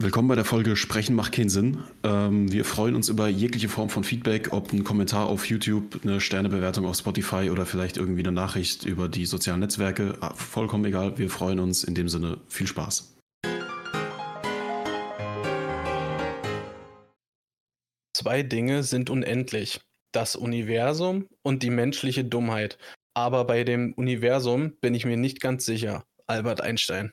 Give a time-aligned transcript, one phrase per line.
[0.00, 1.82] Willkommen bei der Folge Sprechen macht keinen Sinn.
[2.04, 6.20] Ähm, wir freuen uns über jegliche Form von Feedback, ob ein Kommentar auf YouTube, eine
[6.20, 10.16] Sternebewertung auf Spotify oder vielleicht irgendwie eine Nachricht über die sozialen Netzwerke.
[10.20, 11.82] Ah, vollkommen egal, wir freuen uns.
[11.82, 13.16] In dem Sinne, viel Spaß.
[18.16, 19.80] Zwei Dinge sind unendlich.
[20.12, 22.78] Das Universum und die menschliche Dummheit.
[23.14, 26.04] Aber bei dem Universum bin ich mir nicht ganz sicher.
[26.28, 27.12] Albert Einstein.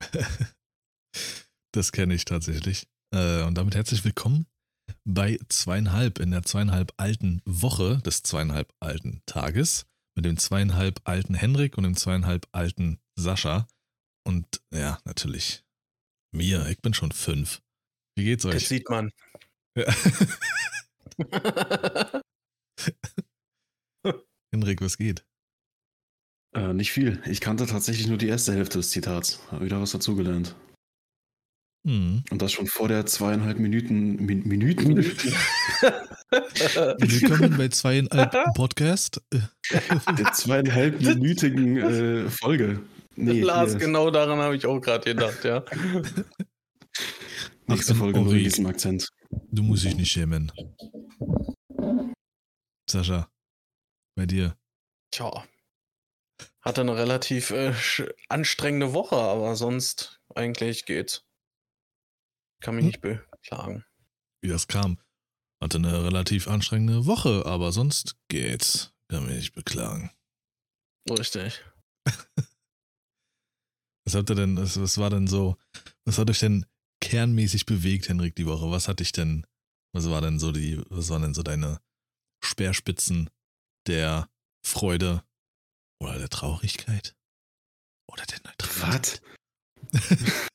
[1.74, 2.86] Das kenne ich tatsächlich.
[3.14, 4.46] Äh, und damit herzlich willkommen
[5.04, 11.32] bei zweieinhalb, in der zweieinhalb alten Woche des zweieinhalb alten Tages mit dem zweieinhalb alten
[11.32, 13.66] Henrik und dem zweieinhalb alten Sascha.
[14.26, 15.64] Und ja, natürlich
[16.34, 17.62] mir, ich bin schon fünf.
[18.18, 18.52] Wie geht's euch?
[18.54, 19.10] Das sieht man.
[19.74, 19.86] Ja.
[24.54, 25.24] Henrik, was geht?
[26.54, 27.22] Äh, nicht viel.
[27.24, 29.40] Ich kannte tatsächlich nur die erste Hälfte des Zitats.
[29.50, 30.54] Habe wieder was dazugelernt.
[31.84, 32.22] Hm.
[32.30, 34.24] Und das schon vor der zweieinhalb Minuten.
[34.24, 34.96] Min Minuten?
[36.30, 39.20] Willkommen bei zweieinhalb Podcast.
[39.32, 42.80] der zweieinhalbminütigen äh, Folge.
[43.16, 43.80] Nee, Lars, hier.
[43.80, 45.64] genau daran habe ich auch gerade gedacht, ja.
[47.66, 49.08] Nächste Folge in diesem Akzent.
[49.50, 50.52] Du musst dich nicht schämen.
[52.88, 53.28] Sascha,
[54.14, 54.56] bei dir.
[55.10, 55.44] Tja.
[56.60, 57.74] Hatte eine relativ äh,
[58.28, 61.24] anstrengende Woche, aber sonst eigentlich geht's.
[62.62, 62.86] Kann mich hm?
[62.86, 63.84] nicht beklagen.
[64.40, 64.98] Wie das kam.
[65.60, 68.92] Hatte eine relativ anstrengende Woche, aber sonst geht's.
[69.08, 70.10] Kann mich nicht beklagen.
[71.08, 71.62] Richtig.
[74.04, 75.56] was habt ihr denn, was war denn so,
[76.04, 76.66] was hat euch denn
[77.00, 78.70] kernmäßig bewegt, Henrik, die Woche?
[78.70, 79.46] Was hat dich denn,
[79.92, 81.80] was war denn so die, was waren denn so deine
[82.44, 83.30] Speerspitzen
[83.86, 84.28] der
[84.64, 85.24] Freude
[86.00, 87.16] oder der Traurigkeit?
[88.08, 89.22] Oder der Neutralität?
[89.92, 90.42] Was?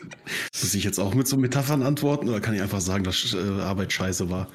[0.00, 3.60] Muss ich jetzt auch mit so Metaphern antworten oder kann ich einfach sagen, dass äh,
[3.60, 4.48] Arbeit scheiße war?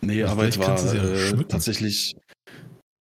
[0.00, 2.16] Nee, also Arbeit war ja äh, tatsächlich.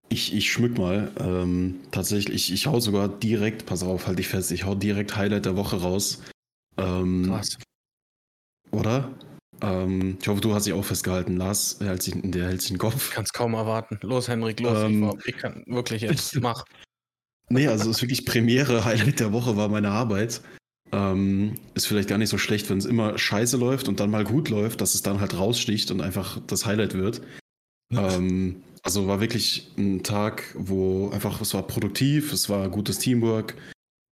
[0.10, 1.12] Ich, ich schmück mal.
[1.20, 5.16] Ähm, tatsächlich, ich, ich hau sogar direkt, pass auf, halt dich fest, ich hau direkt
[5.16, 6.22] Highlight der Woche raus.
[6.78, 7.58] Ähm, Krass.
[8.72, 9.12] Oder?
[9.62, 11.78] Ähm, ich hoffe, du hast dich auch festgehalten, Lars.
[11.80, 13.10] Der hält sich, der hält sich den Kopf.
[13.10, 13.98] Ich kann es kaum erwarten.
[14.02, 14.84] Los, Henrik, los.
[14.84, 16.64] Ähm, ich, ich kann wirklich jetzt, mach.
[17.50, 20.42] Nee, also es ist wirklich Premiere, Highlight der Woche war meine Arbeit.
[20.94, 24.24] Ähm, ist vielleicht gar nicht so schlecht, wenn es immer scheiße läuft und dann mal
[24.24, 27.22] gut läuft, dass es dann halt raussticht und einfach das Highlight wird.
[27.92, 33.56] Ähm, also war wirklich ein Tag, wo einfach, es war produktiv, es war gutes Teamwork,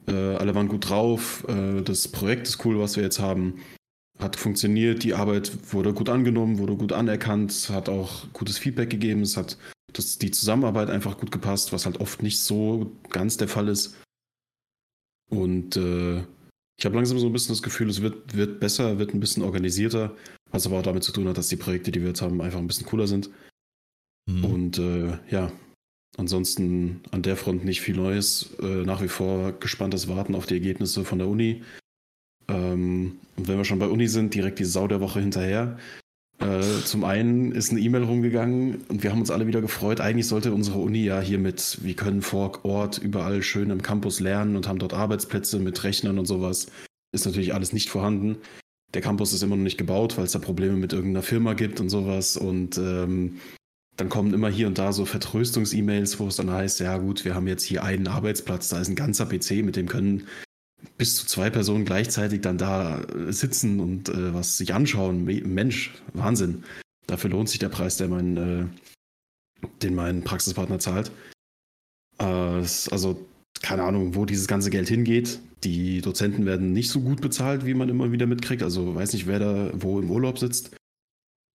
[0.08, 3.62] äh, alle waren gut drauf, äh, das Projekt ist cool, was wir jetzt haben.
[4.18, 9.22] Hat funktioniert, die Arbeit wurde gut angenommen, wurde gut anerkannt, hat auch gutes Feedback gegeben,
[9.22, 9.58] es hat
[9.94, 13.98] das, die Zusammenarbeit einfach gut gepasst, was halt oft nicht so ganz der Fall ist.
[15.30, 16.24] Und äh,
[16.82, 19.44] ich habe langsam so ein bisschen das Gefühl, es wird, wird besser, wird ein bisschen
[19.44, 20.16] organisierter,
[20.50, 22.58] was aber auch damit zu tun hat, dass die Projekte, die wir jetzt haben, einfach
[22.58, 23.30] ein bisschen cooler sind.
[24.26, 24.46] Mhm.
[24.46, 25.52] Und äh, ja,
[26.18, 28.56] ansonsten an der Front nicht viel Neues.
[28.60, 31.62] Äh, nach wie vor gespanntes Warten auf die Ergebnisse von der Uni.
[32.48, 35.78] Ähm, und wenn wir schon bei Uni sind, direkt die Sau der Woche hinterher.
[36.42, 40.02] Äh, zum einen ist eine E-Mail rumgegangen und wir haben uns alle wieder gefreut.
[40.02, 44.20] Eigentlich sollte unsere Uni ja hier mit, wir können vor Ort überall schön im Campus
[44.20, 46.68] lernen und haben dort Arbeitsplätze mit Rechnern und sowas.
[47.12, 48.38] Ist natürlich alles nicht vorhanden.
[48.94, 51.80] Der Campus ist immer noch nicht gebaut, weil es da Probleme mit irgendeiner Firma gibt
[51.80, 52.38] und sowas.
[52.38, 53.38] Und ähm,
[53.98, 57.36] dann kommen immer hier und da so Vertröstungs-E-Mails, wo es dann heißt, ja gut, wir
[57.36, 60.28] haben jetzt hier einen Arbeitsplatz, da ist ein ganzer PC, mit dem können
[60.98, 65.26] bis zu zwei Personen gleichzeitig dann da äh, sitzen und äh, was sich anschauen.
[65.26, 66.64] Mensch, Wahnsinn.
[67.08, 68.66] Dafür lohnt sich der Preis, der mein, äh,
[69.82, 71.12] den mein Praxispartner zahlt.
[72.20, 73.26] Äh, also
[73.62, 75.40] keine Ahnung, wo dieses ganze Geld hingeht.
[75.64, 78.64] Die Dozenten werden nicht so gut bezahlt, wie man immer wieder mitkriegt.
[78.64, 80.76] Also weiß nicht, wer da wo im Urlaub sitzt.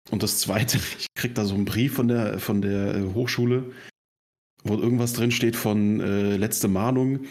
[0.10, 3.72] Und das Zweite, ich krieg da so einen Brief von der, von der äh, Hochschule,
[4.64, 7.26] wo irgendwas drin steht von äh, letzte Mahnung.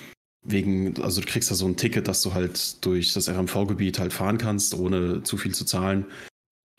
[0.45, 4.13] Wegen, also du kriegst da so ein Ticket, dass du halt durch das RMV-Gebiet halt
[4.13, 6.07] fahren kannst, ohne zu viel zu zahlen.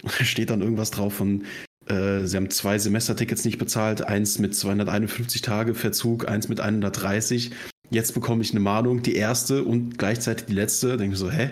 [0.21, 1.45] Steht dann irgendwas drauf von,
[1.87, 7.51] äh, sie haben zwei Semestertickets nicht bezahlt, eins mit 251 Tage Verzug, eins mit 130.
[7.89, 10.97] Jetzt bekomme ich eine Mahnung, die erste und gleichzeitig die letzte.
[10.97, 11.51] Denke ich so, hä?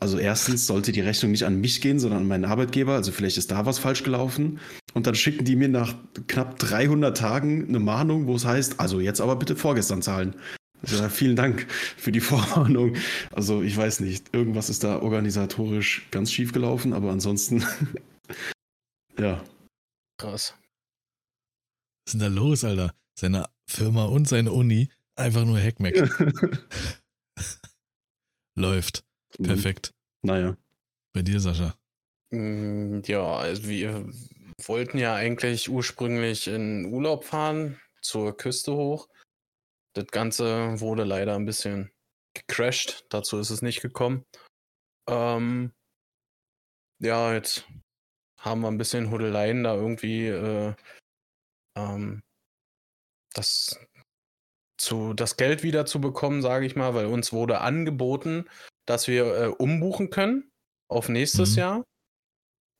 [0.00, 2.94] Also erstens sollte die Rechnung nicht an mich gehen, sondern an meinen Arbeitgeber.
[2.94, 4.58] Also vielleicht ist da was falsch gelaufen.
[4.92, 5.94] Und dann schicken die mir nach
[6.26, 10.34] knapp 300 Tagen eine Mahnung, wo es heißt, also jetzt aber bitte vorgestern zahlen.
[10.90, 12.96] Ja, vielen Dank für die Vorwarnung.
[13.32, 17.64] Also ich weiß nicht, irgendwas ist da organisatorisch ganz schief gelaufen, aber ansonsten,
[19.18, 19.42] ja.
[20.18, 20.54] Krass.
[22.06, 22.94] Was ist denn da los, Alter?
[23.18, 25.94] Seine Firma und seine Uni einfach nur Hackmack.
[28.56, 29.04] Läuft.
[29.42, 29.92] Perfekt.
[30.22, 30.56] Naja.
[31.12, 31.74] Bei dir, Sascha.
[32.30, 34.08] Mm, Ja, also wir
[34.66, 39.08] wollten ja eigentlich ursprünglich in Urlaub fahren, zur Küste hoch.
[39.94, 41.90] Das Ganze wurde leider ein bisschen
[42.34, 43.06] gecrashed.
[43.10, 44.24] Dazu ist es nicht gekommen.
[45.08, 45.72] Ähm,
[47.00, 47.66] ja, jetzt
[48.40, 50.74] haben wir ein bisschen Huddeleien da irgendwie äh,
[51.76, 52.22] ähm,
[53.34, 53.78] das,
[54.78, 58.48] zu, das Geld wieder zu bekommen, sage ich mal, weil uns wurde angeboten,
[58.86, 60.50] dass wir äh, umbuchen können
[60.88, 61.58] auf nächstes Mhm.
[61.58, 61.84] Jahr.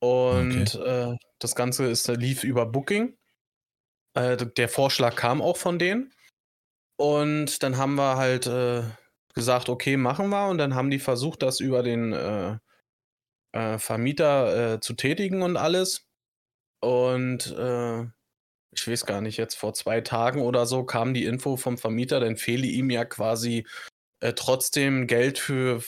[0.01, 3.17] Und äh, das Ganze ist, lief über Booking.
[4.15, 6.14] Äh, der Vorschlag kam auch von denen.
[6.97, 8.83] Und dann haben wir halt äh,
[9.35, 10.49] gesagt, okay, machen wir.
[10.49, 12.59] Und dann haben die versucht, das über den äh,
[13.53, 16.09] äh, Vermieter äh, zu tätigen und alles.
[16.81, 18.03] Und äh,
[18.73, 22.21] ich weiß gar nicht, jetzt vor zwei Tagen oder so kam die Info vom Vermieter,
[22.21, 23.67] dann fehle ihm ja quasi
[24.21, 25.83] äh, trotzdem Geld für,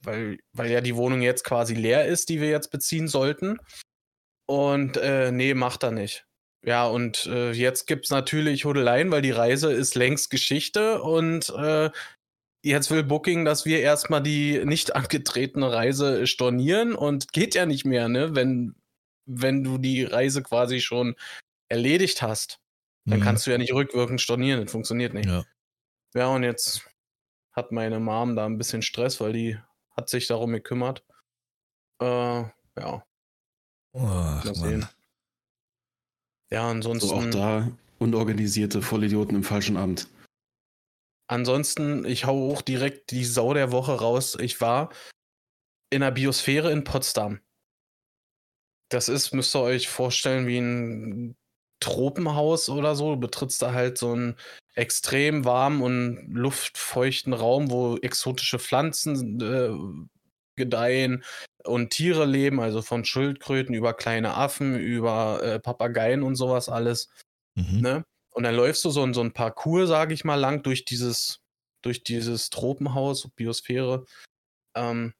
[0.00, 3.58] weil, weil ja die Wohnung jetzt quasi leer ist, die wir jetzt beziehen sollten.
[4.46, 6.26] Und nee, macht er nicht.
[6.64, 11.48] Ja, und äh, jetzt gibt es natürlich Huddeleien, weil die Reise ist längst Geschichte und
[11.50, 11.90] äh,
[12.62, 17.84] jetzt will Booking, dass wir erstmal die nicht angetretene Reise stornieren und geht ja nicht
[17.84, 18.36] mehr, ne?
[18.36, 18.76] Wenn,
[19.26, 21.16] wenn du die Reise quasi schon
[21.68, 22.60] erledigt hast,
[23.06, 23.24] dann Mhm.
[23.24, 25.26] kannst du ja nicht rückwirkend stornieren, das funktioniert nicht.
[25.28, 25.44] Ja.
[26.14, 26.88] Ja, und jetzt
[27.52, 29.58] hat meine Mom da ein bisschen Stress, weil die
[29.96, 31.04] hat sich darum gekümmert.
[32.00, 32.52] Äh, ja,
[33.94, 34.88] Ach, mal Mann.
[36.52, 37.08] Ja, ansonsten.
[37.08, 40.08] So auch da unorganisierte Vollidioten im falschen Amt.
[41.28, 44.36] Ansonsten, ich hau auch direkt die Sau der Woche raus.
[44.38, 44.90] Ich war
[45.88, 47.40] in der Biosphäre in Potsdam.
[48.90, 51.36] Das ist, müsst ihr euch vorstellen, wie ein
[51.80, 53.14] Tropenhaus oder so.
[53.14, 54.36] Du betrittst da halt so einen
[54.74, 60.08] extrem warmen und luftfeuchten Raum, wo exotische Pflanzen äh,
[60.56, 61.24] gedeihen
[61.64, 67.08] und Tiere leben, also von Schildkröten über kleine Affen, über äh, Papageien und sowas alles.
[67.54, 67.80] Mhm.
[67.80, 68.04] Ne?
[68.30, 71.40] Und dann läufst du so, ein- so ein Parcours, sage ich mal, lang durch dieses,
[71.82, 74.06] durch dieses Tropenhaus, Biosphäre.
[74.74, 75.14] Ähm,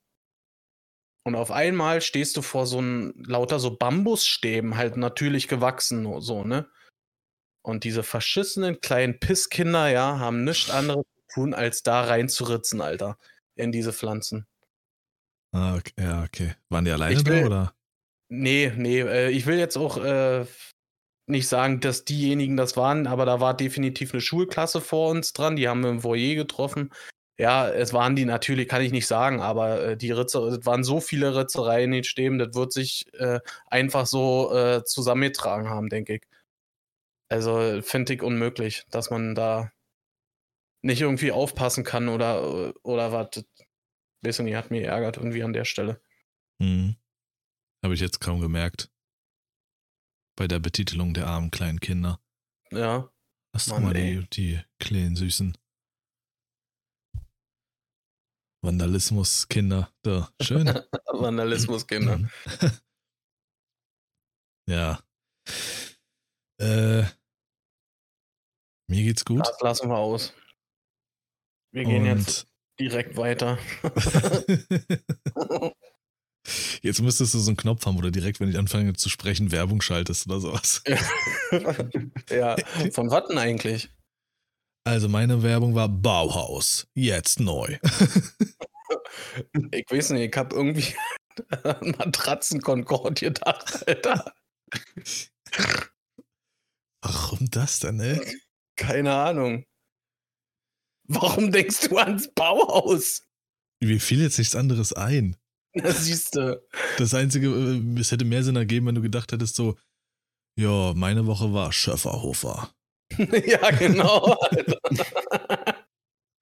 [1.25, 6.45] und auf einmal stehst du vor so ein lauter so Bambusstäben, halt natürlich gewachsen, so,
[6.45, 6.69] ne?
[7.65, 13.19] Und diese verschissenen kleinen Pisskinder, ja, haben nichts anderes zu tun, als da reinzuritzen, Alter,
[13.55, 14.49] in diese Pflanzen.
[15.53, 15.93] Ah, okay.
[15.99, 16.55] Ja, okay.
[16.69, 17.75] Waren die alleine will- da oder?
[18.29, 20.47] Nee, nee, äh, ich will jetzt auch äh,
[21.27, 25.57] nicht sagen, dass diejenigen das waren, aber da war definitiv eine Schulklasse vor uns dran,
[25.57, 26.91] die haben wir im Foyer getroffen.
[27.39, 30.85] Ja, es waren die natürlich, kann ich nicht sagen, aber äh, die Ritze, es waren
[30.85, 35.89] so viele Ritzereien in den Stäben, das wird sich äh, einfach so äh, zusammengetragen haben,
[35.89, 36.23] denke ich.
[37.29, 39.73] Also finde ich unmöglich, dass man da
[40.83, 43.45] nicht irgendwie aufpassen kann oder, oder was.
[44.23, 46.01] Nicht, hat mir ärgert irgendwie an der Stelle.
[46.59, 46.97] Mhm.
[47.85, 48.91] Habe ich jetzt kaum gemerkt.
[50.37, 52.21] Bei der Betitelung der armen kleinen Kinder.
[52.71, 53.13] Ja.
[53.53, 55.59] Hast du mal die, die kleinen Süßen.
[58.65, 59.93] Vandalismus, Kinder.
[60.03, 60.67] Da, schön.
[61.13, 62.19] Vandalismus, Kinder.
[62.19, 62.31] Mhm.
[64.69, 65.03] ja.
[66.61, 67.03] Äh,
[68.89, 69.41] mir geht's gut.
[69.41, 70.33] Das lassen wir aus.
[71.73, 73.59] Wir gehen jetzt direkt weiter.
[76.83, 79.81] Jetzt müsstest du so einen Knopf haben, du direkt, wenn ich anfange zu sprechen, Werbung
[79.81, 80.83] schaltest oder sowas.
[82.31, 82.57] ja,
[82.93, 83.89] von was denn eigentlich?
[84.85, 86.89] Also meine Werbung war Bauhaus.
[86.95, 87.79] Jetzt neu.
[89.71, 90.95] Ich weiß nicht, ich habe irgendwie
[91.99, 94.35] Matratzen Concorde gedacht, Alter.
[97.01, 98.21] Warum das denn, ey?
[98.77, 99.65] Keine Ahnung.
[101.15, 103.23] Warum denkst du ans Bauhaus?
[103.83, 105.37] Mir fiel jetzt nichts anderes ein.
[105.75, 106.63] Das siehst du.
[106.99, 109.77] Das Einzige, äh, es hätte mehr Sinn ergeben, wenn du gedacht hättest so,
[110.59, 112.73] ja, meine Woche war Schöfferhofer.
[113.47, 114.39] ja, genau.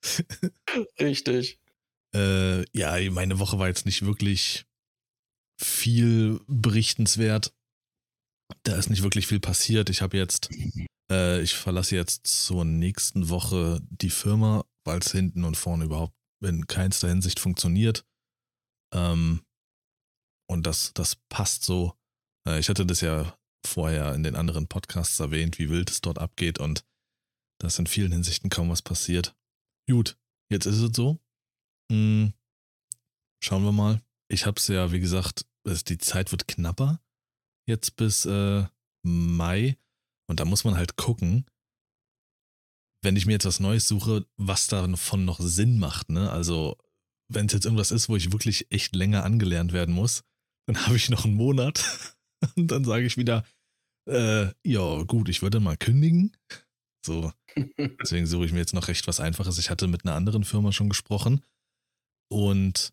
[1.00, 1.60] Richtig.
[2.14, 4.66] Äh, ja, meine Woche war jetzt nicht wirklich
[5.60, 7.52] viel berichtenswert.
[8.64, 9.90] Da ist nicht wirklich viel passiert.
[9.90, 10.48] Ich habe jetzt,
[11.10, 16.16] äh, ich verlasse jetzt zur nächsten Woche die Firma, weil es hinten und vorne überhaupt
[16.42, 18.06] in keinster Hinsicht funktioniert.
[18.94, 19.42] Ähm,
[20.48, 21.94] und das, das passt so.
[22.46, 23.36] Äh, ich hatte das ja
[23.66, 26.84] vorher in den anderen Podcasts erwähnt, wie wild es dort abgeht und
[27.58, 29.36] dass in vielen Hinsichten kaum was passiert.
[29.88, 30.18] Gut,
[30.50, 31.20] jetzt ist es so.
[31.92, 32.32] Hm,
[33.42, 34.02] schauen wir mal.
[34.28, 37.02] Ich habe es ja, wie gesagt, es, die Zeit wird knapper.
[37.66, 38.66] Jetzt bis äh,
[39.02, 39.76] Mai.
[40.30, 41.44] Und da muss man halt gucken,
[43.02, 46.08] wenn ich mir jetzt was Neues suche, was davon noch Sinn macht.
[46.08, 46.30] Ne?
[46.30, 46.76] Also,
[47.28, 50.22] wenn es jetzt irgendwas ist, wo ich wirklich echt länger angelernt werden muss,
[50.68, 51.84] dann habe ich noch einen Monat
[52.56, 53.44] und dann sage ich wieder,
[54.08, 56.36] äh, ja gut, ich würde mal kündigen.
[57.04, 57.32] So,
[58.00, 59.58] deswegen suche ich mir jetzt noch recht was Einfaches.
[59.58, 61.44] Ich hatte mit einer anderen Firma schon gesprochen
[62.30, 62.92] und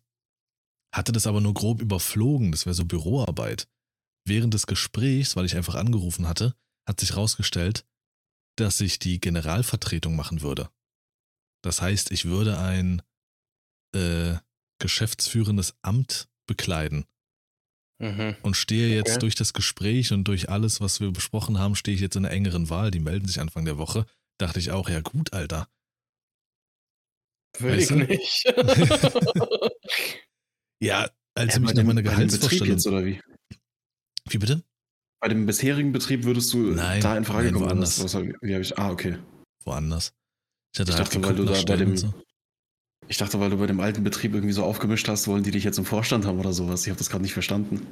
[0.92, 2.50] hatte das aber nur grob überflogen.
[2.50, 3.68] Das wäre so Büroarbeit.
[4.26, 6.56] Während des Gesprächs, weil ich einfach angerufen hatte,
[6.88, 7.84] hat sich herausgestellt,
[8.56, 10.70] dass ich die Generalvertretung machen würde.
[11.62, 13.02] Das heißt, ich würde ein
[13.94, 14.36] äh,
[14.80, 17.04] geschäftsführendes Amt bekleiden.
[18.00, 18.36] Mhm.
[18.42, 19.18] Und stehe jetzt okay.
[19.18, 22.34] durch das Gespräch und durch alles, was wir besprochen haben, stehe ich jetzt in einer
[22.34, 22.90] engeren Wahl.
[22.90, 24.06] Die melden sich Anfang der Woche.
[24.38, 25.68] Dachte ich auch, ja gut, Alter.
[27.58, 27.96] Will weißt ich du?
[27.96, 28.44] nicht.
[30.80, 32.68] ja, als ja, mich nach meiner Gehaltsvorstellung.
[32.68, 33.20] Jetzt, oder wie?
[34.28, 34.62] Wie bitte?
[35.20, 37.66] Bei dem bisherigen Betrieb würdest du nein, da in Frage nein, kommen?
[37.66, 38.02] Woanders.
[38.02, 39.18] Was, was, wie ich, ah, okay.
[39.64, 40.12] Woanders.
[40.74, 42.14] Ich, ich dachte, weil du da bei dem, so.
[43.08, 45.64] Ich dachte, weil du bei dem alten Betrieb irgendwie so aufgemischt hast, wollen die dich
[45.64, 46.82] jetzt im Vorstand haben oder sowas.
[46.82, 47.86] Ich habe das gerade nicht verstanden.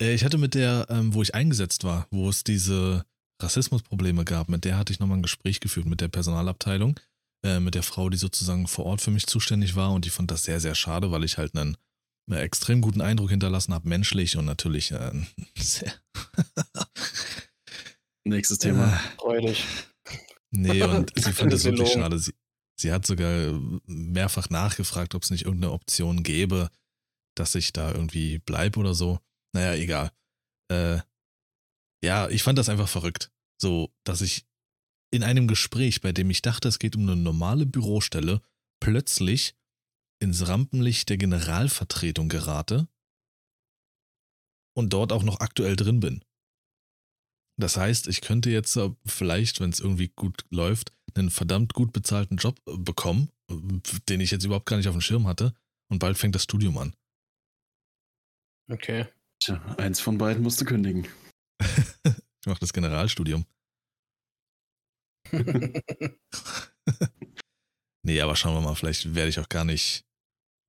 [0.00, 3.04] Äh, ich hatte mit der, ähm, wo ich eingesetzt war, wo es diese
[3.42, 6.98] Rassismusprobleme gab, mit der hatte ich nochmal ein Gespräch geführt mit der Personalabteilung,
[7.44, 10.30] äh, mit der Frau, die sozusagen vor Ort für mich zuständig war und die fand
[10.30, 11.76] das sehr, sehr schade, weil ich halt einen,
[12.30, 15.12] einen extrem guten Eindruck hinterlassen habe, menschlich und natürlich äh,
[15.58, 15.92] sehr.
[18.24, 18.94] Nächstes Thema.
[18.94, 19.64] Äh, Freudig.
[20.50, 22.18] Nee, und sie fand das wirklich schade.
[22.18, 22.32] Sie,
[22.80, 26.70] Sie hat sogar mehrfach nachgefragt, ob es nicht irgendeine Option gäbe,
[27.36, 29.20] dass ich da irgendwie bleibe oder so.
[29.52, 30.10] Naja, egal.
[30.72, 31.00] Äh,
[32.02, 33.30] ja, ich fand das einfach verrückt.
[33.60, 34.46] So, dass ich
[35.10, 38.40] in einem Gespräch, bei dem ich dachte, es geht um eine normale Bürostelle,
[38.80, 39.54] plötzlich
[40.20, 42.88] ins Rampenlicht der Generalvertretung gerate
[44.76, 46.24] und dort auch noch aktuell drin bin.
[47.58, 52.36] Das heißt, ich könnte jetzt vielleicht, wenn es irgendwie gut läuft, einen verdammt gut bezahlten
[52.36, 53.56] Job äh, bekommen, äh,
[54.08, 55.54] den ich jetzt überhaupt gar nicht auf dem Schirm hatte.
[55.90, 56.94] Und bald fängt das Studium an.
[58.70, 59.06] Okay.
[59.42, 61.08] Tja, eins von beiden musste kündigen.
[61.60, 63.44] ich mache das Generalstudium.
[68.04, 70.06] nee, aber schauen wir mal, vielleicht werde ich auch gar nicht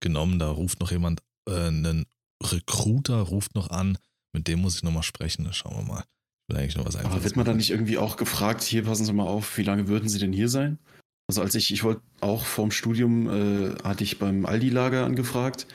[0.01, 0.39] genommen.
[0.39, 2.05] Da ruft noch jemand, äh, ein
[2.43, 3.98] Recruiter ruft noch an,
[4.34, 5.48] mit dem muss ich nochmal sprechen.
[5.53, 6.03] Schauen wir mal
[6.51, 9.13] will eigentlich noch was Aber wird man dann nicht irgendwie auch gefragt, hier passen Sie
[9.13, 10.77] mal auf, wie lange würden Sie denn hier sein?
[11.27, 15.65] Also als ich, ich wollte auch vorm Studium, äh, hatte ich beim Aldi-Lager angefragt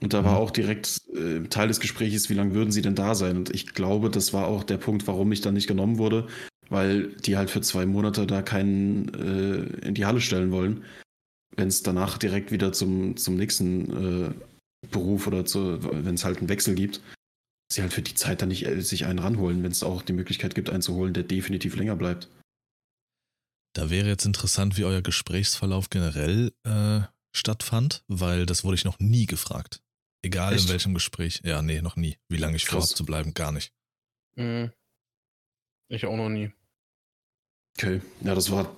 [0.00, 0.26] und da mhm.
[0.26, 3.36] war auch direkt äh, Teil des Gesprächs, wie lange würden Sie denn da sein?
[3.36, 6.26] Und ich glaube, das war auch der Punkt, warum ich dann nicht genommen wurde,
[6.70, 10.84] weil die halt für zwei Monate da keinen äh, in die Halle stellen wollen.
[11.56, 14.34] Wenn es danach direkt wieder zum, zum nächsten äh,
[14.90, 17.00] Beruf oder wenn es halt einen Wechsel gibt,
[17.72, 20.12] sie halt für die Zeit dann nicht äh, sich einen ranholen, wenn es auch die
[20.12, 22.28] Möglichkeit gibt, einen zu holen, der definitiv länger bleibt.
[23.74, 27.00] Da wäre jetzt interessant, wie euer Gesprächsverlauf generell äh,
[27.34, 29.82] stattfand, weil das wurde ich noch nie gefragt.
[30.22, 30.64] Egal Echt?
[30.64, 31.40] in welchem Gespräch.
[31.44, 32.16] Ja, nee, noch nie.
[32.28, 33.72] Wie lange ich vorhabe zu bleiben, gar nicht.
[34.36, 34.72] Mhm.
[35.88, 36.52] Ich auch noch nie.
[37.76, 38.74] Okay, ja, das war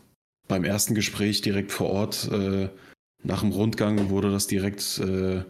[0.49, 2.29] beim ersten Gespräch direkt vor Ort.
[2.31, 2.71] Äh,
[3.23, 5.45] nach dem Rundgang wurde das direkt äh,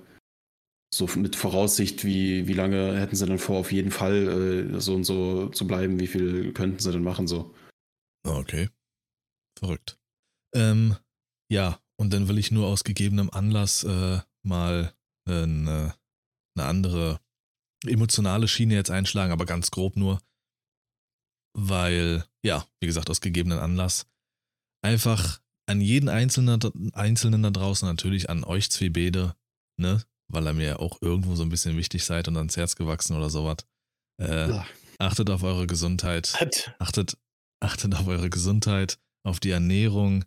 [0.93, 4.95] so mit Voraussicht, wie, wie lange hätten sie denn vor, auf jeden Fall äh, so
[4.95, 7.55] und so zu bleiben, wie viel könnten sie denn machen so.
[8.27, 8.69] Okay.
[9.59, 9.99] Verrückt.
[10.55, 10.97] Ähm,
[11.51, 14.95] ja, und dann will ich nur aus gegebenem Anlass äh, mal
[15.27, 15.95] eine,
[16.57, 17.21] eine andere
[17.85, 20.21] emotionale Schiene jetzt einschlagen, aber ganz grob nur,
[21.55, 24.07] weil, ja, wie gesagt, aus gegebenen Anlass
[24.87, 26.61] einfach an jeden Einzelnen,
[26.95, 29.35] Einzelnen da draußen, natürlich an euch zwei Bede,
[29.81, 33.17] ne, weil er mir auch irgendwo so ein bisschen wichtig seid und ans Herz gewachsen
[33.17, 33.59] oder sowas.
[34.19, 34.61] Äh,
[34.99, 36.35] achtet auf eure Gesundheit.
[36.79, 37.19] Achtet,
[37.61, 40.25] achtet auf eure Gesundheit, auf die Ernährung,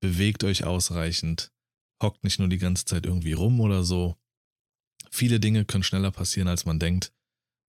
[0.00, 1.52] bewegt euch ausreichend,
[2.00, 4.16] hockt nicht nur die ganze Zeit irgendwie rum oder so.
[5.10, 7.12] Viele Dinge können schneller passieren, als man denkt.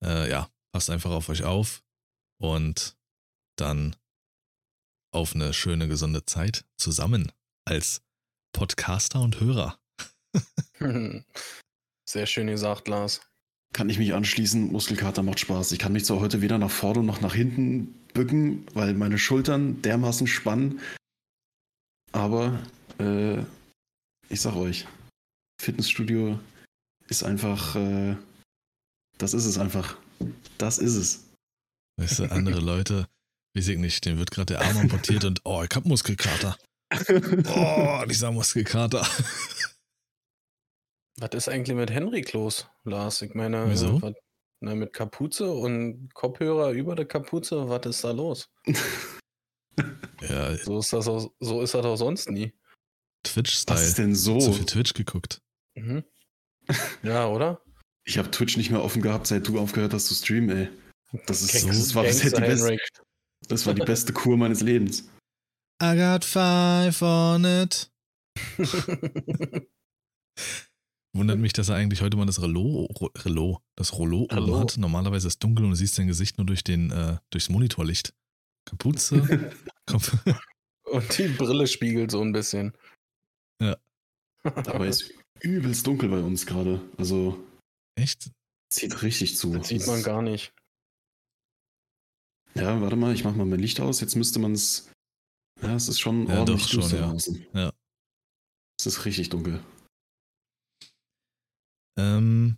[0.03, 1.83] Äh, ja, passt einfach auf euch auf
[2.39, 2.95] und
[3.57, 3.95] dann
[5.17, 7.31] auf eine schöne, gesunde Zeit zusammen
[7.65, 8.01] als
[8.53, 9.79] Podcaster und Hörer.
[12.07, 13.21] Sehr schön gesagt, Lars.
[13.73, 15.71] Kann ich mich anschließen, Muskelkater macht Spaß.
[15.71, 19.81] Ich kann mich zwar heute weder nach vorne noch nach hinten bücken, weil meine Schultern
[19.81, 20.79] dermaßen spannen.
[22.11, 22.59] Aber
[22.99, 23.39] äh,
[24.29, 24.85] ich sag euch,
[25.59, 26.39] Fitnessstudio
[27.09, 28.15] ist einfach, äh,
[29.17, 29.97] das ist es einfach.
[30.57, 31.23] Das ist es.
[31.99, 33.07] Weißt du, andere Leute,
[33.55, 36.57] weiß ich nicht, denen wird gerade der Arm amputiert und oh, ich hab Muskelkater.
[37.55, 39.05] Oh, dieser Muskelkater.
[41.19, 43.21] Was ist eigentlich mit Henrik los, Lars?
[43.23, 43.99] Ich meine, Wieso?
[44.01, 44.13] Was,
[44.59, 48.49] na, mit Kapuze und Kopfhörer über der Kapuze, was ist da los?
[50.21, 50.55] ja.
[50.57, 52.53] So ist das auch, so ist das auch sonst nie.
[53.23, 53.77] Twitch-Style.
[53.79, 54.39] Was ist denn so?
[54.39, 55.39] Zu viel Twitch geguckt.
[55.75, 56.03] Mhm.
[57.01, 57.61] Ja, oder?
[58.03, 60.69] Ich habe Twitch nicht mehr offen gehabt, seit du aufgehört hast zu streamen, ey.
[61.27, 62.77] Das ist Gangster- das war bisher die beste,
[63.47, 65.09] das war die beste Kur meines Lebens.
[65.81, 67.91] I got five on it.
[71.13, 72.89] Wundert mich, dass er eigentlich heute mal das Relot,
[73.25, 74.77] Relot, das Rollo um hat.
[74.77, 78.13] Normalerweise ist es dunkel und du siehst sein Gesicht nur durch den, äh, durchs Monitorlicht.
[78.65, 79.51] Kapuze,
[79.85, 80.15] Kopf.
[80.91, 82.73] Und die Brille spiegelt so ein bisschen.
[83.61, 83.77] Ja.
[84.43, 86.81] Aber es ist übelst dunkel bei uns gerade.
[86.97, 87.45] Also
[87.95, 88.31] Echt?
[88.69, 89.53] zieht richtig zu.
[89.53, 90.53] Das sieht man gar nicht.
[92.57, 94.01] Ja, warte mal, ich mach mal mein Licht aus.
[94.01, 94.91] Jetzt müsste man es.
[95.61, 97.07] Ja, es ist schon Ja, ordentlich doch, schon, ja.
[97.07, 97.45] draußen.
[97.53, 97.71] Ja.
[98.79, 99.63] Es ist richtig dunkel.
[101.99, 102.57] Ähm,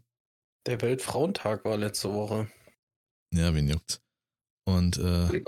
[0.68, 2.52] Der Weltfrauentag war letzte Woche.
[3.34, 4.02] ja, wen juckt's?
[4.68, 5.44] Und, äh,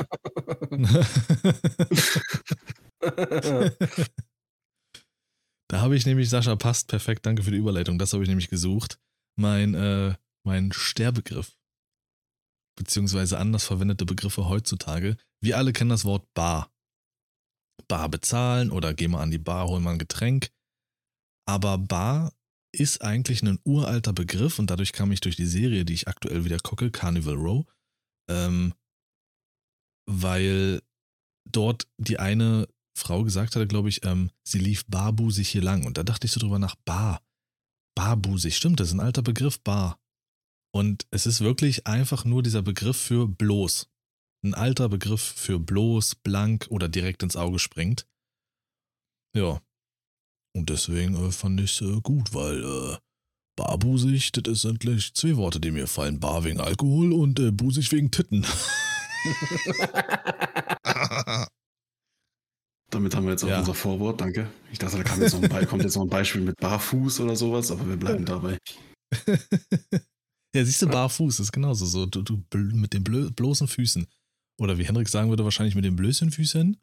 [5.69, 7.97] Da habe ich nämlich, Sascha, passt perfekt, danke für die Überleitung.
[7.97, 8.99] Das habe ich nämlich gesucht.
[9.39, 10.15] Mein, äh,
[10.45, 11.57] mein Sterbegriff.
[12.75, 15.17] Beziehungsweise anders verwendete Begriffe heutzutage.
[15.41, 16.71] Wir alle kennen das Wort Bar.
[17.87, 20.49] Bar bezahlen oder geh mal an die Bar, hol mal ein Getränk.
[21.47, 22.33] Aber Bar
[22.73, 26.45] ist eigentlich ein uralter Begriff und dadurch kam ich durch die Serie, die ich aktuell
[26.45, 27.65] wieder gucke, Carnival Row,
[28.29, 28.73] ähm,
[30.09, 30.81] weil
[31.49, 35.85] dort die eine Frau gesagt hatte, glaube ich, ähm, sie lief barbusig hier lang.
[35.85, 37.21] Und da dachte ich so drüber nach, Bar.
[37.95, 39.99] Barbusig, stimmt, das ist ein alter Begriff, Bar.
[40.73, 43.89] Und es ist wirklich einfach nur dieser Begriff für bloß.
[44.43, 48.07] Ein alter Begriff für bloß, blank oder direkt ins Auge springt.
[49.35, 49.61] Ja.
[50.55, 52.97] Und deswegen äh, fand ich es äh, gut, weil äh,
[53.57, 56.19] barbusig, das ist endlich zwei Worte, die mir fallen.
[56.19, 58.45] Bar wegen Alkohol und äh, busig wegen Titten.
[62.89, 63.59] Damit haben wir jetzt auch Ja.
[63.59, 64.49] unser Vorwort, danke.
[64.71, 67.35] Ich dachte, da kam jetzt noch ein kommt jetzt noch ein Beispiel mit Barfuß oder
[67.37, 68.57] sowas, aber wir bleiben dabei.
[70.53, 72.05] ja, siehst du, barfuß ist genauso so.
[72.05, 74.07] Du, du mit den bloßen Füßen.
[74.59, 76.77] Oder wie Henrik sagen würde, wahrscheinlich mit den blößen Füßen.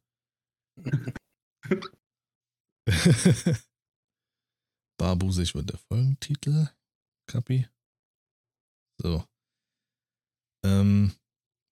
[4.99, 6.71] Barbusig wird der Folgentitel.
[7.29, 7.69] Kapi.
[9.01, 9.25] So.
[10.65, 11.15] Ähm,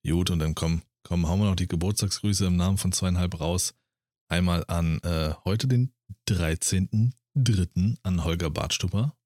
[0.07, 3.75] gut, und dann komm, komm, hauen wir noch die Geburtstagsgrüße im Namen von zweieinhalb raus.
[4.29, 5.93] Einmal an äh, heute den
[6.29, 7.99] 13.03.
[8.03, 9.17] an Holger Bartstupper.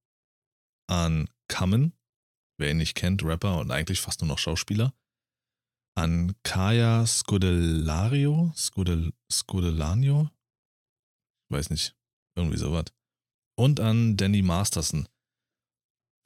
[0.89, 1.93] An Kammen,
[2.61, 4.95] wer ihn nicht kennt, Rapper und eigentlich fast nur noch Schauspieler.
[5.97, 10.31] An Kaya Scudelario, Scudel, Scudelanio,
[11.51, 11.97] weiß nicht,
[12.37, 12.87] irgendwie sowas.
[13.59, 15.09] Und an Danny Masterson.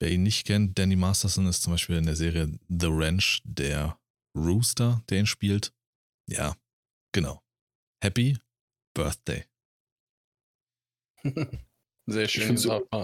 [0.01, 3.99] Wer ihn nicht kennt, Danny Masterson ist zum Beispiel in der Serie The Ranch der
[4.37, 5.73] Rooster, der ihn spielt.
[6.29, 6.57] Ja,
[7.13, 7.43] genau.
[8.03, 8.39] Happy
[8.95, 9.45] Birthday.
[12.07, 12.59] Sehr schön.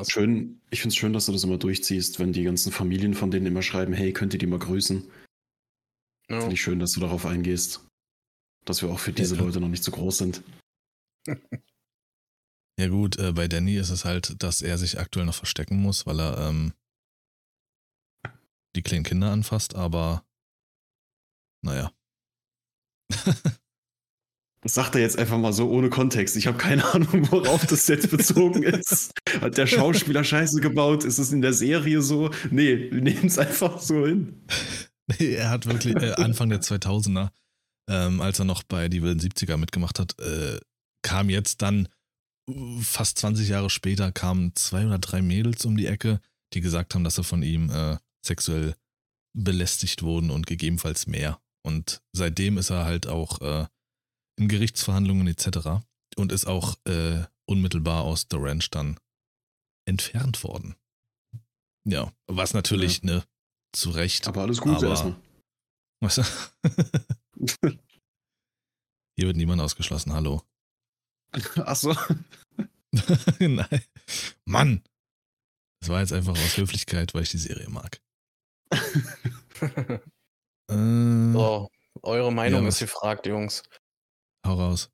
[0.07, 3.31] Schön, ich finde es schön, dass du das immer durchziehst, wenn die ganzen Familien von
[3.31, 5.11] denen immer schreiben, hey, könnt ihr die mal grüßen?
[6.29, 6.41] Ja.
[6.41, 7.87] Finde ich schön, dass du darauf eingehst.
[8.67, 9.43] Dass wir auch für diese Ja.
[9.43, 10.43] Leute noch nicht so groß sind.
[12.79, 16.07] Ja gut, äh, bei Danny ist es halt, dass er sich aktuell noch verstecken muss,
[16.07, 16.73] weil er ähm,
[18.75, 20.25] die kleinen Kinder anfasst, aber
[21.63, 21.93] naja.
[24.63, 26.37] Das sagt er jetzt einfach mal so ohne Kontext.
[26.37, 29.13] Ich habe keine Ahnung, worauf das jetzt bezogen ist.
[29.41, 31.05] Hat der Schauspieler Scheiße gebaut?
[31.05, 32.31] Ist es in der Serie so?
[32.51, 34.43] Nee, wir nehmen es einfach so hin.
[35.19, 37.31] Nee, er hat wirklich äh, Anfang der 2000er,
[37.89, 40.61] ähm, als er noch bei die wilden 70er mitgemacht hat, äh,
[41.03, 41.89] kam jetzt dann
[42.81, 46.21] fast 20 Jahre später kamen zwei oder drei Mädels um die Ecke,
[46.53, 48.75] die gesagt haben, dass sie von ihm äh, sexuell
[49.33, 51.41] belästigt wurden und gegebenenfalls mehr.
[51.63, 53.67] Und seitdem ist er halt auch äh,
[54.39, 55.83] in Gerichtsverhandlungen etc.
[56.17, 58.99] und ist auch äh, unmittelbar aus The Ranch dann
[59.87, 60.77] entfernt worden.
[61.85, 63.25] Ja, was natürlich, ne,
[63.73, 64.27] zu Recht.
[64.29, 65.17] Aber alles gut Aber-.
[66.03, 66.23] Weißt du?
[69.17, 70.43] Hier wird niemand ausgeschlossen, hallo.
[71.57, 71.95] Achso.
[73.39, 73.85] Nein.
[74.47, 74.83] Mann!
[75.81, 78.01] Das war jetzt einfach aus Höflichkeit, weil ich die Serie mag.
[80.71, 81.69] Äh, so,
[82.03, 83.65] eure Meinung Ja, ist was- gefragt, Jungs.
[84.47, 84.91] Hau raus.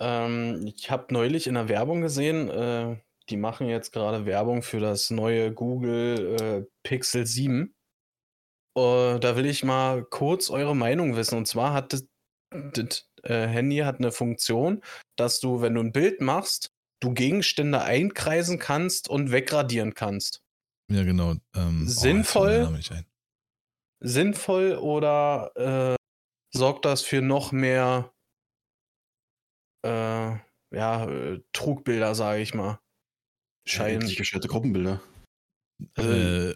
[0.00, 2.96] Ähm, ich habe neulich in der Werbung gesehen, äh,
[3.28, 7.74] die machen jetzt gerade Werbung für das neue Google äh, Pixel 7.
[8.76, 11.36] Äh, da will ich mal kurz eure Meinung wissen.
[11.36, 12.06] Und zwar hat das,
[12.50, 14.82] das äh, Handy hat eine Funktion,
[15.16, 16.70] dass du, wenn du ein Bild machst,
[17.00, 20.42] du Gegenstände einkreisen kannst und wegradieren kannst.
[20.90, 21.36] Ja, genau.
[21.54, 22.66] Ähm, Sinnvoll?
[22.68, 23.06] Oh, nicht ein.
[24.00, 25.96] Sinnvoll oder äh,
[26.56, 28.12] sorgt das für noch mehr
[29.82, 30.36] äh,
[30.72, 32.80] ja, äh, Trugbilder, sage ich mal?
[33.66, 34.00] Schein.
[34.00, 35.00] Ja, gestellte Gruppenbilder.
[35.96, 36.54] Äh,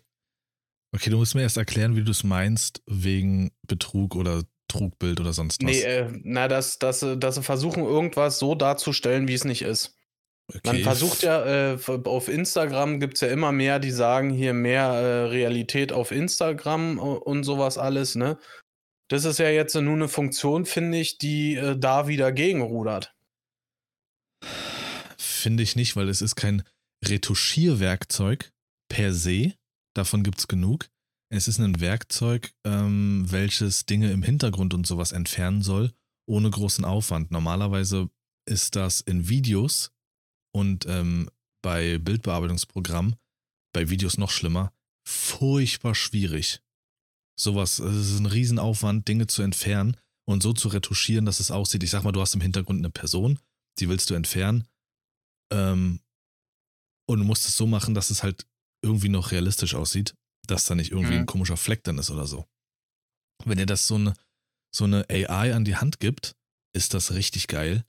[0.95, 5.33] okay, du musst mir erst erklären, wie du es meinst, wegen Betrug oder Trugbild oder
[5.33, 5.71] sonst was.
[5.71, 9.97] Nee, äh, na, dass, dass, dass sie versuchen, irgendwas so darzustellen, wie es nicht ist.
[10.49, 10.61] Okay.
[10.65, 14.85] Man versucht ja, äh, auf Instagram gibt es ja immer mehr, die sagen hier mehr
[14.85, 18.39] äh, Realität auf Instagram und sowas alles, ne?
[19.09, 23.14] Das ist ja jetzt nur eine Funktion, finde ich, die äh, da wieder gegenrudert.
[25.45, 26.63] Finde ich nicht, weil es ist kein
[27.05, 28.51] Retuschierwerkzeug
[28.89, 29.53] per se.
[29.95, 30.89] Davon gibt es genug.
[31.31, 35.93] Es ist ein Werkzeug, ähm, welches Dinge im Hintergrund und sowas entfernen soll,
[36.27, 37.31] ohne großen Aufwand.
[37.31, 38.09] Normalerweise
[38.49, 39.93] ist das in Videos
[40.55, 41.29] und ähm,
[41.63, 43.17] bei Bildbearbeitungsprogrammen,
[43.75, 44.73] bei Videos noch schlimmer,
[45.07, 46.63] furchtbar schwierig.
[47.39, 51.83] Sowas, es ist ein Riesenaufwand, Dinge zu entfernen und so zu retuschieren, dass es aussieht.
[51.83, 53.39] Ich sag mal, du hast im Hintergrund eine Person,
[53.79, 54.67] die willst du entfernen.
[55.53, 56.01] Ähm,
[57.07, 58.47] und du musst es so machen, dass es halt
[58.83, 60.15] irgendwie noch realistisch aussieht,
[60.47, 61.21] dass da nicht irgendwie mhm.
[61.21, 62.47] ein komischer Fleck dann ist oder so.
[63.45, 64.15] Wenn ihr das so eine,
[64.75, 66.35] so eine AI an die Hand gibt,
[66.75, 67.85] ist das richtig geil.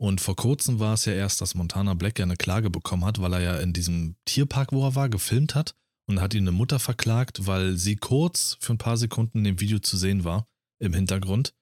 [0.00, 3.20] Und vor kurzem war es ja erst, dass Montana Black ja eine Klage bekommen hat,
[3.20, 5.76] weil er ja in diesem Tierpark, wo er war, gefilmt hat
[6.08, 9.60] und hat ihn eine Mutter verklagt, weil sie kurz für ein paar Sekunden in dem
[9.60, 10.48] Video zu sehen war
[10.80, 11.54] im Hintergrund.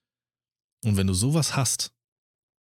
[0.83, 1.93] Und wenn du sowas hast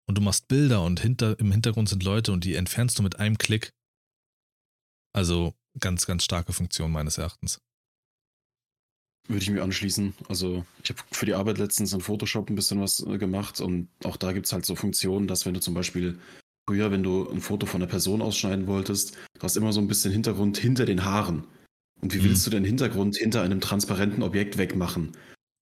[0.07, 3.19] und du machst Bilder und hinter, im Hintergrund sind Leute und die entfernst du mit
[3.19, 3.73] einem Klick,
[5.13, 7.61] also ganz, ganz starke Funktion meines Erachtens.
[9.27, 10.13] Würde ich mir anschließen.
[10.29, 13.89] Also ich habe für die Arbeit letztens in Photoshop ein bisschen was äh, gemacht und
[14.05, 16.19] auch da gibt es halt so Funktionen, dass wenn du zum Beispiel
[16.69, 19.89] früher, wenn du ein Foto von einer Person ausschneiden wolltest, du hast immer so ein
[19.89, 21.45] bisschen Hintergrund hinter den Haaren.
[22.03, 22.51] Und wie willst mhm.
[22.51, 25.13] du den Hintergrund hinter einem transparenten Objekt wegmachen?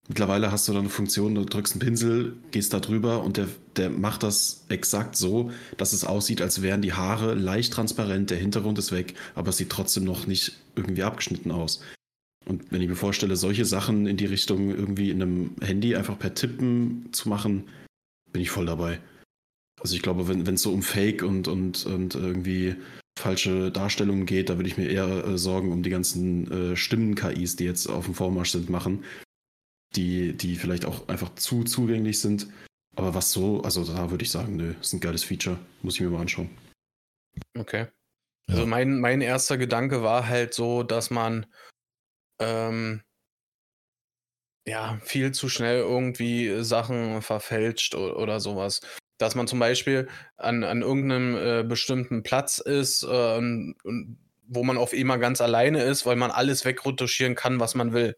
[0.08, 3.48] Mittlerweile hast du dann eine Funktion, du drückst einen Pinsel, gehst da drüber und der,
[3.76, 8.38] der macht das exakt so, dass es aussieht, als wären die Haare leicht transparent, der
[8.38, 11.82] Hintergrund ist weg, aber es sieht trotzdem noch nicht irgendwie abgeschnitten aus.
[12.46, 16.18] Und wenn ich mir vorstelle, solche Sachen in die Richtung irgendwie in einem Handy einfach
[16.18, 17.68] per Tippen zu machen,
[18.32, 18.98] bin ich voll dabei.
[19.80, 22.74] Also ich glaube, wenn es so um Fake und, und, und irgendwie
[23.18, 27.56] falsche Darstellungen geht, da würde ich mir eher äh, Sorgen um die ganzen äh, Stimmen-KIs,
[27.56, 29.04] die jetzt auf dem Vormarsch sind, machen,
[29.96, 32.48] die, die vielleicht auch einfach zu zugänglich sind.
[32.96, 35.58] Aber was so, also da würde ich sagen, nö, ist ein geiles Feature.
[35.82, 36.50] Muss ich mir mal anschauen.
[37.56, 37.86] Okay.
[38.48, 38.54] Ja.
[38.54, 41.46] Also mein, mein erster Gedanke war halt so, dass man
[42.38, 43.02] ähm,
[44.66, 48.80] ja viel zu schnell irgendwie Sachen verfälscht oder, oder sowas.
[49.18, 53.40] Dass man zum Beispiel an, an irgendeinem äh, bestimmten Platz ist, äh,
[54.48, 58.16] wo man auf immer ganz alleine ist, weil man alles wegretuschieren kann, was man will.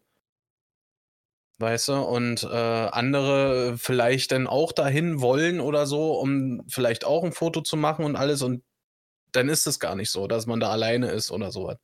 [1.57, 7.23] Weißt du, und äh, andere vielleicht dann auch dahin wollen oder so, um vielleicht auch
[7.23, 8.63] ein Foto zu machen und alles, und
[9.31, 11.77] dann ist es gar nicht so, dass man da alleine ist oder sowas.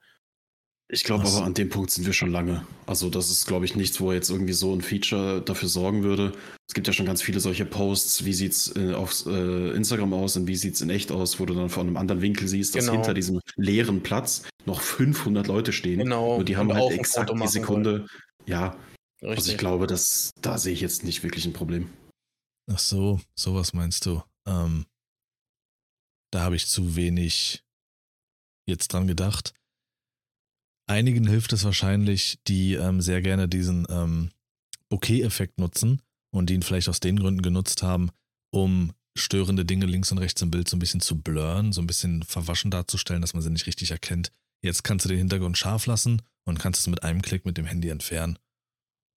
[0.93, 2.65] Ich glaube aber, an dem Punkt sind wir schon lange.
[2.85, 6.33] Also, das ist, glaube ich, nichts, wo jetzt irgendwie so ein Feature dafür sorgen würde.
[6.67, 10.13] Es gibt ja schon ganz viele solche Posts, wie sieht es äh, auf äh, Instagram
[10.13, 12.45] aus und wie sieht es in echt aus, wo du dann von einem anderen Winkel
[12.49, 12.97] siehst, dass genau.
[12.97, 15.99] hinter diesem leeren Platz noch 500 Leute stehen.
[15.99, 16.35] Genau.
[16.35, 17.91] Und die haben und halt exakt die Sekunde.
[17.91, 18.07] Wollen.
[18.45, 18.75] Ja.
[19.21, 19.37] Richtig.
[19.37, 21.89] Also, ich glaube, dass, da sehe ich jetzt nicht wirklich ein Problem.
[22.71, 24.23] Ach so, sowas meinst du.
[24.47, 24.85] Ähm,
[26.31, 27.63] da habe ich zu wenig
[28.67, 29.53] jetzt dran gedacht.
[30.87, 34.31] Einigen hilft es wahrscheinlich, die ähm, sehr gerne diesen ähm,
[34.89, 36.01] Bokeh-Effekt nutzen
[36.33, 38.09] und die ihn vielleicht aus den Gründen genutzt haben,
[38.51, 41.87] um störende Dinge links und rechts im Bild so ein bisschen zu blurren, so ein
[41.87, 44.31] bisschen verwaschen darzustellen, dass man sie nicht richtig erkennt.
[44.63, 47.65] Jetzt kannst du den Hintergrund scharf lassen und kannst es mit einem Klick mit dem
[47.65, 48.37] Handy entfernen.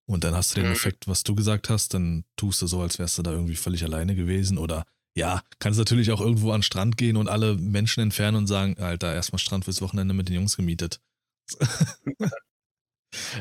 [0.06, 0.74] Und dann hast du den mhm.
[0.74, 3.84] Effekt, was du gesagt hast, dann tust du so, als wärst du da irgendwie völlig
[3.84, 4.58] alleine gewesen.
[4.58, 4.84] Oder
[5.16, 8.78] ja, kannst natürlich auch irgendwo an den Strand gehen und alle Menschen entfernen und sagen,
[8.78, 11.00] Alter, erstmal Strand fürs Wochenende mit den Jungs gemietet.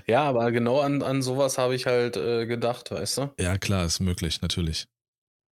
[0.08, 3.34] Ja, aber genau an, an sowas habe ich halt äh, gedacht, weißt du?
[3.40, 4.88] Ja, klar, ist möglich, natürlich.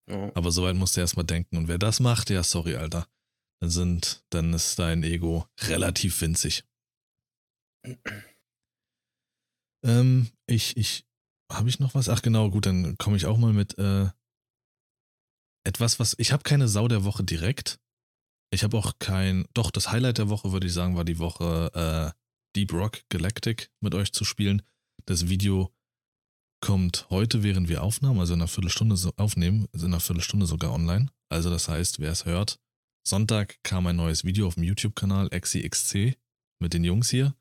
[0.09, 0.33] Ja.
[0.35, 1.57] Aber soweit musst du erstmal denken.
[1.57, 3.07] Und wer das macht, ja, sorry, Alter.
[3.61, 6.65] Dann sind, dann ist dein Ego relativ winzig.
[9.85, 11.07] ähm, ich, ich,
[11.51, 12.09] habe ich noch was?
[12.09, 14.09] Ach genau, gut, dann komme ich auch mal mit äh,
[15.65, 17.81] etwas, was, ich habe keine Sau der Woche direkt.
[18.51, 21.71] Ich habe auch kein, doch, das Highlight der Woche, würde ich sagen, war die Woche
[22.15, 22.19] äh,
[22.57, 24.63] Deep Rock Galactic mit euch zu spielen.
[25.05, 25.75] Das Video
[26.61, 30.47] kommt heute, während wir aufnahmen, also in einer Viertelstunde so aufnehmen, ist in einer Viertelstunde
[30.47, 31.11] sogar online.
[31.29, 32.59] Also das heißt, wer es hört,
[33.07, 36.17] Sonntag kam ein neues Video auf dem YouTube-Kanal XCXC
[36.59, 37.35] mit den Jungs hier.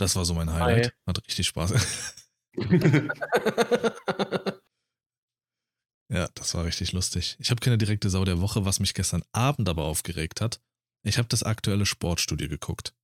[0.00, 0.86] Das war so mein Highlight.
[0.86, 0.92] Hi.
[1.06, 1.72] Hat richtig Spaß.
[6.10, 7.36] ja, das war richtig lustig.
[7.38, 10.58] Ich habe keine direkte Sau der Woche, was mich gestern Abend aber aufgeregt hat,
[11.02, 12.94] Ich habe das aktuelle Sportstudio geguckt.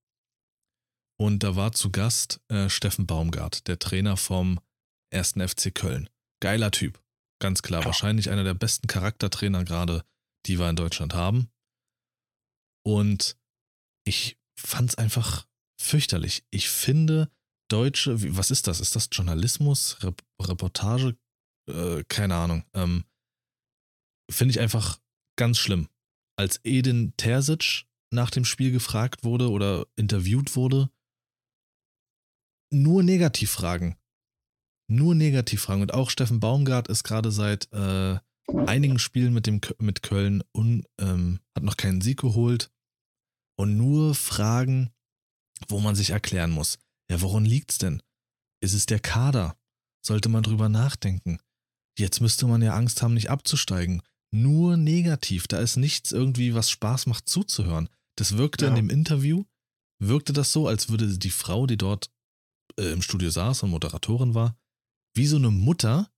[1.19, 4.59] Und da war zu Gast äh, Steffen Baumgart, der Trainer vom
[5.13, 5.33] 1.
[5.33, 6.09] FC Köln.
[6.41, 6.99] Geiler Typ.
[7.41, 7.81] Ganz klar.
[7.81, 7.87] Ja.
[7.87, 10.03] Wahrscheinlich einer der besten Charaktertrainer gerade,
[10.47, 11.51] die wir in Deutschland haben.
[12.87, 13.37] Und
[14.05, 15.47] ich fand es einfach
[15.81, 16.45] fürchterlich.
[16.51, 17.31] Ich finde
[17.69, 18.81] deutsche, was ist das?
[18.81, 21.17] Ist das Journalismus, Rep Reportage?
[21.69, 22.65] Äh, keine Ahnung.
[22.75, 23.05] Ähm,
[24.31, 24.99] finde ich einfach
[25.37, 25.89] ganz schlimm.
[26.39, 30.91] Als Edin Terzic nach dem Spiel gefragt wurde oder interviewt wurde,
[32.73, 33.97] nur Negativfragen.
[34.89, 35.83] Nur Negativfragen.
[35.83, 38.19] Und auch Steffen Baumgart ist gerade seit äh,
[38.67, 42.71] einigen Spielen mit, dem, mit Köln und ähm, hat noch keinen Sieg geholt.
[43.59, 44.91] Und nur Fragen,
[45.69, 46.79] wo man sich erklären muss.
[47.11, 48.03] Ja, woran liegt's denn?
[48.61, 49.57] Ist es der Kader?
[50.05, 51.41] Sollte man drüber nachdenken.
[51.99, 54.03] Jetzt müsste man ja Angst haben, nicht abzusteigen.
[54.33, 55.49] Nur negativ.
[55.49, 57.89] Da ist nichts irgendwie, was Spaß macht zuzuhören.
[58.17, 58.71] Das wirkte ja.
[58.71, 59.45] in dem Interview,
[59.99, 62.11] wirkte das so, als würde die Frau, die dort
[62.79, 64.57] äh, im Studio saß und Moderatorin war,
[65.15, 66.11] wie so eine Mutter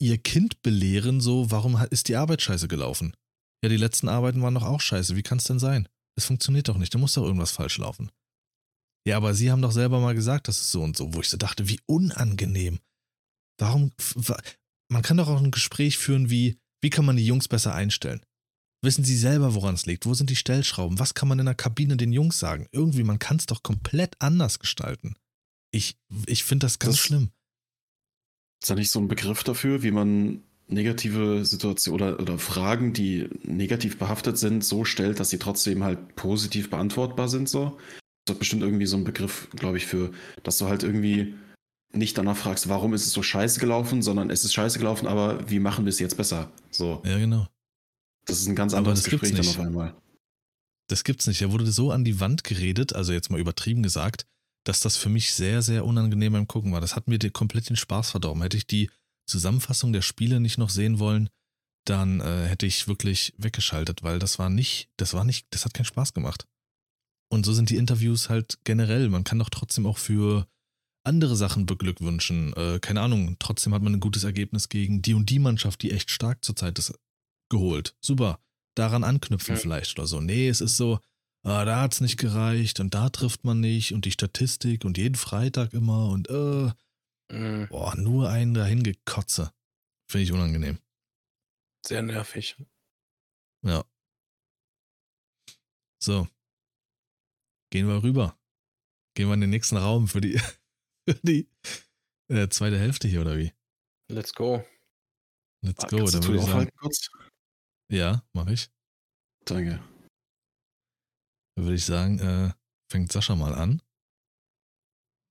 [0.00, 3.16] ihr Kind belehren, so, warum ist die Arbeit scheiße gelaufen?
[3.62, 5.16] Ja, die letzten Arbeiten waren doch auch scheiße.
[5.16, 5.88] Wie kann es denn sein?
[6.16, 8.10] Es funktioniert doch nicht, da muss doch irgendwas falsch laufen.
[9.06, 11.28] Ja, aber Sie haben doch selber mal gesagt, das ist so und so, wo ich
[11.28, 12.78] so dachte, wie unangenehm.
[13.58, 13.92] Warum,
[14.88, 18.24] man kann doch auch ein Gespräch führen wie, wie kann man die Jungs besser einstellen?
[18.82, 20.04] Wissen Sie selber, woran es liegt?
[20.04, 20.98] Wo sind die Stellschrauben?
[20.98, 22.66] Was kann man in der Kabine den Jungs sagen?
[22.70, 25.16] Irgendwie, man kann es doch komplett anders gestalten.
[25.70, 27.30] Ich, ich finde das ganz das, schlimm.
[28.62, 33.28] Ist da nicht so ein Begriff dafür, wie man negative Situationen oder, oder Fragen, die
[33.42, 37.48] negativ behaftet sind, so stellt, dass sie trotzdem halt positiv beantwortbar sind?
[37.48, 37.78] So?
[38.24, 41.34] Das ist bestimmt irgendwie so ein Begriff, glaube ich, für, dass du halt irgendwie
[41.92, 45.48] nicht danach fragst, warum ist es so scheiße gelaufen, sondern es ist scheiße gelaufen, aber
[45.48, 46.50] wie machen wir es jetzt besser?
[46.70, 47.02] So.
[47.04, 47.46] Ja, genau.
[48.24, 49.94] Das ist ein ganz anderes Gespräch dann auf einmal.
[50.88, 51.40] Das gibt's nicht.
[51.40, 54.26] Er wurde so an die Wand geredet, also jetzt mal übertrieben gesagt,
[54.64, 56.80] dass das für mich sehr, sehr unangenehm beim Gucken war.
[56.80, 58.42] Das hat mir komplett den Spaß verdorben.
[58.42, 58.90] Hätte ich die
[59.26, 61.28] Zusammenfassung der Spiele nicht noch sehen wollen,
[61.86, 65.74] dann äh, hätte ich wirklich weggeschaltet, weil das war nicht, das war nicht, das hat
[65.74, 66.46] keinen Spaß gemacht.
[67.28, 69.08] Und so sind die Interviews halt generell.
[69.08, 70.46] Man kann doch trotzdem auch für
[71.04, 72.52] andere Sachen beglückwünschen.
[72.54, 75.90] Äh, keine Ahnung, trotzdem hat man ein gutes Ergebnis gegen die und die Mannschaft, die
[75.90, 76.98] echt stark zurzeit ist,
[77.50, 77.94] geholt.
[78.00, 78.40] Super.
[78.74, 79.60] Daran anknüpfen ja.
[79.60, 80.20] vielleicht oder so.
[80.20, 80.98] Nee, es ist so,
[81.42, 85.14] ah, da hat's nicht gereicht und da trifft man nicht und die Statistik und jeden
[85.14, 86.72] Freitag immer und äh,
[87.30, 87.68] mhm.
[87.68, 89.52] boah, nur einen dahin gekotze.
[90.08, 90.78] Finde ich unangenehm.
[91.86, 92.56] Sehr nervig.
[93.62, 93.84] Ja.
[96.02, 96.28] So.
[97.74, 98.38] Gehen wir rüber.
[99.16, 100.38] Gehen wir in den nächsten Raum für die,
[101.08, 101.50] für die
[102.28, 103.52] äh, zweite Hälfte hier, oder wie?
[104.08, 104.64] Let's go.
[105.60, 105.96] Let's go.
[106.08, 107.10] Dann würde ich sagen, kurz?
[107.90, 108.70] Ja, mach ich.
[109.44, 109.82] Danke.
[111.56, 112.52] Dann würde ich sagen, äh,
[112.92, 113.82] fängt Sascha mal an.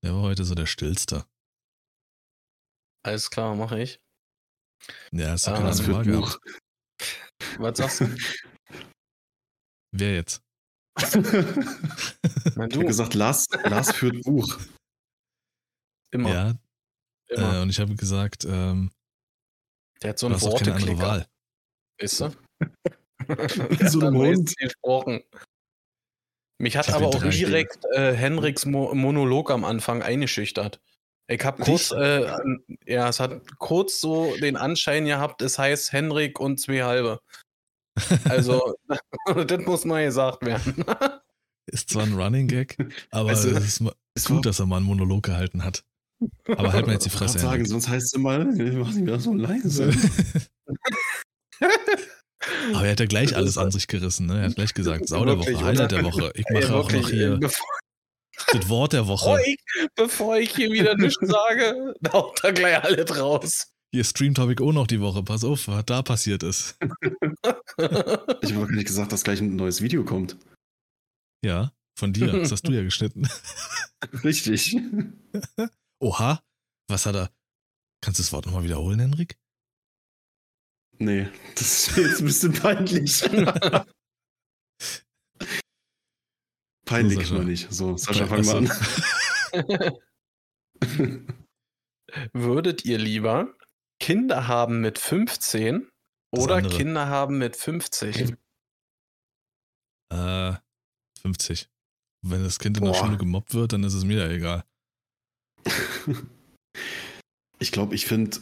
[0.04, 1.26] Der war heute so der Stillste.
[3.06, 4.02] Alles klar, mache ich.
[5.12, 6.38] Ja, hast du keine ähm, Frage Buch.
[7.56, 8.14] Was sagst du?
[9.92, 10.43] Wer jetzt?
[10.96, 14.58] Ich habe gesagt, Lars, Lars führt Buch.
[16.12, 16.30] Immer.
[16.30, 16.54] Ja.
[17.28, 17.54] Immer.
[17.54, 18.90] Äh, und ich habe gesagt, ähm,
[20.02, 21.26] der hat so eine Worte andere Wahl.
[22.00, 22.30] Weißt du?
[23.88, 24.56] so ein Hund.
[24.56, 25.22] Gesprochen.
[26.58, 30.80] Mich hat aber auch direkt äh, Henriks Mo Monolog am Anfang eingeschüchtert.
[31.26, 32.30] Ich habe kurz, äh,
[32.86, 37.20] ja, es hat kurz so den Anschein gehabt, es heißt Henrik und zwei halbe.
[38.28, 38.74] Also,
[39.46, 40.84] das muss mal gesagt werden.
[41.66, 42.76] ist zwar ein Running Gag,
[43.10, 45.84] aber also, es ist, ist gut, dass er mal einen Monolog gehalten hat.
[46.48, 47.36] Aber halt mal jetzt die Fresse.
[47.36, 49.92] Ich sagen, sonst heißt es immer, ich mach nicht mehr so leise.
[52.74, 54.40] Aber er hat ja gleich alles an sich gerissen, ne?
[54.40, 56.30] Er hat gleich gesagt, Sau der Woche, Highlight der Woche.
[56.34, 57.40] Ich mache Ey, auch noch hier
[58.52, 59.30] das Wort der Woche.
[59.30, 59.56] Bevor ich,
[59.94, 63.73] bevor ich hier wieder nichts sage, haut da gleich alles raus.
[63.94, 65.22] Hier Stream Topic auch noch die Woche.
[65.22, 66.76] Pass auf, was da passiert ist.
[66.80, 70.36] ich habe gar nicht gesagt, dass gleich ein neues Video kommt.
[71.44, 72.26] Ja, von dir.
[72.32, 73.28] Das hast du ja geschnitten.
[74.24, 74.76] Richtig.
[76.00, 76.42] Oha,
[76.88, 77.30] was hat er?
[78.00, 79.38] Kannst du das Wort nochmal wiederholen, Henrik?
[80.98, 83.22] Nee, das ist jetzt ein bisschen peinlich.
[86.84, 87.72] Peinlich so, nur nicht.
[87.72, 89.98] So, Sascha, fang mal an.
[92.32, 93.54] Würdet ihr lieber
[94.04, 95.88] Kinder haben mit 15
[96.30, 98.34] oder Kinder haben mit 50?
[100.12, 100.52] Äh,
[101.22, 101.70] 50.
[102.20, 104.62] Wenn das Kind in der Schule gemobbt wird, dann ist es mir ja egal.
[107.58, 108.40] ich glaube, ich finde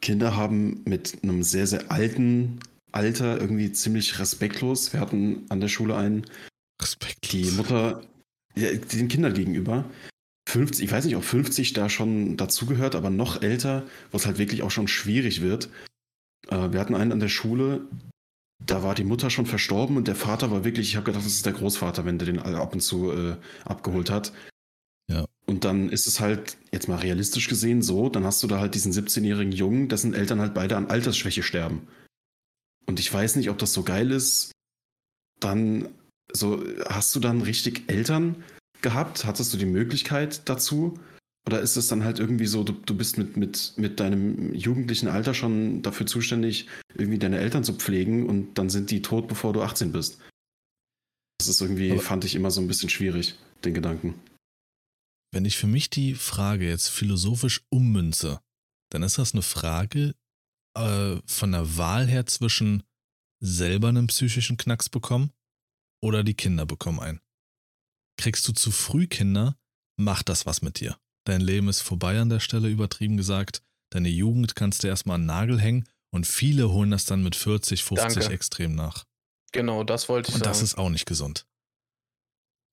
[0.00, 2.58] Kinder haben mit einem sehr, sehr alten
[2.90, 4.92] Alter irgendwie ziemlich respektlos.
[4.92, 6.26] Wir hatten an der Schule einen,
[6.82, 7.30] respektlos.
[7.30, 8.02] die Mutter,
[8.56, 9.88] ja, den Kindern gegenüber.
[10.48, 14.38] 50, ich weiß nicht, ob 50 da schon dazugehört, aber noch älter, wo es halt
[14.38, 15.68] wirklich auch schon schwierig wird.
[16.48, 17.82] Äh, wir hatten einen an der Schule,
[18.64, 21.34] da war die Mutter schon verstorben und der Vater war wirklich, ich habe gedacht, das
[21.34, 24.32] ist der Großvater, wenn der den ab und zu äh, abgeholt hat.
[25.10, 25.26] Ja.
[25.46, 28.74] Und dann ist es halt, jetzt mal realistisch gesehen, so, dann hast du da halt
[28.74, 31.88] diesen 17-jährigen Jungen, dessen Eltern halt beide an Altersschwäche sterben.
[32.86, 34.52] Und ich weiß nicht, ob das so geil ist.
[35.40, 35.88] Dann,
[36.32, 38.42] so, hast du dann richtig Eltern
[38.82, 39.24] gehabt?
[39.24, 40.98] Hattest du die Möglichkeit dazu?
[41.46, 45.08] Oder ist es dann halt irgendwie so, du, du bist mit, mit, mit deinem jugendlichen
[45.08, 49.54] Alter schon dafür zuständig, irgendwie deine Eltern zu pflegen und dann sind die tot, bevor
[49.54, 50.18] du 18 bist?
[51.38, 54.14] Das ist irgendwie, Aber fand ich immer so ein bisschen schwierig, den Gedanken.
[55.32, 58.40] Wenn ich für mich die Frage jetzt philosophisch ummünze,
[58.90, 60.14] dann ist das eine Frage
[60.76, 62.82] äh, von der Wahl her zwischen
[63.40, 65.32] selber einen psychischen Knacks bekommen
[66.02, 67.20] oder die Kinder bekommen einen.
[68.18, 69.56] Kriegst du zu früh Kinder,
[69.96, 70.98] macht das was mit dir.
[71.24, 73.62] Dein Leben ist vorbei an der Stelle, übertrieben gesagt.
[73.90, 77.36] Deine Jugend kannst du erstmal an den Nagel hängen und viele holen das dann mit
[77.36, 78.34] 40, 50 Danke.
[78.34, 79.04] extrem nach.
[79.52, 80.50] Genau, das wollte ich und sagen.
[80.50, 81.46] Und das ist auch nicht gesund.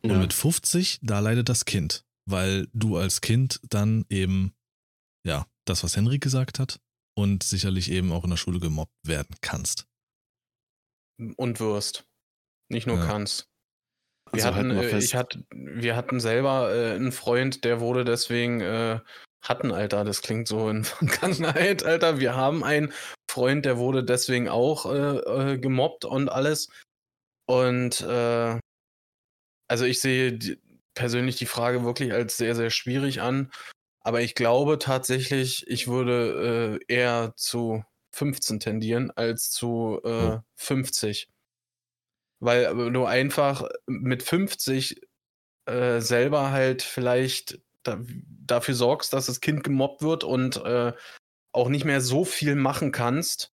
[0.03, 0.13] Ja.
[0.13, 4.55] Und mit 50, da leidet das Kind, weil du als Kind dann eben,
[5.25, 6.79] ja, das, was Henrik gesagt hat,
[7.17, 9.87] und sicherlich eben auch in der Schule gemobbt werden kannst.
[11.37, 12.05] Und wirst.
[12.69, 13.05] Nicht nur ja.
[13.05, 13.49] kannst.
[14.35, 18.61] Wir also hatten, halt ich hatte, wir hatten selber äh, einen Freund, der wurde deswegen
[18.61, 18.99] äh,
[19.41, 20.03] hatten, Alter.
[20.03, 22.19] Das klingt so in Vergangenheit, Alter.
[22.19, 22.93] Wir haben einen
[23.29, 26.69] Freund, der wurde deswegen auch äh, äh gemobbt und alles.
[27.47, 28.59] Und äh,
[29.67, 30.59] also ich sehe die,
[30.93, 33.51] persönlich die Frage wirklich als sehr, sehr schwierig an.
[34.01, 37.83] Aber ich glaube tatsächlich, ich würde eher zu
[38.15, 41.27] 15 tendieren als zu äh, 50.
[42.45, 45.01] Weil du einfach mit 50
[45.65, 47.99] äh, selber halt vielleicht da,
[48.45, 50.93] dafür sorgst, dass das Kind gemobbt wird und äh,
[51.51, 53.51] auch nicht mehr so viel machen kannst,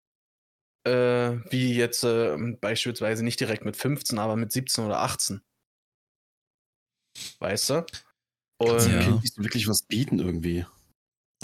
[0.85, 5.41] äh, wie jetzt äh, beispielsweise nicht direkt mit 15, aber mit 17 oder 18.
[7.39, 7.85] Weißt du?
[8.57, 9.01] Und Kannst ja.
[9.01, 10.65] Kind nicht wirklich was bieten irgendwie.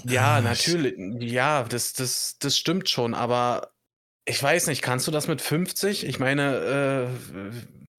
[0.04, 0.96] Ja, natürlich.
[1.22, 3.75] Ja, das, das, das stimmt schon, aber
[4.26, 6.06] ich weiß nicht, kannst du das mit 50?
[6.06, 7.52] Ich meine, äh,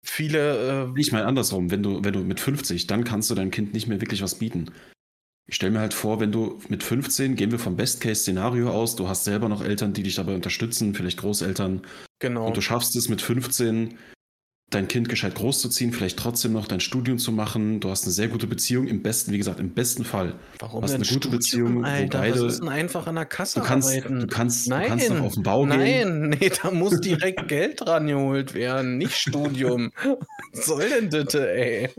[0.03, 0.93] viele.
[0.95, 3.73] Äh ich meine andersrum, wenn du, wenn du mit 50, dann kannst du deinem Kind
[3.75, 4.73] nicht mehr wirklich was bieten.
[5.49, 9.09] Ich stelle mir halt vor, wenn du mit 15, gehen wir vom Best-Case-Szenario aus, du
[9.09, 11.83] hast selber noch Eltern, die dich dabei unterstützen, vielleicht Großeltern.
[12.19, 12.49] Genau.
[12.49, 13.97] Und du schaffst es mit 15,
[14.71, 17.79] dein Kind gescheit großzuziehen, vielleicht trotzdem noch dein Studium zu machen.
[17.81, 20.35] Du hast eine sehr gute Beziehung, im besten, wie gesagt, im besten Fall.
[20.59, 22.45] Warum du hast eine gute Studium, Beziehung, Alter, wo beide.
[22.45, 24.21] Was ist denn einfach an der Kasse du kannst, arbeiten?
[24.21, 26.21] Du kannst, nein, du kannst noch auf den Bau nein, gehen.
[26.21, 29.93] Nein, nee, da muss direkt Geld dran geholt werden, nicht Studium.
[30.53, 31.91] Was soll denn bitte, ey?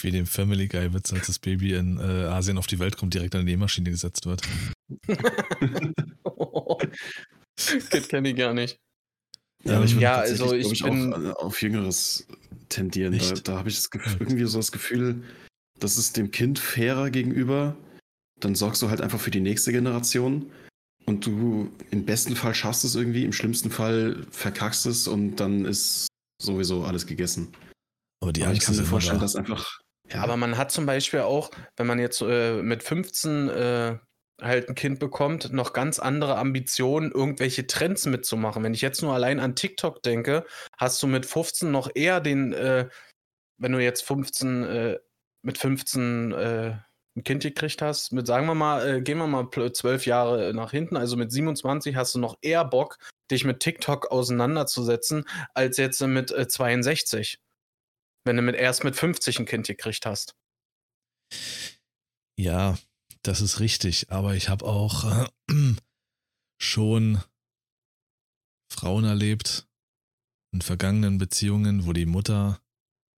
[0.00, 3.14] Wie dem Family Guy Witz, als das Baby in äh, Asien auf die Welt kommt,
[3.14, 4.42] direkt an die Nähmaschine gesetzt wird.
[6.22, 6.78] oh,
[7.90, 8.78] das kenne ich gar nicht.
[9.64, 12.26] Ja, ich ja also ich, ich bin auch äh, auf Jüngeres
[12.68, 13.18] tendieren.
[13.18, 15.22] Da, da habe ich das Gefühl, irgendwie so das Gefühl,
[15.80, 17.76] das ist dem Kind fairer gegenüber.
[18.40, 20.50] Dann sorgst du halt einfach für die nächste Generation.
[21.06, 25.64] Und du im besten Fall schaffst es irgendwie, im schlimmsten Fall verkackst es und dann
[25.64, 26.08] ist
[26.42, 27.54] sowieso alles gegessen.
[28.20, 29.24] Aber die Angst ich kann mir vorstellen, da.
[29.24, 29.78] dass einfach.
[30.10, 30.22] Ja.
[30.22, 33.98] Aber man hat zum Beispiel auch, wenn man jetzt äh, mit 15 äh,
[34.40, 38.62] halt ein Kind bekommt, noch ganz andere Ambitionen, irgendwelche Trends mitzumachen.
[38.62, 40.44] Wenn ich jetzt nur allein an TikTok denke,
[40.76, 42.88] hast du mit 15 noch eher den, äh,
[43.58, 44.98] wenn du jetzt 15, äh,
[45.42, 46.76] mit 15 äh,
[47.16, 50.70] ein Kind gekriegt hast, mit, sagen wir mal, äh, gehen wir mal zwölf Jahre nach
[50.70, 52.98] hinten, also mit 27 hast du noch eher Bock,
[53.30, 57.34] dich mit TikTok auseinanderzusetzen, als jetzt mit 62.
[57.34, 57.38] Äh,
[58.26, 60.34] wenn du mit erst mit 50 ein Kind gekriegt hast.
[62.38, 62.76] Ja,
[63.22, 65.28] das ist richtig, aber ich habe auch äh,
[66.60, 67.22] schon
[68.70, 69.66] Frauen erlebt
[70.52, 72.60] in vergangenen Beziehungen, wo die Mutter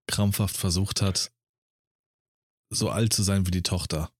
[0.09, 1.33] krampfhaft versucht hat,
[2.71, 4.13] so alt zu sein wie die Tochter.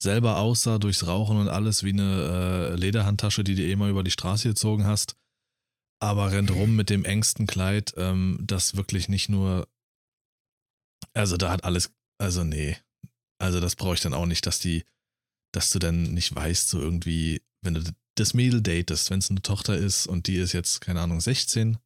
[0.00, 4.04] Selber aussah durchs Rauchen und alles wie eine äh, Lederhandtasche, die du eh mal über
[4.04, 5.16] die Straße gezogen hast,
[6.00, 9.68] aber rennt rum mit dem engsten Kleid, ähm, das wirklich nicht nur.
[11.14, 11.92] Also da hat alles.
[12.18, 12.76] Also nee.
[13.40, 14.84] Also das brauche ich dann auch nicht, dass die
[15.52, 17.82] dass du dann nicht weißt, so irgendwie, wenn du
[18.14, 21.78] das Mädel datest, wenn es eine Tochter ist und die ist jetzt, keine Ahnung, 16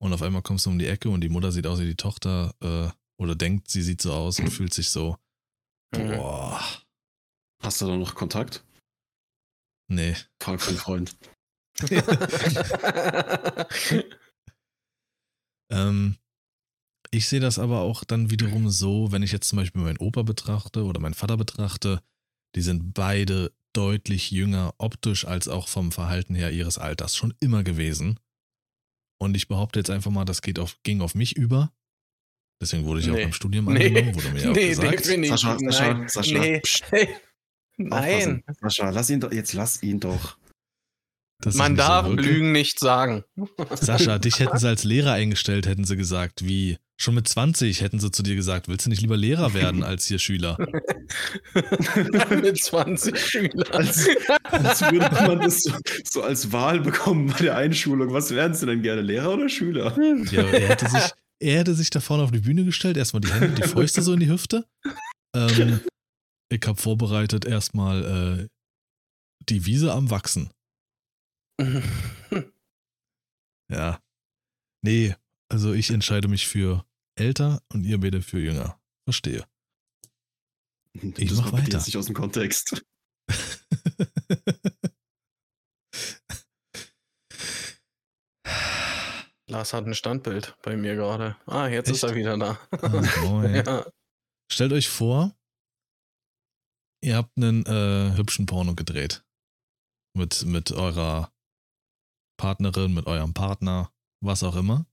[0.00, 1.96] und auf einmal kommst du um die Ecke und die Mutter sieht aus wie die
[1.96, 2.90] Tochter äh,
[3.20, 5.16] oder denkt, sie sieht so aus und fühlt sich so,
[5.90, 6.60] boah.
[7.62, 8.64] Hast du da noch Kontakt?
[9.88, 10.16] Nee.
[10.40, 11.16] Frag für einen Freund.
[15.72, 16.16] Ähm,
[17.10, 20.22] ich sehe das aber auch dann wiederum so, wenn ich jetzt zum Beispiel meinen Opa
[20.22, 22.02] betrachte oder meinen Vater betrachte,
[22.54, 27.64] die sind beide deutlich jünger optisch als auch vom Verhalten her ihres Alters schon immer
[27.64, 28.20] gewesen.
[29.18, 31.72] Und ich behaupte jetzt einfach mal, das geht auf, ging auf mich über.
[32.60, 33.12] Deswegen wurde ich nee.
[33.12, 35.18] auch beim Studium angenommen, wurde mir nee, auch gesagt.
[35.18, 36.08] Nee, Sascha, Sascha, Nein.
[36.08, 36.62] Sascha, Nee.
[37.76, 38.60] Nein, aufpassen.
[38.60, 40.36] Sascha, lass ihn doch, jetzt lass ihn doch.
[41.44, 42.22] ich man so darf wirke.
[42.22, 43.24] Lügen nicht sagen.
[43.70, 47.98] Sascha, dich hätten sie als Lehrer eingestellt, hätten sie gesagt, wie schon mit 20 hätten
[47.98, 50.56] sie zu dir gesagt, willst du nicht lieber Lehrer werden als hier Schüler?
[52.30, 53.72] Mit 20 Schülern.
[53.72, 54.08] Als,
[54.44, 55.72] als würde man das so,
[56.04, 58.12] so als Wahl bekommen bei der Einschulung.
[58.12, 59.96] Was wären Sie denn gerne, Lehrer oder Schüler?
[60.30, 63.32] Ja, er hätte sich, er hätte sich da vorne auf die Bühne gestellt, erstmal die
[63.32, 64.64] Hände, die Fäuste so in die Hüfte.
[65.34, 65.80] Ähm,
[66.50, 68.48] ich habe vorbereitet erstmal äh,
[69.48, 70.50] die Wiese am Wachsen.
[73.70, 73.98] Ja.
[74.84, 75.14] Nee,
[75.52, 78.80] also ich entscheide mich für älter und ihr beide für jünger.
[79.04, 79.46] Verstehe.
[80.94, 81.76] Ich das mach weiter.
[81.78, 82.82] nicht aus dem Kontext.
[89.46, 91.36] Lars hat ein Standbild bei mir gerade.
[91.44, 92.12] Ah, jetzt ist Echt?
[92.12, 92.58] er wieder da.
[92.80, 93.54] Ah, moin.
[93.66, 93.84] ja.
[94.50, 95.36] Stellt euch vor,
[97.04, 99.22] ihr habt einen äh, hübschen Porno gedreht.
[100.16, 101.30] Mit, mit eurer
[102.38, 103.92] Partnerin, mit eurem Partner,
[104.22, 104.86] was auch immer.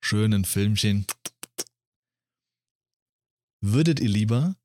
[0.00, 1.06] Schönen Filmchen.
[3.60, 4.56] Würdet ihr lieber,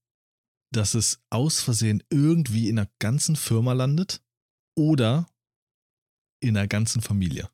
[0.71, 4.21] dass es aus Versehen irgendwie in der ganzen Firma landet
[4.75, 5.27] oder
[6.41, 7.49] in der ganzen Familie?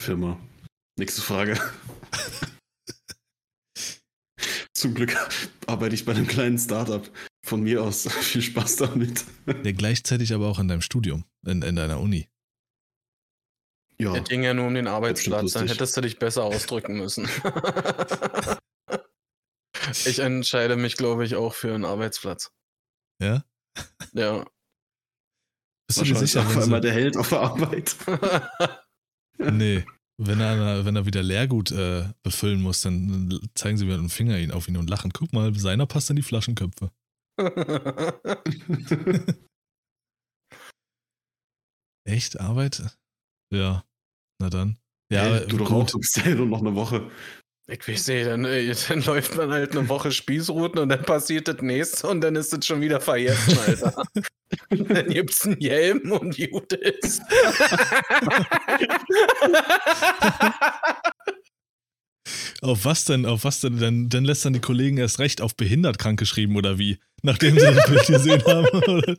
[0.00, 0.38] Firma.
[0.98, 1.60] Nächste Frage.
[4.74, 5.16] Zum Glück
[5.66, 7.10] arbeite ich bei einem kleinen Startup.
[7.44, 9.24] Von mir aus viel Spaß damit.
[9.46, 12.28] Ja, gleichzeitig aber auch in deinem Studium, in, in deiner Uni.
[14.00, 17.26] Ja, Es ging ja nur um den Arbeitsplatz, dann hättest du dich besser ausdrücken müssen.
[19.90, 22.52] ich entscheide mich, glaube ich, auch für einen Arbeitsplatz.
[23.20, 23.44] Ja?
[24.12, 24.44] Ja.
[25.88, 27.96] Bist du dir sicher, auf einmal der Held auf der Arbeit.
[29.40, 29.84] Nee,
[30.20, 34.36] wenn er, wenn er wieder Leergut äh, befüllen muss, dann zeigen sie wieder einen Finger
[34.36, 35.12] ihn auf ihn und lachen.
[35.12, 36.90] Guck mal, seiner passt in die Flaschenköpfe.
[42.04, 42.40] Echt?
[42.40, 42.98] Arbeit?
[43.54, 43.84] Ja.
[44.38, 44.78] Na dann.
[45.10, 47.10] Ja, Hey, du doch auch, ja nur noch eine Woche.
[47.66, 51.48] ich weiß nicht, dann, äh, dann läuft man halt eine Woche Spießruten und dann passiert
[51.48, 54.04] das nächste und dann ist es schon wieder vergessen, Alter.
[54.70, 57.22] Und dann gibt's einen Helm und gut ist.
[62.60, 63.24] Auf was denn?
[63.24, 63.78] Auf was denn?
[63.78, 66.98] Dann, dann lässt dann die Kollegen erst recht auf behindert krank geschrieben oder wie?
[67.22, 69.16] Nachdem sie das Bild gesehen haben.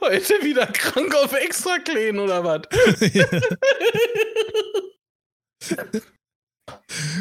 [0.00, 2.62] Heute wieder krank auf extra Kleen oder was?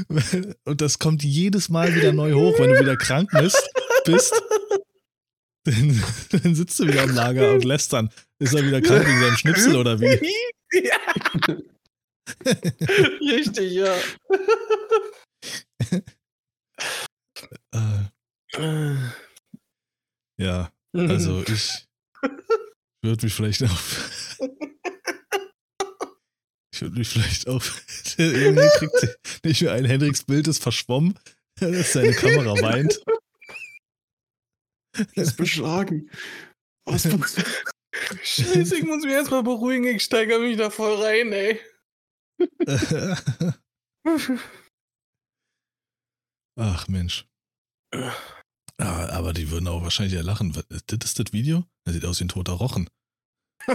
[0.66, 3.70] Und das kommt jedes Mal wieder neu hoch, wenn du wieder krank bist.
[4.06, 4.34] bist
[5.64, 8.10] dann, dann sitzt du wieder am Lager und lässt dann.
[8.40, 10.20] Ist er wieder krank wegen seinem Schnipsel oder wie?
[10.74, 10.98] ja.
[13.22, 13.96] Richtig, ja.
[18.56, 18.96] Äh,
[20.38, 21.88] ja, also ich
[23.02, 24.38] würde mich vielleicht auf.
[26.74, 27.82] Ich würde mich vielleicht auf.
[28.18, 31.20] Irgendwie kriegt nicht mehr ein Hendricks Bild ist verschwommen,
[31.60, 33.00] dass seine Kamera weint.
[35.16, 36.10] Er ist beschlagen.
[36.86, 37.08] Was
[38.24, 41.60] Scheiße, ich muss mich erstmal beruhigen, ich steigere mich da voll rein, ey.
[46.60, 47.26] Ach Mensch.
[48.84, 50.56] Ah, aber die würden auch wahrscheinlich ja lachen.
[50.56, 51.66] Was- Das ist das Video?
[51.86, 52.90] Das sieht aus wie ein toter Rochen.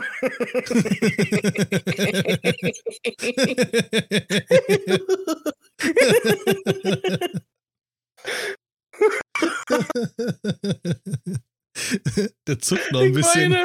[12.47, 13.53] Der zuckt noch ein ich bisschen.
[13.53, 13.65] weine.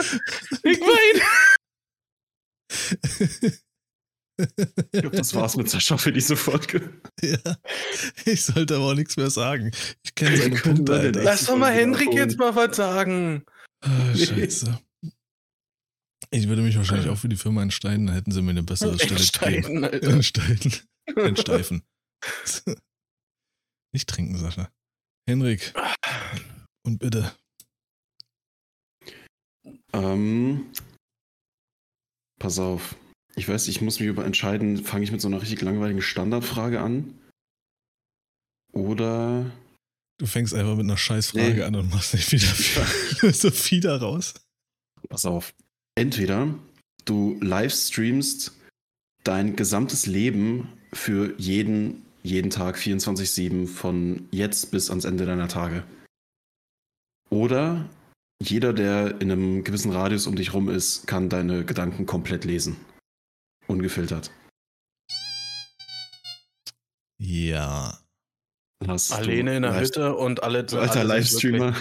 [0.63, 1.21] Ich weine.
[4.37, 7.01] Ich glaube, das war's mit Sascha für diese Folge.
[7.21, 7.57] Ja,
[8.25, 9.71] ich sollte aber auch nichts mehr sagen.
[10.03, 13.45] Ich kenne seine Punkte, Lass doch mal Henrik jetzt mal was sagen.
[13.85, 14.79] Ah, scheiße.
[16.31, 18.97] Ich würde mich wahrscheinlich auch für die Firma entscheiden, dann hätten sie mir eine bessere
[18.97, 19.83] Stelle gegeben.
[19.83, 20.73] Entsteigen.
[21.17, 21.83] Entsteifen.
[23.93, 24.69] Nicht trinken, Sascha.
[25.27, 25.73] Henrik.
[26.85, 27.35] Und bitte.
[29.91, 30.71] Ähm,
[32.39, 32.95] pass auf.
[33.35, 36.79] Ich weiß, ich muss mich über entscheiden, fange ich mit so einer richtig langweiligen Standardfrage
[36.81, 37.13] an?
[38.71, 39.51] Oder.
[40.19, 41.63] Du fängst einfach mit einer Scheißfrage Nee.
[41.63, 44.33] an und machst nicht wieder Philosophie daraus.
[45.09, 45.53] Pass auf.
[45.95, 46.53] Entweder
[47.05, 48.53] du livestreamst
[49.23, 55.83] dein gesamtes Leben für jeden, jeden Tag 24-7 von jetzt bis ans Ende deiner Tage.
[57.29, 57.89] Oder
[58.41, 62.75] jeder, der in einem gewissen Radius um dich rum ist, kann deine Gedanken komplett lesen.
[63.67, 64.31] Ungefiltert.
[67.19, 67.99] Ja.
[68.85, 70.63] Hast Alleine in der Live- Hütte und alle.
[70.65, 71.75] Du alter alle Livestreamer.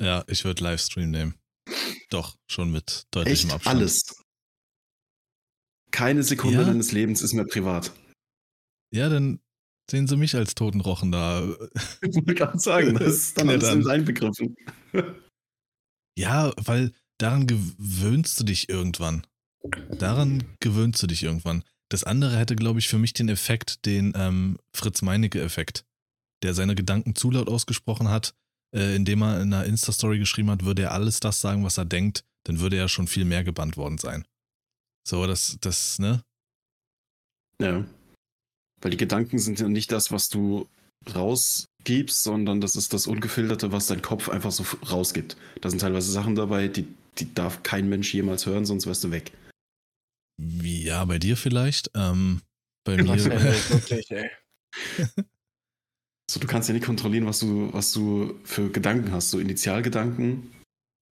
[0.00, 1.34] Ja, ich würde Livestream nehmen.
[2.10, 3.76] Doch, schon mit deutlichem Echt Abstand.
[3.76, 4.22] alles.
[5.90, 6.64] Keine Sekunde Ja?
[6.64, 7.92] deines Lebens ist mehr privat.
[8.92, 9.40] Ja, dann
[9.90, 11.42] sehen sie mich als toten Rochen da.
[12.02, 13.78] Ich wollte gerade sagen, das ist dann Ja, alles dann.
[13.78, 14.56] mit einbegriffen.
[16.18, 19.26] Ja, weil daran gewöhnst du dich irgendwann.
[19.98, 21.64] Daran gewöhnst du dich irgendwann.
[21.88, 25.84] Das andere hätte, glaube ich, für mich den Effekt, den ähm, Fritz Meinecke-Effekt,
[26.42, 28.34] der seine Gedanken zu laut ausgesprochen hat,
[28.74, 31.84] äh, indem er in einer Insta-Story geschrieben hat, würde er alles das sagen, was er
[31.84, 34.26] denkt, dann würde er schon viel mehr gebannt worden sein.
[35.06, 36.22] So, das, das, ne?
[37.60, 37.84] Ja.
[38.80, 40.68] Weil die Gedanken sind ja nicht das, was du
[41.14, 45.36] rausgibst, sondern das ist das Ungefilterte, was dein Kopf einfach so rausgibt.
[45.60, 46.86] Da sind teilweise Sachen dabei, die,
[47.18, 49.32] die darf kein Mensch jemals hören, sonst wärst du weg.
[50.38, 51.90] Ja, bei dir vielleicht.
[51.94, 52.42] Ähm,
[52.84, 53.06] bei mir.
[53.68, 54.30] Wirklich, ey.
[56.30, 59.30] So, du kannst ja nicht kontrollieren, was du, was du für Gedanken hast.
[59.30, 60.50] So Initialgedanken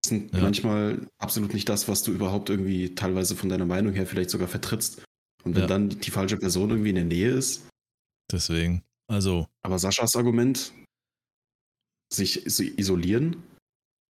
[0.05, 0.41] sind Ja.
[0.41, 4.47] manchmal absolut nicht das, was du überhaupt irgendwie teilweise von deiner Meinung her vielleicht sogar
[4.47, 5.03] vertrittst.
[5.43, 5.67] Und wenn Ja.
[5.67, 7.67] dann die falsche Person irgendwie in der Nähe ist,
[8.31, 8.83] Deswegen.
[9.07, 10.71] Also, aber Saschas Argument,
[12.13, 13.43] sich so isolieren,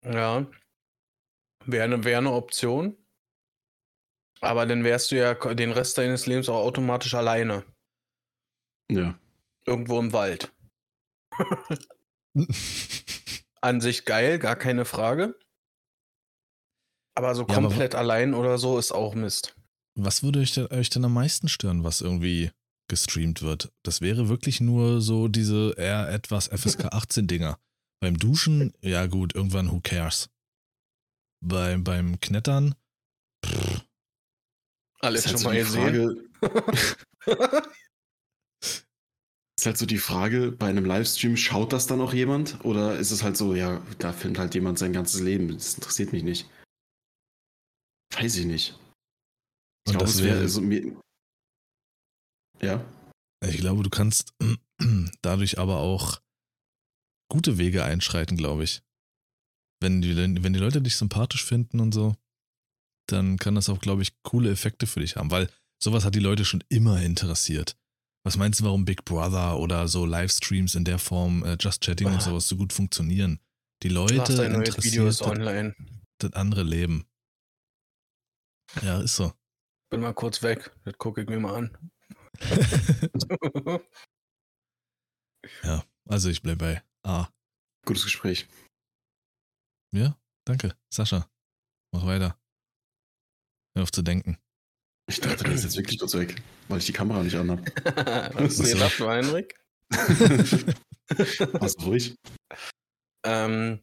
[0.06, 0.46] Ja.
[1.66, 2.96] Wäre eine, wär eine Option.
[4.42, 7.64] Aber dann wärst du ja den Rest deines Lebens auch automatisch alleine.
[8.92, 9.18] ja.
[9.66, 10.52] Irgendwo im Wald.
[13.62, 15.38] An sich geil, gar keine Frage.
[17.16, 19.56] Aber so Ja, aber komplett allein oder so ist auch Mist.
[19.96, 22.52] Was würde euch denn, euch denn am meisten stören, was irgendwie
[22.90, 23.72] gestreamt wird?
[23.84, 27.60] Das wäre wirklich nur so diese eher etwas FSK 18 Dinger.
[28.02, 30.30] Beim Duschen, ja gut, irgendwann who cares.
[31.46, 32.76] Beim, beim Knettern,
[33.46, 33.86] pff,
[35.02, 36.30] Alles Ist halt schon so mal die gesehen.
[36.42, 37.70] Frage,
[39.58, 42.64] ist halt so die Frage, bei einem Livestream schaut das dann auch jemand?
[42.64, 46.12] Oder ist es halt so, ja, da filmt halt jemand sein ganzes Leben, das interessiert
[46.14, 46.50] mich nicht.
[48.14, 48.78] Weiß ich nicht.
[49.86, 50.96] Ich glaube, es wäre wäre- so mir.
[52.62, 52.84] Ja.
[53.46, 54.34] ich glaube, du kannst
[55.22, 56.22] dadurch aber auch
[57.32, 58.82] gute Wege einschreiten, glaube ich.
[59.82, 62.16] Wenn die, wenn die Leute dich sympathisch finden und so,
[63.12, 65.50] dann kann das auch, glaube ich, coole Effekte für dich haben, weil
[65.82, 67.78] sowas hat die Leute schon immer interessiert.
[68.26, 72.08] Was meinst du, warum Big Brother oder so Livestreams in der Form, äh, Just Chatting
[72.08, 72.22] und Ah.
[72.22, 73.40] sowas so gut funktionieren?
[73.82, 75.76] Die Leute ein neues Video ist interessiert das, online.
[76.18, 77.06] das andere Leben.
[78.82, 79.34] Ja, ist so.
[79.90, 80.72] Bin mal kurz weg.
[80.84, 81.92] Das gucke ich mir mal an.
[85.64, 87.30] ja, also ich bleibe bei A.
[87.86, 88.48] Gutes Gespräch.
[89.92, 90.76] Ja, danke.
[90.94, 91.30] Sascha,
[91.92, 92.39] mach weiter.
[93.80, 94.38] Hör auf zu denken.
[95.10, 97.62] Ich dachte, der ist jetzt wirklich kurz weg, weil ich die Kamera nicht anhab.
[98.36, 98.74] Hast du So.
[98.74, 99.56] gedacht, du Heinrich?
[101.10, 102.16] Du ruhig?
[103.26, 103.80] Ähm,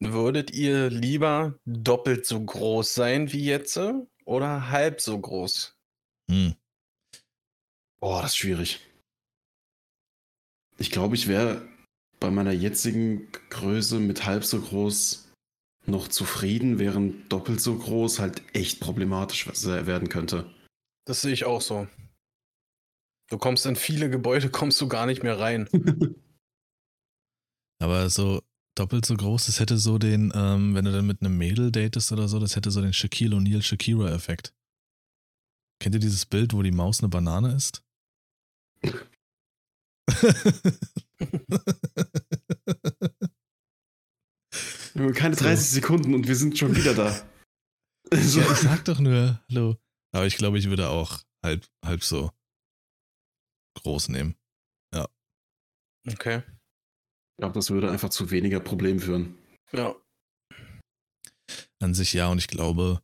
[0.00, 3.92] würdet ihr lieber doppelt so groß sein wie jetzt äh,
[4.24, 5.76] oder halb so groß?
[6.30, 6.56] Hm.
[8.00, 8.80] Boah, das ist schwierig.
[10.78, 11.68] Ich glaube, ich wäre
[12.18, 15.28] bei meiner jetzigen Größe mit halb so groß
[15.86, 20.50] noch zufrieden, während doppelt so groß halt echt problematisch werden könnte.
[21.06, 21.88] Das sehe ich auch so.
[23.28, 25.68] Du kommst in viele Gebäude, kommst du gar nicht mehr rein.
[27.80, 28.42] Aber so
[28.76, 32.12] doppelt so groß, das hätte so den, ähm, wenn du dann mit einem Mädel datest
[32.12, 34.54] oder so, das hätte so den Shaquille O'Neal Shakira-Effekt.
[35.80, 37.82] Kennt ihr dieses Bild, wo die Maus eine Banane ist?
[45.12, 45.44] Keine So.
[45.44, 47.10] 30 Sekunden und wir sind schon wieder da.
[48.12, 48.40] So.
[48.40, 49.76] ja, ich sag doch nur, hallo.
[50.14, 52.30] Aber ich glaube, ich würde auch halb, halb so
[53.82, 54.36] groß nehmen.
[56.08, 56.38] Okay.
[56.38, 59.38] Ich glaube, das würde einfach zu weniger Problemen führen.
[59.72, 59.94] Ja.
[61.80, 63.02] An sich ja, und ich glaube,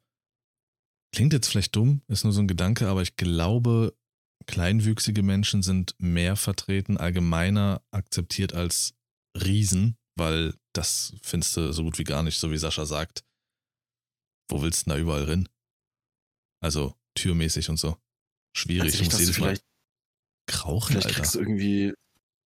[1.15, 3.97] klingt jetzt vielleicht dumm, ist nur so ein Gedanke, aber ich glaube,
[4.47, 8.95] kleinwüchsige Menschen sind mehr vertreten, allgemeiner akzeptiert als
[9.37, 13.25] Riesen, weil das findest du so gut wie gar nicht, so wie Sascha sagt.
[14.51, 15.49] Wo willst du denn da überall hin?
[16.61, 17.97] Also türmäßig und so.
[18.57, 19.65] Schwierig, Also ich muss jedes Mal vielleicht,
[20.47, 21.17] krauchen, vielleicht Alter.
[21.19, 21.95] kriegst du irgendwie.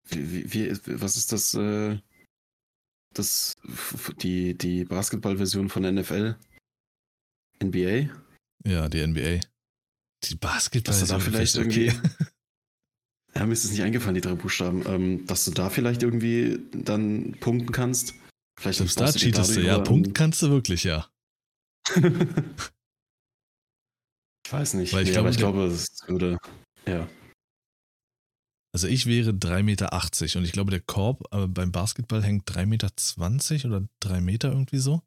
[0.09, 1.53] Wie, wie, was ist das?
[1.53, 1.99] Äh,
[3.13, 3.55] das
[4.21, 6.37] die, die Basketballversion von NFL?
[7.61, 8.09] NBA?
[8.63, 9.41] Ja, die NBA.
[10.23, 11.87] Die Basketball Dass du da vielleicht okay.
[11.87, 12.26] irgendwie.
[13.37, 14.83] Ja, mir ist es nicht eingefallen, die drei Buchstaben.
[14.87, 18.15] Ähm, dass du da vielleicht irgendwie dann punkten kannst.
[18.59, 19.73] Vielleicht Selbst da cheatest du, ja.
[19.73, 21.07] darüber Punkt kannst du wirklich, ja.
[21.95, 22.01] ich
[24.49, 24.91] weiß nicht.
[24.91, 26.39] Weil ich nee, glaube, aber ich glaube, es würde.
[26.87, 27.07] Ja.
[28.73, 32.65] Also ich wäre 3,80 Meter und ich glaube, der Korb äh, beim Basketball hängt 3,20
[32.65, 35.03] Meter oder 3 Meter irgendwie so.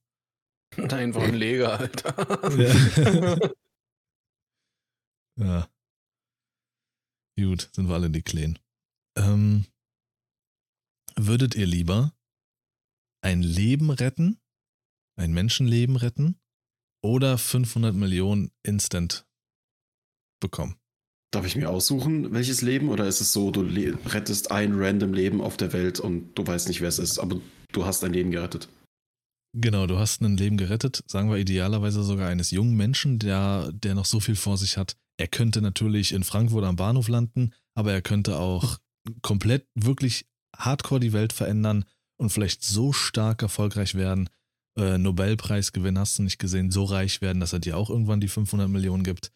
[0.76, 2.14] Einfach ein Leger, Alter.
[2.56, 3.36] Ja.
[5.40, 5.66] Ja.
[7.40, 8.58] Gut, sind wir alle die Kleen.
[9.16, 9.64] Ähm,
[11.16, 12.12] würdet ihr lieber
[13.22, 14.38] ein Leben retten,
[15.18, 16.38] ein Menschenleben retten
[17.02, 19.26] oder 500 Millionen instant
[20.40, 20.76] bekommen?
[21.32, 22.90] Darf ich mir aussuchen, welches Leben?
[22.90, 26.68] Oder ist es so, du rettest ein random Leben auf der Welt und du weißt
[26.68, 27.40] nicht, wer es ist, aber
[27.72, 28.68] du hast ein Leben gerettet?
[29.56, 33.94] Genau, du hast ein Leben gerettet, sagen wir idealerweise sogar eines jungen Menschen, der, der
[33.94, 34.96] noch so viel vor sich hat.
[35.20, 38.78] Er könnte natürlich in Frankfurt am Bahnhof landen, aber er könnte auch
[39.20, 41.84] komplett wirklich hardcore die Welt verändern
[42.16, 44.30] und vielleicht so stark erfolgreich werden.
[44.78, 48.28] Äh, Nobelpreisgewinn hast du nicht gesehen, so reich werden, dass er dir auch irgendwann die
[48.28, 49.30] 500 Millionen gibt.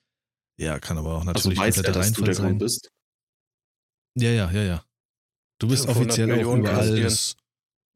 [0.59, 2.57] Ja, kann aber auch Also natürlich er, kompletter Reinfall sein.
[2.57, 2.91] Bist?
[4.17, 4.85] Ja, ja, ja, ja.
[5.59, 7.37] Du bist 500 offiziell auch überall, das,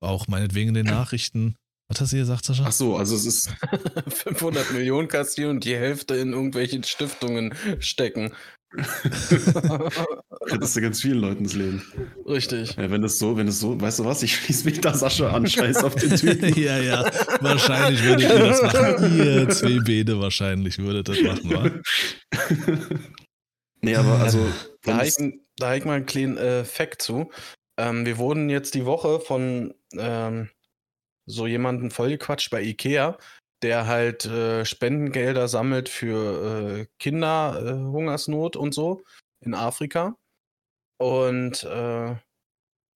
[0.01, 1.57] auch meinetwegen in den Nachrichten.
[1.89, 2.65] Was hast du gesagt, Sascha?
[2.67, 3.51] Ach so, also es ist
[4.09, 8.33] 500 Millionen kassieren und die Hälfte in irgendwelche Stiftungen stecken.
[10.51, 11.83] rettest du ganz vielen Leuten das Leben.
[12.27, 12.77] Richtig.
[12.77, 15.31] Ja, wenn das so, wenn das so, weißt du was, ich schließe mich da Sascha
[15.31, 16.55] an, scheiß auf den Typen.
[16.63, 17.11] ja, ja.
[17.41, 19.19] Wahrscheinlich würdet ihr das machen.
[19.19, 21.71] Ihr zwei Bede wahrscheinlich würdet das machen, wa?
[23.81, 24.47] nee, aber also,
[24.83, 25.15] Da ich,
[25.57, 27.31] da ich mal einen kleinen äh, Fact zu.
[27.79, 30.51] Ähm, wir wurden jetzt die Woche von ähm,
[31.29, 33.19] so jemanden vollgequatscht bei Ikea,
[33.63, 39.03] der halt äh, Spendengelder sammelt für äh, Kinderhungersnot äh, Hungersnot und so
[39.41, 40.17] in Afrika.
[40.99, 42.17] Und äh,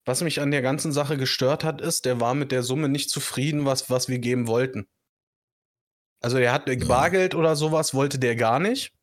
[0.05, 3.09] was mich an der ganzen Sache gestört hat, ist, der war mit der Summe nicht
[3.09, 4.87] zufrieden, was, was wir geben wollten.
[6.21, 6.87] Also er hat Ja.
[6.87, 8.93] Bargeld oder sowas, wollte der gar nicht.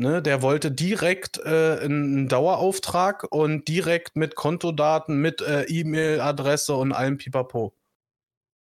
[0.00, 6.92] Ne, der wollte direkt äh, einen Dauerauftrag und direkt mit Kontodaten, mit äh, E-Mail-Adresse und
[6.92, 7.74] allem Pipapo.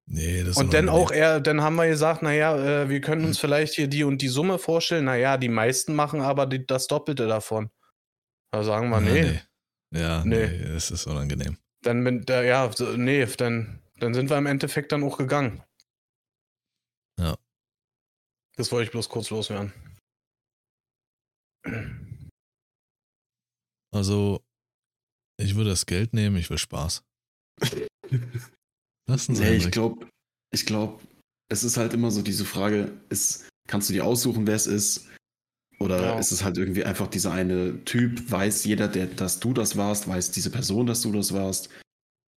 [0.08, 1.24] Nee, das Und dann auch unangenehm.
[1.24, 4.28] er, dann haben wir gesagt, naja, äh, wir können uns vielleicht hier die und die
[4.28, 5.06] Summe vorstellen.
[5.06, 7.72] Naja, die meisten machen aber die, das Doppelte davon.
[8.51, 9.41] Da sagen wir, Ja, nee.
[9.91, 10.47] Ja, Nee.
[10.47, 11.58] nee, es ist unangenehm.
[11.82, 15.64] Dann bin, da, ja, so, nee, dann, dann sind wir im Endeffekt dann auch gegangen.
[17.20, 17.36] Ja.
[18.58, 19.74] Das wollte ich bloß kurz loswerden.
[23.91, 24.43] Also,
[25.38, 27.03] ich würde das Geld nehmen, ich will Spaß.
[29.08, 30.08] Lassen Sie Nee, ich glaube,
[30.51, 30.99] ich glaube,
[31.49, 35.08] es ist halt immer so diese Frage, ist, kannst du dir aussuchen, wer es ist?
[35.80, 36.20] Oder Ja.
[36.20, 40.08] ist es halt irgendwie einfach dieser eine Typ, weiß jeder, der, dass du das warst,
[40.08, 41.70] weiß diese Person, dass du das warst?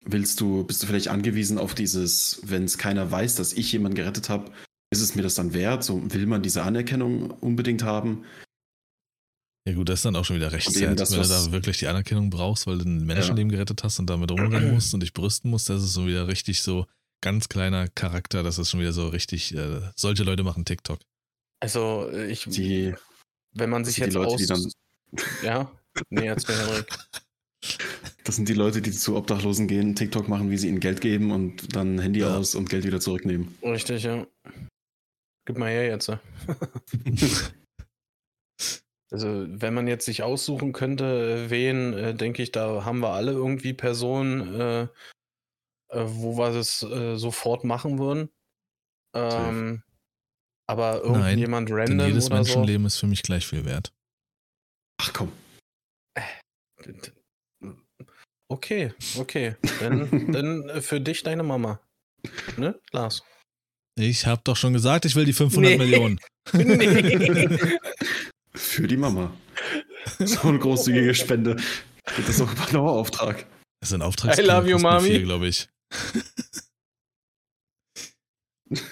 [0.04, 3.96] Willst du, bist du vielleicht angewiesen auf dieses, wenn es keiner weiß, dass ich jemanden
[3.96, 4.52] gerettet habe,
[4.90, 5.84] ist es mir das dann wert?
[5.84, 8.24] So will man diese Anerkennung unbedingt haben?
[9.68, 11.28] Ja gut, das ist dann auch schon wieder recht Und eben sad, das, wenn du
[11.28, 14.94] da wirklich die Anerkennung brauchst, weil du ein Menschenleben gerettet hast und damit rumrennen musst
[14.94, 16.86] und dich brüsten musst, das ist so wieder richtig so
[17.22, 21.00] ganz kleiner Charakter, das ist schon wieder so richtig, äh, solche Leute machen TikTok.
[21.60, 22.94] Also, äh, ich, Die,
[23.56, 24.38] wenn man sich sind die jetzt Leute, aus.
[24.38, 24.72] die dann,
[25.44, 25.72] ja?
[26.12, 26.88] Nee, erzähl Henrik.
[28.24, 31.32] das sind die Leute, die zu Obdachlosen gehen, TikTok machen, wie sie ihnen Geld geben
[31.32, 32.38] und dann Handy Ja.
[32.38, 33.58] aus und Geld wieder zurücknehmen.
[33.64, 34.26] Richtig, ja.
[35.46, 36.10] Gib mal her jetzt.
[39.10, 43.12] Also, wenn man jetzt sich aussuchen könnte, äh, wen, äh, denke ich, da haben wir
[43.12, 44.82] alle irgendwie Personen, äh,
[45.90, 48.30] äh, wo wir das äh, sofort machen würden.
[49.14, 49.84] Ähm,
[50.70, 52.60] aber Nein, irgendjemand Denn random jedes oder so.
[52.60, 53.94] Menschenleben ist für mich gleich viel wert.
[55.00, 55.32] Ach komm.
[58.50, 59.56] Okay, okay.
[59.80, 61.80] Dann, dann äh, für dich deine Mama.
[62.58, 63.24] Ne, Lars?
[63.96, 65.78] Ich habe doch schon gesagt, ich will die 500 Nee.
[65.78, 66.20] Millionen.
[66.54, 67.58] nee.
[68.58, 69.34] Für die Mama.
[70.20, 71.58] So eine großzügige Spende.
[72.06, 73.46] Das ist doch ein Dauerauftrag.
[73.82, 75.20] Das sind Auftrags I love you, Mami.
[75.20, 75.68] glaube ich.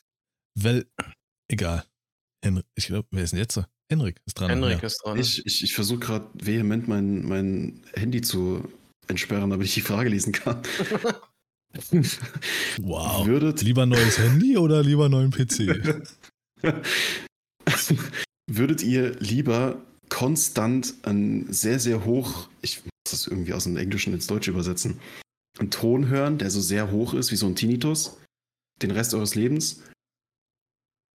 [0.60, 0.86] Weil,
[1.50, 1.86] egal.
[2.44, 3.62] Henrik, ich glaube, wer ist denn jetzt?
[3.90, 4.50] Henrik ist dran.
[4.50, 4.88] Henrik ja.
[4.88, 5.18] ist dran.
[5.18, 8.68] Ich, ich, ich versuche gerade vehement mein, mein Handy zu
[9.08, 10.62] entsperren, damit ich die Frage lesen kann.
[12.78, 13.28] Wow.
[13.28, 15.68] Würdet, Lieber neues Handy oder lieber neuen PC?
[18.58, 24.14] Würdet ihr lieber konstant ein sehr, sehr hoch, ich muss das irgendwie aus dem Englischen
[24.14, 25.00] ins Deutsche übersetzen,
[25.58, 28.18] einen Ton hören, der so sehr hoch ist, wie so ein Tinnitus,
[28.82, 29.82] den Rest eures Lebens?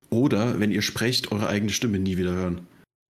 [0.09, 2.67] Oder, wenn ihr sprecht, eure eigene Stimme nie wieder hören?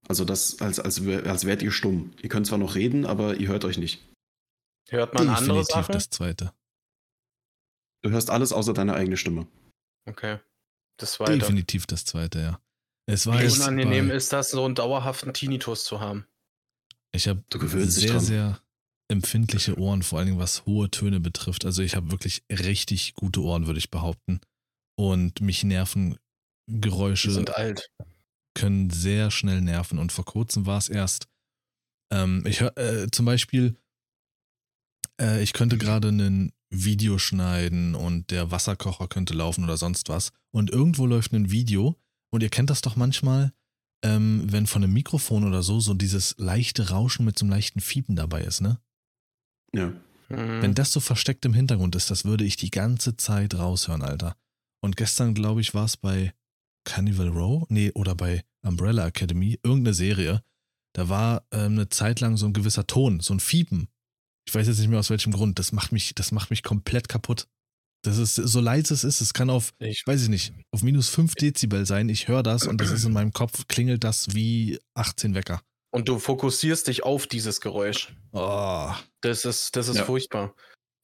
[0.07, 2.13] Also das, als, als, als wärt ihr stumm.
[2.21, 4.05] Ihr könnt zwar noch reden, aber ihr hört euch nicht.
[4.89, 5.93] Hört man andere Definitiv Sachen?
[5.93, 6.53] das zweite.
[8.03, 9.47] Du hörst alles außer deine eigene Stimme.
[10.05, 10.39] Okay.
[10.97, 11.37] Das zweite.
[11.37, 12.61] Definitiv das zweite, ja.
[13.11, 16.25] Es war Wie unangenehm bei, ist das, so einen dauerhaften Tinnitus zu haben?
[17.11, 17.43] Ich habe
[17.87, 18.61] sehr, sehr
[19.09, 21.65] empfindliche Ohren, vor allen Dingen was hohe Töne betrifft.
[21.65, 24.39] Also ich habe wirklich richtig gute Ohren, würde ich behaupten.
[24.95, 26.17] Und mich nerven
[26.67, 27.91] Die Geräusche, sind alt.
[28.53, 29.99] können sehr schnell nerven.
[29.99, 31.27] Und vor kurzem war es erst,
[32.13, 33.75] ähm, ich hör, äh, zum Beispiel,
[35.19, 40.31] äh, ich könnte gerade ein Video schneiden und der Wasserkocher könnte laufen oder sonst was.
[40.51, 41.97] Und irgendwo läuft ein Video
[42.31, 43.53] und ihr kennt das doch manchmal,
[44.03, 47.81] ähm, wenn von einem Mikrofon oder so so dieses leichte Rauschen mit so einem leichten
[47.81, 48.79] Fiepen dabei ist, ne?
[49.73, 49.87] Ja.
[50.29, 50.61] Mhm.
[50.61, 54.35] Wenn das so versteckt im Hintergrund ist, das würde ich die ganze Zeit raushören, Alter.
[54.81, 56.33] Und gestern, glaube ich, war es bei
[56.83, 60.43] Carnival Row, nee, oder bei Umbrella Academy, irgendeine Serie.
[60.93, 63.87] Da war ähm, eine Zeit lang so ein gewisser Ton, so ein Fiepen.
[64.47, 65.59] Ich weiß jetzt nicht mehr aus welchem Grund.
[65.59, 67.47] Das macht mich, das macht mich komplett kaputt.
[68.03, 71.09] Das ist so leise es ist, es kann auf, ich, weiß ich nicht, auf minus
[71.09, 72.09] 5 Dezibel sein.
[72.09, 75.61] Ich höre das und das ist in meinem Kopf, klingelt das wie 18 Wecker.
[75.93, 78.15] und du fokussierst dich auf dieses Geräusch.
[78.31, 78.91] Oh,
[79.21, 80.03] Das ist, das ist Ja.
[80.05, 80.55] furchtbar.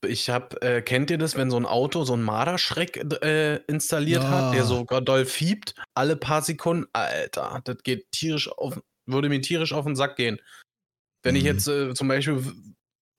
[0.05, 4.23] Ich hab, äh, kennt ihr das, wenn so ein Auto so einen Marderschreck äh, installiert
[4.23, 4.29] Ja.
[4.29, 6.87] hat, der sogar doll fiebt, alle paar Sekunden?
[6.93, 10.39] Alter, das geht tierisch auf, würde mir tierisch auf den Sack gehen.
[11.23, 11.47] Wenn ich Mhm.
[11.47, 12.41] jetzt äh, zum Beispiel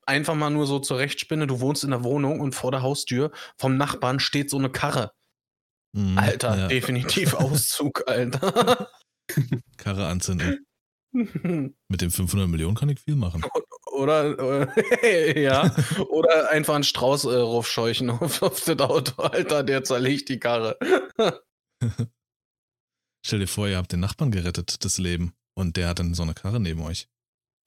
[0.09, 3.77] einfach mal nur so zurechtspinne, du wohnst in der Wohnung und vor der Haustür vom
[3.77, 5.13] Nachbarn steht so eine Karre.
[5.93, 8.91] mhm, Alter, ja, definitiv Auszug, Alter.
[9.77, 10.67] Karre anzünden.
[11.13, 13.43] Mit dem 500 Millionen kann ich viel machen.
[13.93, 14.67] Oder,
[15.03, 15.75] äh, ja,
[16.09, 20.79] oder einfach einen Strauß äh, raufscheuchen auf, auf das Auto, Alter, der zerlegt die Karre.
[23.25, 25.35] Stell dir vor, ihr habt den Nachbarn gerettet, das Leben.
[25.55, 27.09] Und der hat dann so eine Karre neben euch.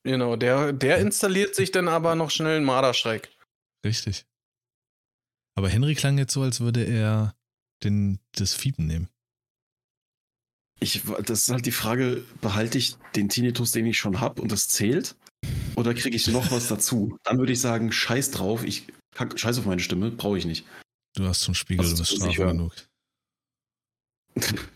[0.04, 3.30] Genau, der, der installiert sich dann aber noch schnell einen Marderschreck.
[3.86, 4.26] Richtig.
[5.56, 7.36] Aber Henry klang jetzt so, als würde er
[7.84, 9.10] den, das Fiepen nehmen.
[10.80, 14.52] Ich, das ist halt die Frage, behalte ich den Tinnitus, den ich schon habe und
[14.52, 15.16] das zählt?
[15.76, 17.18] Oder kriege ich noch was dazu?
[17.24, 20.66] Dann würde ich sagen, scheiß drauf, ich kack, scheiß auf meine Stimme, brauche ich nicht.
[21.16, 22.58] Du hast schon Spiegel, Was du bist hören?
[22.58, 22.74] genug.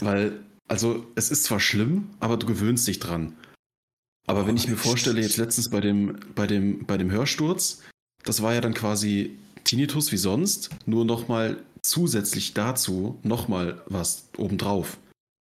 [0.00, 3.36] Weil, also, es ist zwar schlimm, aber du gewöhnst dich dran.
[4.26, 7.82] Aber wenn ich mir vorstelle, jetzt letztens bei dem, bei dem, bei dem Hörsturz,
[8.24, 14.98] das war ja dann quasi Tinnitus wie sonst, nur nochmal zusätzlich dazu nochmal was obendrauf.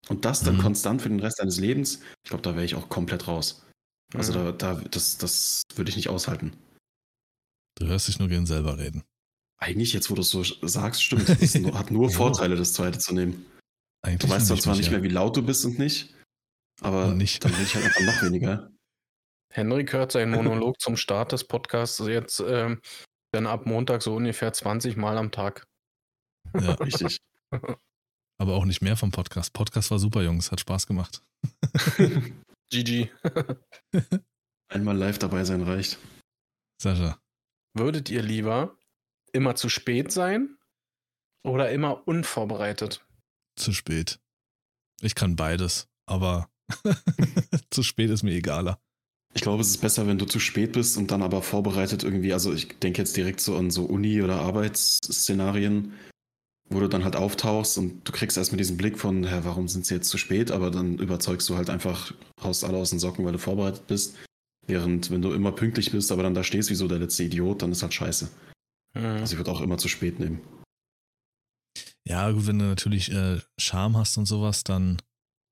[0.09, 0.61] Und das dann Mhm.
[0.61, 3.63] konstant für den Rest deines Lebens, ich glaube, da wäre ich auch komplett raus.
[4.13, 4.35] Also Mhm.
[4.35, 6.51] da, da, das, das würde ich nicht aushalten.
[7.79, 9.03] Du hörst dich nur gern selber reden.
[9.59, 11.29] Eigentlich, jetzt wo du es so sagst, stimmt.
[11.29, 12.09] Es hat nur.
[12.11, 13.45] Vorteile, das zweite zu nehmen.
[14.05, 16.13] Eigentlich Du weißt zwar nicht mehr, wie laut du bist und nicht,
[16.81, 17.43] aber Und nicht.
[17.45, 18.69] dann will ich halt einfach noch weniger.
[19.53, 22.81] Henrik hört seinen Monolog zum Start des Podcasts jetzt ähm,
[23.31, 25.65] dann ab Montag so ungefähr 20 Mal am Tag.
[26.59, 27.19] Ja, Richtig.
[28.39, 29.53] aber auch nicht mehr vom Podcast.
[29.53, 30.51] Podcast war super, Jungs.
[30.51, 31.23] Hat Spaß gemacht.
[32.71, 33.09] GG.
[34.69, 35.99] Einmal live dabei sein reicht.
[36.81, 37.19] Sascha,
[37.75, 38.77] Würdet ihr lieber
[39.31, 40.57] immer zu spät sein
[41.45, 43.05] oder immer unvorbereitet?
[43.55, 44.19] zu spät.
[45.01, 46.49] Ich kann beides, aber
[47.69, 48.79] zu spät ist mir egaler.
[49.35, 52.33] Ich glaube, es ist besser, wenn du zu spät bist und dann aber vorbereitet irgendwie,
[52.33, 55.93] also ich denke jetzt direkt so an so Uni- oder Arbeitsszenarien,
[56.69, 59.85] wo du dann halt auftauchst und du kriegst erstmal diesen Blick von, hä, warum sind
[59.85, 63.25] sie jetzt zu spät, aber dann überzeugst du halt einfach, haust alle aus den Socken,
[63.25, 64.15] weil du vorbereitet bist.
[64.65, 67.61] Während, wenn du immer pünktlich bist, aber dann da stehst wie so der letzte Idiot,
[67.61, 68.29] dann ist halt scheiße.
[68.95, 69.05] Mhm.
[69.05, 70.41] Also ich würde auch immer zu spät nehmen.
[72.07, 75.01] Ja, gut, wenn du natürlich äh, Charme hast und sowas, dann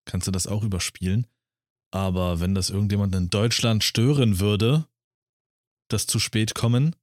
[0.05, 1.27] kannst du das auch überspielen.
[1.92, 4.86] Aber wenn das irgendjemand in Deutschland stören würde,
[5.89, 6.96] das zu spät kommen,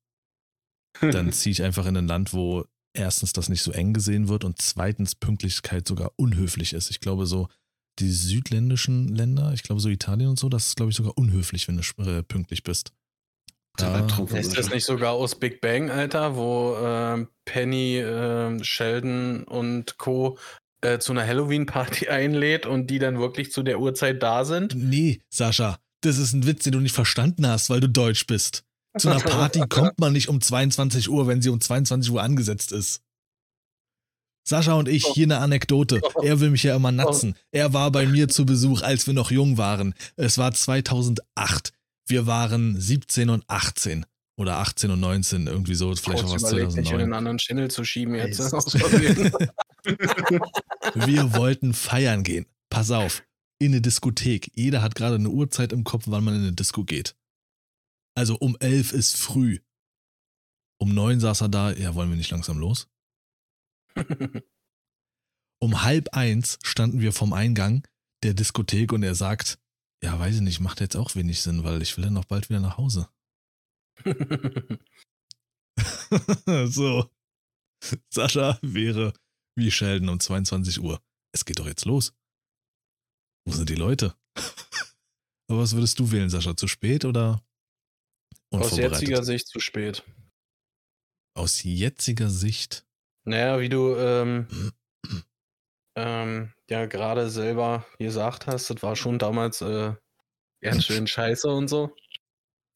[1.00, 2.64] dann ziehe ich einfach in ein Land, wo
[2.94, 6.90] erstens das nicht so eng gesehen wird und zweitens Pünktlichkeit sogar unhöflich ist.
[6.90, 7.48] Ich glaube, so
[7.98, 11.68] die südländischen Länder, ich glaube so Italien und so, das ist, glaube ich, sogar unhöflich,
[11.68, 12.92] wenn du äh, pünktlich bist.
[13.76, 14.00] Da-
[14.40, 20.38] Ist das nicht sogar aus Big Bang, Alter, wo ähm, Penny, ähm, Sheldon und Co.
[20.80, 24.74] Äh, zu einer Halloween-Party einlädt und die dann wirklich zu der Uhrzeit da sind?
[24.76, 28.64] Nee, Sascha, das ist ein Witz, den du nicht verstanden hast, weil du deutsch bist.
[28.96, 32.72] Zu einer Party kommt man nicht um 22 Uhr, wenn sie um 22 Uhr angesetzt
[32.72, 33.02] ist.
[34.48, 36.00] Sascha und ich, hier eine Anekdote.
[36.22, 37.34] Er will mich ja immer natzen.
[37.50, 39.94] Er war bei mir zu Besuch, als wir noch jung waren.
[40.16, 41.72] Es war 2008.
[42.06, 44.06] Wir waren 17 und 18.
[44.38, 45.92] Oder 18 und 19, irgendwie so.
[45.96, 47.02] Vielleicht auch was überlegt, mich in 2009.
[47.02, 48.38] einen anderen Channel zu schieben jetzt.
[50.94, 52.46] Wir wollten feiern gehen.
[52.70, 53.24] Pass auf.
[53.58, 54.52] in eine Diskothek.
[54.54, 57.16] Jeder hat gerade eine Uhrzeit im Kopf, wann man in eine Disco geht.
[58.14, 59.58] Also um elf ist früh.
[60.80, 62.88] Um neun saß er da, ja, wollen wir nicht langsam los?
[65.60, 67.84] um halb eins standen wir vom Eingang
[68.22, 69.58] der Diskothek und er sagt,
[70.00, 72.48] ja, weiß ich nicht, macht jetzt auch wenig Sinn, weil ich will dann noch bald
[72.48, 73.08] wieder nach Hause.
[76.66, 77.10] so.
[78.12, 79.12] Sascha wäre
[79.56, 81.00] wie Sheldon um 22 Uhr.
[81.32, 82.14] Es geht doch jetzt los.
[83.46, 84.14] Wo sind die Leute?
[85.48, 86.56] Aber was würdest du wählen, Sascha?
[86.56, 87.42] Zu spät oder
[88.50, 90.02] Aus jetziger Sicht zu spät.
[91.34, 92.86] Aus jetziger Sicht?
[93.24, 94.72] Naja, wie du ähm,
[95.96, 99.94] ähm, ja gerade selber gesagt hast, das war schon damals äh,
[100.60, 101.94] ganz schön scheiße und so.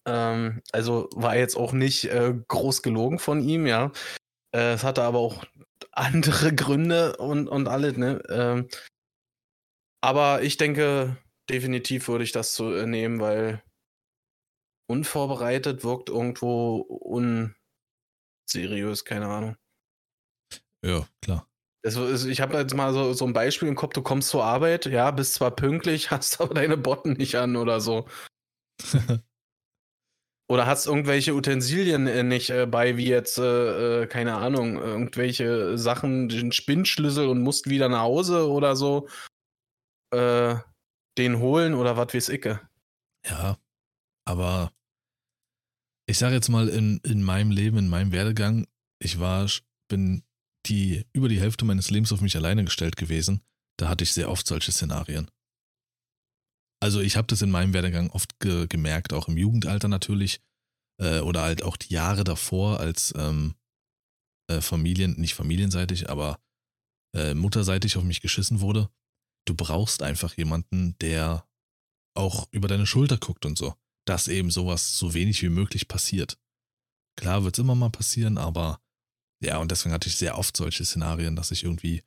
[0.06, 3.92] Ähm, also war jetzt auch nicht äh, groß gelogen von ihm, ja.
[4.54, 5.44] Äh, es hatte aber auch
[5.92, 8.22] andere Gründe und, und alles, ne?
[8.28, 8.68] Ähm,
[10.02, 11.16] aber ich denke,
[11.48, 13.62] definitiv würde ich das so äh, nehmen, weil
[14.88, 16.78] unvorbereitet wirkt irgendwo
[18.46, 19.56] unseriös, keine Ahnung.
[20.84, 21.48] Ja, klar.
[21.84, 24.86] Also, ich habe jetzt mal so, so ein Beispiel im Kopf, du kommst zur Arbeit,
[24.86, 28.06] ja, bist zwar pünktlich, hast aber deine Botten nicht an oder so.
[30.48, 35.78] oder hast irgendwelche Utensilien äh, nicht äh, bei, wie jetzt, äh, äh, keine Ahnung, irgendwelche
[35.78, 39.08] Sachen, den Spinnschlüssel und musst wieder nach Hause oder so
[40.12, 40.56] äh,
[41.18, 42.44] den holen oder was weiß ich.
[43.26, 43.58] Ja,
[44.26, 44.72] aber
[46.06, 48.66] ich sage jetzt mal, in, in meinem Leben, in meinem Werdegang,
[48.98, 49.48] ich war,
[49.88, 50.22] bin
[50.66, 53.42] die über die Hälfte meines Lebens auf mich alleine gestellt gewesen.
[53.78, 55.30] Da hatte ich sehr oft solche Szenarien.
[56.82, 60.40] Also ich habe das in meinem Werdegang oft ge gemerkt, auch im Jugendalter natürlich,
[61.00, 63.54] äh, oder halt auch die Jahre davor, als ähm,
[64.50, 66.42] äh, Familien, nicht familienseitig, aber
[67.14, 68.90] äh, mutterseitig auf mich geschissen wurde.
[69.46, 71.48] Du brauchst einfach jemanden, der
[72.16, 76.36] auch über deine Schulter guckt und so, dass eben sowas so wenig wie möglich passiert.
[77.16, 78.82] Klar wird es immer mal passieren, aber
[79.40, 82.02] ja, und deswegen hatte ich sehr oft solche Szenarien, dass ich irgendwie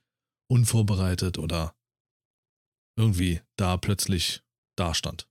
[0.52, 1.78] unvorbereitet oder
[2.98, 4.45] irgendwie da plötzlich
[4.76, 5.28] dastand.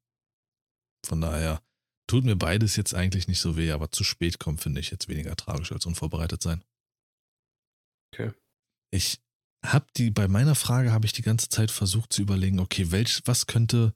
[1.06, 1.62] Von daher
[2.06, 5.08] tut mir beides jetzt eigentlich nicht so weh, aber zu spät kommen finde ich jetzt
[5.08, 6.64] weniger tragisch als unvorbereitet sein.
[8.12, 8.32] Okay.
[8.90, 9.20] Ich
[9.64, 13.22] habe die, bei meiner Frage habe ich die ganze Zeit versucht zu überlegen, okay, welch,
[13.24, 13.94] was könnte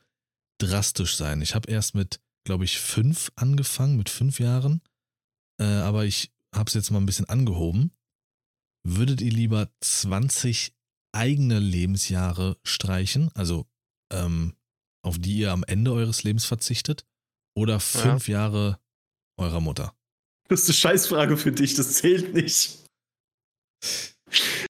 [0.58, 1.42] drastisch sein?
[1.42, 4.82] Ich habe erst mit, glaube ich, fünf angefangen, mit fünf Jahren,
[5.60, 7.92] äh, aber ich habe es jetzt mal ein bisschen angehoben
[8.84, 10.74] würdet ihr lieber 20
[11.12, 13.66] eigene Lebensjahre streichen, also
[14.12, 14.54] ähm,
[15.08, 17.04] auf die ihr am Ende eures Lebens verzichtet,
[17.56, 18.40] oder fünf ja.
[18.40, 18.78] Jahre
[19.38, 19.94] eurer Mutter?
[20.48, 22.84] Das ist eine Scheißfrage für dich, das zählt nicht.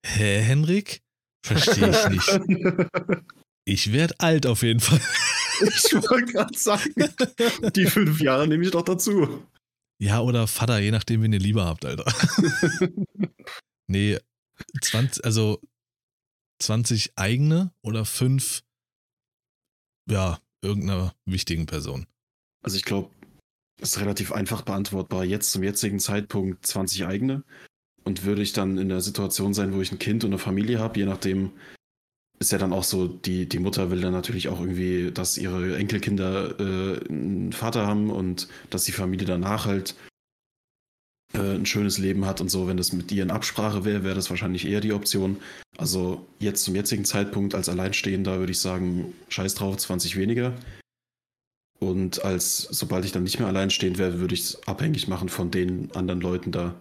[0.05, 1.03] Hä, Henrik?
[1.45, 2.41] Verstehe ich nicht.
[3.69, 4.99] Ich werde alt auf jeden Fall.
[5.61, 6.95] Ich wollte gerade sagen,
[7.77, 9.47] die fünf Jahre nehme ich doch dazu.
[10.01, 12.07] Ja, oder Vater, je nachdem, wen ihr lieber habt, Alter.
[13.91, 14.19] Nee,
[14.83, 15.61] 20, also
[16.63, 18.63] 20 eigene oder fünf,
[20.09, 22.07] ja, irgendeiner wichtigen Person.
[22.63, 23.11] Also ich glaube,
[23.79, 25.25] das ist relativ einfach beantwortbar.
[25.25, 27.45] Jetzt zum jetzigen Zeitpunkt 20 eigene.
[28.05, 30.79] Und würde ich dann in der Situation sein, wo ich ein Kind und eine Familie
[30.79, 31.53] habe, je nachdem,
[32.39, 35.77] ist ja dann auch so, die, die Mutter will dann natürlich auch irgendwie, dass ihre
[35.77, 39.95] Enkelkinder äh, einen Vater haben und dass die Familie danach halt
[41.35, 42.67] äh, ein schönes Leben hat und so.
[42.67, 45.37] Wenn das mit ihr in Absprache wäre, wäre das wahrscheinlich eher die Option.
[45.77, 50.55] Also jetzt zum jetzigen Zeitpunkt als Alleinstehender würde ich sagen, scheiß drauf, 20 weniger.
[51.81, 55.51] Und als sobald ich dann nicht mehr alleinstehend wäre, würde ich es abhängig machen von
[55.51, 56.75] den anderen Leuten da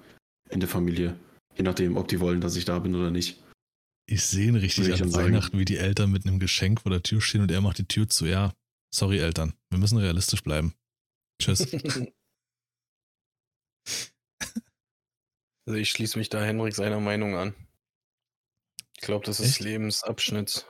[0.50, 1.16] in der Familie.
[1.56, 3.39] Je nachdem, ob die wollen, dass ich da bin oder nicht.
[4.10, 5.60] Ich sehe ihn richtig an Weihnachten, sagen.
[5.60, 8.08] wie die Eltern mit einem Geschenk vor der Tür stehen und er macht die Tür
[8.08, 8.26] zu.
[8.26, 8.54] Ja,
[8.93, 10.74] sorry Eltern, wir müssen realistisch bleiben.
[11.41, 11.68] Tschüss.
[15.66, 17.54] Also ich schließe mich da Henrik seiner Meinung an.
[18.96, 19.60] Ich glaube, das ist Echt?
[19.60, 20.66] Lebensabschnitt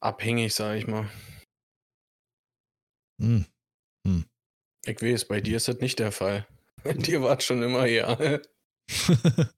[0.00, 1.10] abhängig, sage ich mal.
[3.20, 3.46] Hm.
[4.06, 4.24] Hm.
[4.86, 6.46] Ich weiß, bei dir ist das nicht der Fall.
[6.84, 8.16] Bei dir war es schon immer ja.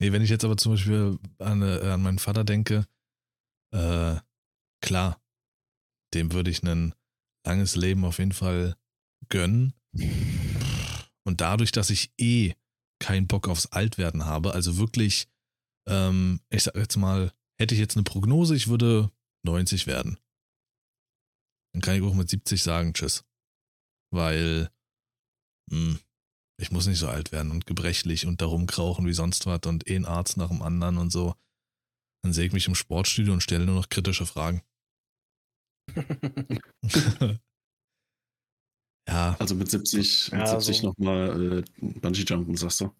[0.00, 2.86] nee, wenn ich jetzt aber zum Beispiel an, äh, an meinen Vater denke,
[3.72, 4.16] äh,
[4.80, 5.20] klar,
[6.14, 6.94] dem würde ich ein
[7.46, 8.76] langes Leben auf jeden Fall
[9.28, 9.74] gönnen.
[11.24, 12.54] Und dadurch, dass ich eh
[13.00, 15.28] keinen Bock aufs Altwerden habe, also wirklich,
[15.88, 19.10] ähm, ich sag jetzt mal, hätte ich jetzt eine Prognose, ich würde
[19.44, 20.18] 90 werden.
[21.72, 23.24] Dann kann ich auch mit 70 sagen, tschüss.
[24.12, 24.70] Weil,
[25.70, 25.98] mh, hm,
[26.58, 29.86] ich muss nicht so alt werden und gebrechlich und darum krauchen wie sonst was und
[29.88, 31.34] eh ein Arzt nach dem anderen und so.
[32.22, 34.62] Dann sehe ich mich im Sportstudio und stelle nur noch kritische Fragen.
[39.08, 39.36] ja.
[39.38, 40.86] Also mit 70, mit Ja, 70 so.
[40.88, 42.94] nochmal äh, Bungee-Jumpen, sagst du?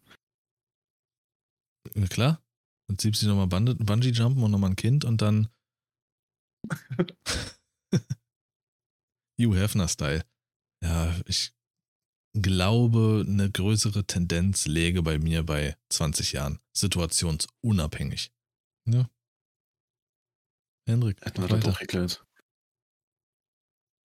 [1.94, 2.42] Na klar.
[2.88, 5.48] Mit 70 nochmal Bungee- Bungee-Jumpen und nochmal ein Kind und dann
[9.40, 10.24] Hugh Hefner-Style.
[10.84, 11.52] Ja, ich
[12.34, 16.60] glaube, eine größere Tendenz läge bei mir bei 20 Jahren.
[16.76, 18.30] Situationsunabhängig.
[18.88, 19.08] Ja.
[20.88, 22.25] Henrik, Hätten wir doch geklärt.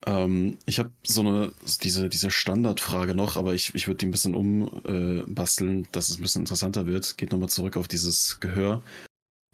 [0.06, 4.12] Ähm, ich habe so eine, diese, diese Standardfrage noch, aber ich, ich würde die ein
[4.12, 7.18] bisschen umbasteln, äh, dass es ein bisschen interessanter wird.
[7.18, 8.84] Geht nochmal zurück auf dieses Gehör.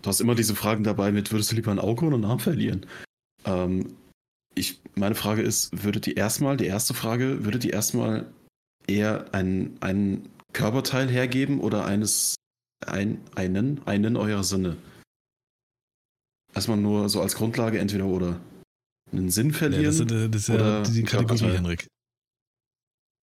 [0.01, 2.39] Du hast immer diese Fragen dabei mit, würdest du lieber ein Auge oder einen Arm
[2.39, 2.85] verlieren?
[3.45, 3.97] Ähm,
[4.55, 8.31] ich, meine Frage ist, würde die erstmal, die erste Frage, würde die erstmal
[8.87, 12.35] eher einen, einen Körperteil hergeben oder eines,
[12.85, 14.77] ein, einen, einen eurer Sinne?
[16.55, 18.39] Erstmal nur so als Grundlage entweder oder.
[19.11, 19.85] Einen Sinn Ja, verlieren?
[19.85, 21.53] das, ist, das ist ja oder die Kategorie, Körperteil?
[21.57, 21.87] Henrik.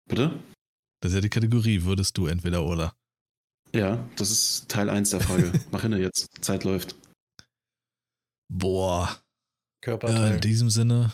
[0.07, 0.39] Bitte?
[1.01, 2.95] Das ist ja die Kategorie, würdest du entweder oder.
[3.73, 5.51] Ja, das ist Teil 1 der Frage.
[5.71, 6.27] Mach hin jetzt.
[6.43, 6.95] Zeit läuft.
[8.49, 9.09] Boah.
[9.09, 10.35] Äh, Körperteil.
[10.35, 11.13] in diesem Sinne,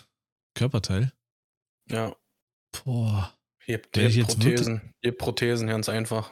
[0.56, 1.12] Körperteil.
[1.90, 2.16] ja.
[2.84, 3.36] Boah.
[3.66, 4.94] Ihr, ihr jetzt Prothesen.
[5.02, 6.32] Ihr Prothesen, ganz einfach.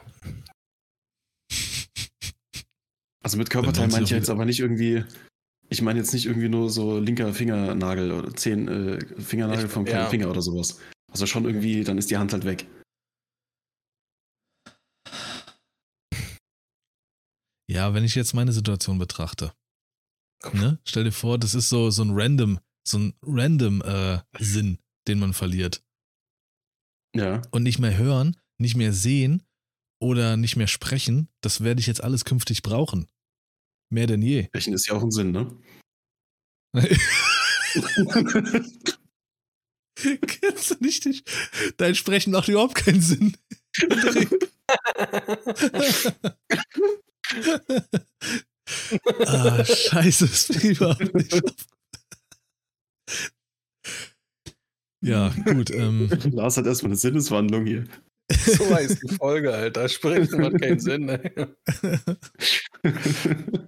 [3.20, 5.04] Also mit Körperteil meine ich jetzt aber nicht irgendwie.
[5.70, 9.84] Ich meine jetzt nicht irgendwie nur so linker Fingernagel oder zehn äh, Fingernagel Ich- vom
[9.84, 10.08] kleinen ja.
[10.10, 10.80] Finger oder sowas.
[11.10, 12.66] Also schon irgendwie, dann ist die Hand halt weg.
[17.70, 19.52] Ja, wenn ich jetzt meine Situation betrachte.
[20.52, 20.78] Ne?
[20.84, 25.18] Stell dir vor, das ist so, so ein random, so ein random äh, Sinn, den
[25.18, 25.82] man verliert.
[27.14, 27.42] Ja.
[27.50, 29.42] Und nicht mehr hören, nicht mehr sehen
[30.00, 33.06] oder nicht mehr sprechen, das werde ich jetzt alles künftig brauchen.
[33.90, 34.44] Mehr denn je.
[34.44, 35.56] Sprechen ist ja auch ein Sinn, ne?
[40.26, 41.04] Kennst du nicht?
[41.04, 41.24] dich?
[41.76, 43.36] Dein Sprechen macht überhaupt keinen Sinn.
[49.26, 51.42] ah, scheiße, ist mir überhaupt nicht.
[55.00, 55.70] Ja, gut.
[55.70, 57.84] Ähm, Lars hat erstmal eine Sinneswandlung hier.
[58.30, 59.88] So heißt die Folge, Alter.
[59.88, 61.32] Sprechen macht keinen Sinn, ey.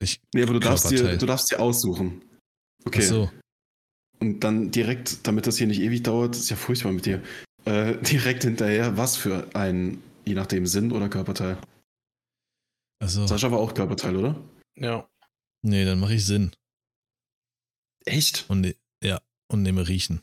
[0.00, 2.22] ich, nee, aber du darfst, dir, du darfst dir aussuchen.
[2.84, 3.00] Okay.
[3.02, 3.30] ach so.
[4.18, 7.22] Und dann direkt, damit das hier nicht ewig dauert, ist ja furchtbar mit dir,
[7.64, 11.58] äh, direkt hinterher, was für ein, je nachdem, Sinn oder Körperteil.
[13.02, 14.42] Also, Sascha war auch Körperteil, oder?
[14.76, 15.08] Ja.
[15.62, 16.52] nee, dann mache ich Sinn.
[18.06, 18.46] Echt?
[18.48, 19.20] Und ne, ja,
[19.50, 20.22] und nehme Riechen.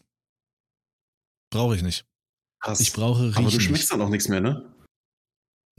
[1.51, 2.05] Brauche ich nicht.
[2.59, 2.79] Krass.
[2.79, 3.37] Ich brauche Riechen.
[3.37, 3.65] aber du nicht.
[3.65, 4.73] schmeckst dann auch nichts mehr, ne?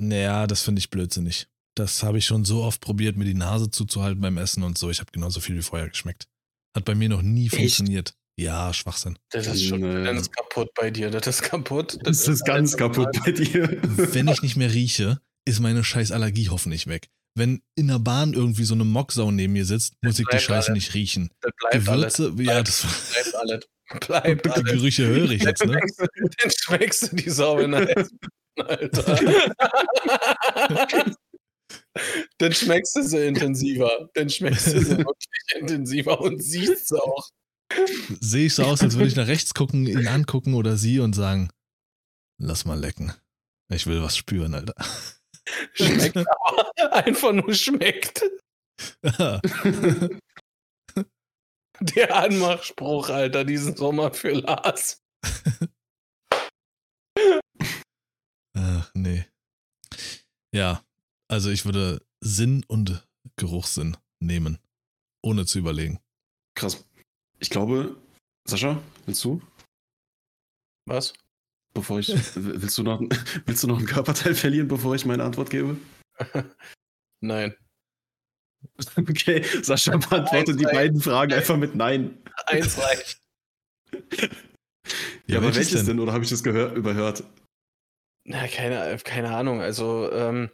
[0.00, 1.48] Naja, das finde ich blödsinnig.
[1.78, 4.90] Das habe ich schon so oft probiert, mir die Nase zuzuhalten beim Essen und so.
[4.90, 6.26] Ich habe genauso viel wie vorher geschmeckt.
[6.76, 7.54] Hat bei mir noch nie Echt?
[7.56, 8.14] funktioniert.
[8.38, 9.18] Ja, Schwachsinn.
[9.30, 10.04] Das ist schon Nee.
[10.04, 11.10] ganz kaputt bei dir.
[11.10, 11.98] Das ist kaputt.
[12.02, 13.80] Das ist ganz alles kaputt bei dir.
[14.12, 17.08] Wenn ich nicht mehr rieche, ist meine scheiß Allergie hoffentlich weg.
[17.36, 20.70] Wenn in der Bahn irgendwie so eine Mocksau neben mir sitzt, muss ich die Scheiße
[20.70, 20.84] alles.
[20.84, 21.30] nicht riechen.
[21.40, 22.16] Das bleibt alles.
[22.16, 23.64] Gewürze, ja, das Bleibt alles.
[24.06, 24.72] Bleibt die alles.
[24.72, 25.78] Gerüche höre ich jetzt, Den ne?
[25.78, 28.18] schmeckst du- Den schmeckst du die Sau in der Essen,
[28.58, 29.18] Alter.
[32.38, 34.08] Dann schmeckst du sie intensiver.
[34.14, 37.28] Dann schmeckst du sie wirklich intensiver und siehst sie auch.
[38.20, 41.14] Sehe ich so aus, als würde ich nach rechts gucken, ihn angucken oder sie und
[41.14, 41.50] sagen,
[42.40, 43.12] lass mal lecken.
[43.70, 44.74] Ich will was spüren, Alter.
[45.74, 48.22] Schmeckt aber einfach nur schmeckt.
[51.80, 55.00] Der Anmachspruch, Alter, diesen Sommer für Lars.
[58.54, 59.26] Ach, nee.
[60.52, 60.82] Ja,
[61.28, 63.06] also ich würde Sinn und
[63.36, 64.58] Geruchssinn nehmen,
[65.22, 66.00] ohne zu überlegen.
[66.54, 66.84] Krass.
[67.38, 67.96] Ich glaube,
[68.48, 69.40] Sascha, willst du?
[70.86, 71.12] Was?
[71.74, 72.08] Bevor ich.
[72.34, 73.00] willst, du noch,
[73.46, 75.76] willst du noch einen Körperteil verlieren, bevor ich meine Antwort gebe?
[77.20, 77.54] Nein.
[78.96, 82.18] Okay, Sascha beantwortet die beiden Fragen einfach mit Nein.
[82.46, 83.20] Eins reicht.
[85.26, 86.00] Ja, aber welches welches denn?
[86.00, 87.22] Oder habe ich das überhört?
[88.24, 89.60] Na, keine, keine Ahnung.
[89.60, 90.50] Also, ähm,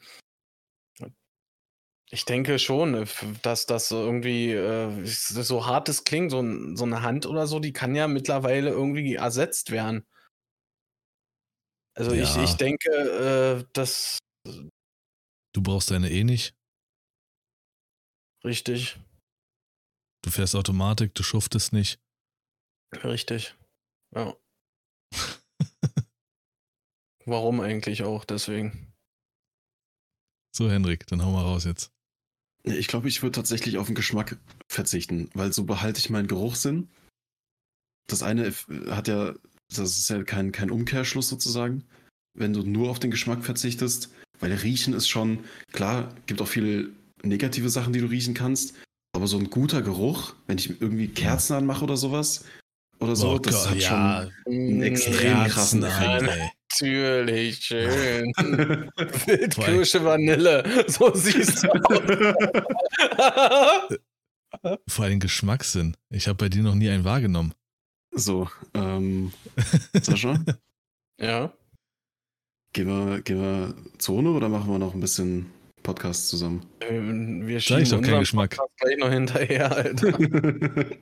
[2.15, 3.07] ich denke schon, äh,
[3.43, 7.61] dass das irgendwie, äh, so hart es klingt, so, ein- so eine Hand oder so,
[7.61, 10.07] die kann ja mittlerweile irgendwie ersetzt werden.
[11.97, 12.45] Also ich, Ja.
[12.45, 14.19] ich denke, äh, das
[15.55, 16.57] Du brauchst deine eh nicht.
[18.45, 18.99] richtig,
[20.25, 22.01] Du fährst Automatik, du schuftest nicht.
[23.05, 23.55] richtig.
[24.15, 24.35] Ja.
[27.27, 28.25] Warum eigentlich auch?
[28.25, 28.93] Deswegen.
[30.55, 31.93] So, Henrik, dann hau mal raus jetzt.
[32.65, 34.39] Ich glaube, ich würde tatsächlich auf den Geschmack
[34.69, 36.89] verzichten, weil so behalte ich meinen Geruchssinn.
[38.07, 38.53] Das eine
[38.89, 39.35] hat ja,
[39.69, 41.85] das ist ja kein, kein Umkehrschluss sozusagen,
[42.35, 44.11] wenn du nur auf den Geschmack verzichtest,
[44.41, 46.91] weil Riechen ist schon, klar, gibt auch viele
[47.23, 48.75] negative Sachen, die du riechen kannst,
[49.15, 52.45] aber so ein guter Geruch, wenn ich irgendwie Kerzen anmache oder sowas,
[53.01, 54.29] oder so, Oh das Gott, hat ja.
[54.47, 56.57] schon einen extrem krassen Kerzen an, Effekt.
[56.81, 58.33] Natürlich, schön.
[59.27, 60.85] Wildkirsche Vanille.
[60.89, 62.01] So siehst du aus.
[64.89, 65.97] Vor allem Geschmackssinn.
[66.11, 67.55] Ich habe bei dir noch nie einen wahrgenommen.
[68.13, 69.33] so, ähm,
[70.01, 70.39] Sascha,
[71.21, 71.53] ja.
[72.73, 75.47] gehen wir, gehen wir Zone oder machen wir noch ein bisschen
[75.85, 76.67] Podcast zusammen?
[76.81, 78.57] Ähm, Wir schieben doch, kein unseren Geschmack.
[78.57, 80.19] Podcast gleich noch hinterher, Alter.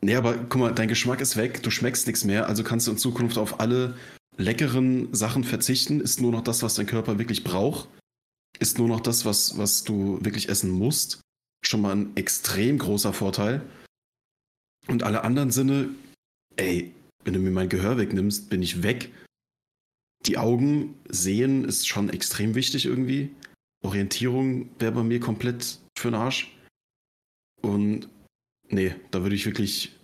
[0.00, 2.92] nee, aber guck mal, dein Geschmack ist weg, du schmeckst nichts mehr, also kannst du
[2.92, 3.94] in Zukunft auf alle
[4.36, 7.88] leckeren Sachen verzichten, ist nur noch das, was dein Körper wirklich braucht,
[8.58, 11.20] ist nur noch das, was, was du wirklich essen musst.
[11.64, 13.62] Schon mal ein extrem großer Vorteil.
[14.86, 15.88] Und alle anderen Sinne,
[16.56, 16.92] ey,
[17.24, 19.12] wenn du mir mein Gehör wegnimmst, bin ich weg.
[20.26, 23.34] Die Augen sehen ist schon extrem wichtig irgendwie.
[23.82, 26.56] Orientierung wäre bei mir komplett für den Arsch.
[27.62, 28.08] Und
[28.68, 29.96] nee, da würde ich wirklich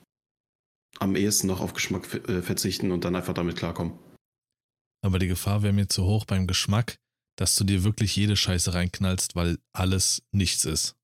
[0.99, 3.93] am ehesten noch auf Geschmack äh, verzichten und dann einfach damit klarkommen.
[5.03, 6.99] Aber die Gefahr wäre mir zu hoch beim Geschmack,
[7.37, 10.97] dass du dir wirklich jede Scheiße reinknallst, weil alles nichts ist.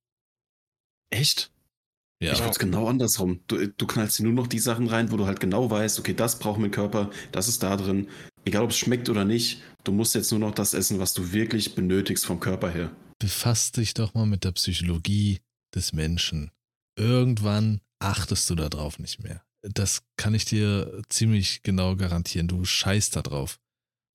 [1.11, 1.51] Echt?
[2.23, 2.33] Ja.
[2.33, 3.41] Ich würde es genau andersrum.
[3.47, 6.15] Du, du knallst dir nur noch die Sachen rein, wo du halt genau weißt, okay,
[6.15, 8.09] das braucht mein Körper, das ist da drin.
[8.45, 11.33] Egal, ob es schmeckt oder nicht, du musst jetzt nur noch das essen, was du
[11.33, 12.95] wirklich benötigst vom Körper her.
[13.19, 15.41] Befass dich doch mal mit der Psychologie
[15.75, 16.51] des Menschen.
[16.99, 19.43] Irgendwann achtest du darauf nicht mehr.
[19.63, 22.49] Das kann ich dir ziemlich genau garantieren.
[22.49, 23.59] Du scheißt da drauf.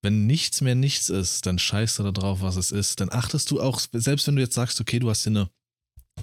[0.03, 3.01] Wenn nichts mehr nichts ist, dann scheißt du da drauf, was es ist.
[3.01, 5.51] Dann achtest du auch, selbst wenn du jetzt sagst, okay, du hast hier eine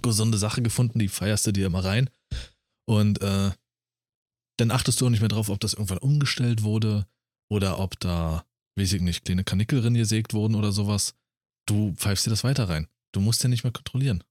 [0.01, 2.09] gesunde Sache gefunden, die feierst du dir immer rein.
[2.85, 3.51] Und äh,
[4.57, 7.07] dann achtest du auch nicht mehr drauf, ob das irgendwann umgestellt wurde
[7.49, 8.45] oder ob da,
[8.77, 11.13] weiß ich nicht, kleine Kanickel drin gesägt wurden oder sowas.
[11.67, 12.87] Du pfeifst dir das weiter rein.
[13.13, 14.23] Du musst ja nicht mehr kontrollieren.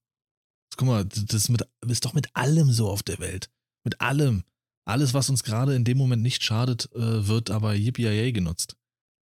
[0.75, 3.49] Guck mal, das ist, mit, ist doch mit allem so auf der Welt.
[3.83, 4.43] Mit allem.
[4.85, 8.75] Alles, was uns gerade in dem Moment nicht schadet, äh, wird aber yippie genutzt.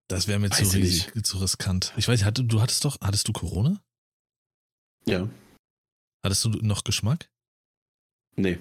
[0.08, 1.94] Das wäre mir zu Weiß ich riesig, zu riskant.
[1.98, 3.82] Ich weiß, hatte, du hattest doch, hattest du Corona?
[5.08, 5.30] Ja,
[6.24, 7.30] Hattest du noch Geschmack?
[8.36, 8.58] nee.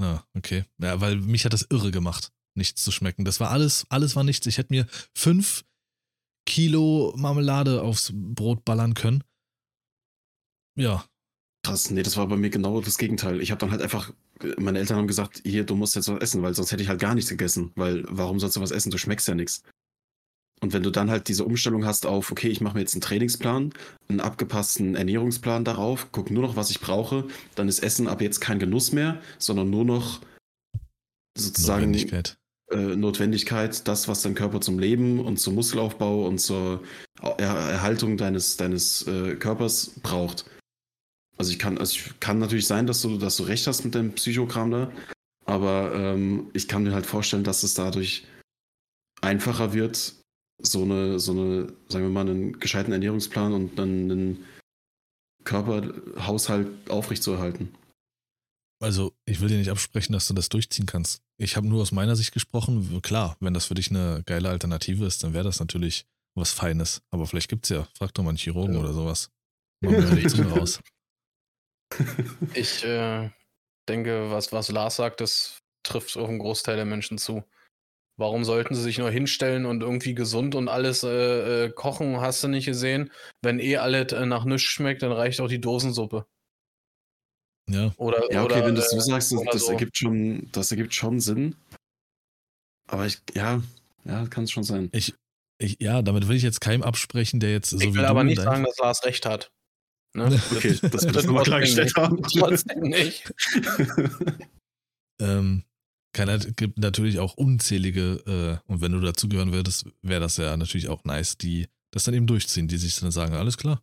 [0.00, 0.64] Ah, okay.
[0.78, 3.26] Ja, weil mich hat das irre gemacht, nichts zu schmecken.
[3.26, 4.46] Das war alles, alles war nichts.
[4.46, 5.66] Ich hätte mir fünf
[6.46, 9.22] Kilo Marmelade aufs Brot ballern können.
[10.78, 11.04] Ja,
[11.62, 13.40] Krass, nee, das war bei mir genau das Gegenteil.
[13.42, 14.14] Ich habe dann halt einfach,
[14.56, 17.00] meine Eltern haben gesagt, hier, du musst jetzt was essen, weil sonst hätte ich halt
[17.00, 17.72] gar nichts gegessen.
[17.74, 18.90] Weil warum sollst du was essen?
[18.90, 19.62] Du schmeckst ja nichts.
[20.62, 23.00] Und wenn du dann halt diese Umstellung hast auf, okay, ich mache mir jetzt einen
[23.00, 23.72] Trainingsplan,
[24.08, 28.40] einen abgepassten Ernährungsplan darauf, guck nur noch, was ich brauche, dann ist Essen ab jetzt
[28.40, 30.20] kein Genuss mehr, sondern nur noch
[31.36, 32.36] sozusagen Notwendigkeit.
[32.70, 36.82] äh, Notwendigkeit, das, was dein Körper zum Leben und zum Muskelaufbau und zur
[37.22, 40.44] er Erhaltung deines, deines äh, Körpers braucht.
[41.38, 43.94] Also ich kann, also ich kann natürlich sein, dass du, dass du recht hast mit
[43.94, 44.92] deinem Psychokram da,
[45.46, 48.26] aber ähm, ich kann mir halt vorstellen, dass es dadurch
[49.22, 50.19] einfacher wird,
[50.62, 54.44] so eine, so eine, sagen wir mal, einen gescheiten Ernährungsplan und dann einen
[55.44, 57.74] Körperhaushalt aufrechtzuerhalten.
[58.82, 61.22] Also, ich will dir nicht absprechen, dass du das durchziehen kannst.
[61.36, 63.00] Ich habe nur aus meiner Sicht gesprochen.
[63.02, 67.02] Klar, wenn das für dich eine geile Alternative ist, dann wäre das natürlich was Feines.
[67.10, 68.80] Aber vielleicht gibt's ja, frag doch mal einen Chirurgen Ja.
[68.80, 69.30] oder sowas.
[69.84, 70.80] Raus.
[72.54, 73.30] Ich äh,
[73.88, 77.42] denke, was, was Lars sagt, das trifft auf einen Großteil der Menschen zu.
[78.20, 82.44] Warum sollten sie sich nur hinstellen und irgendwie gesund und alles äh, äh, kochen, hast
[82.44, 83.10] du nicht gesehen?
[83.40, 86.26] Wenn eh alles äh, nach nichts schmeckt, dann reicht auch die Dosensuppe.
[87.70, 89.72] Ja, Oder, Ja, okay, oder, wenn du es so äh, sagst, das, das so.
[89.72, 91.56] ergibt schon, das ergibt schon Sinn.
[92.88, 93.62] Aber ich, ja,
[94.04, 94.90] ja, kann es schon sein.
[94.92, 95.14] ich,
[95.78, 98.64] ja, damit will ich jetzt keinem absprechen, der jetzt so ich will aber nicht sagen,
[98.64, 99.50] dass Lars recht hat.
[100.14, 100.24] Ne?
[100.54, 102.22] Okay, dass wir das nochmal klargestellt haben.
[102.22, 103.32] Trotzdem nicht.
[105.22, 105.64] Ähm,
[106.26, 110.88] kann, gibt natürlich auch unzählige, äh, und wenn du dazugehören würdest, wäre das ja natürlich
[110.88, 113.82] auch nice, die das dann eben durchziehen, die sich dann sagen, alles klar,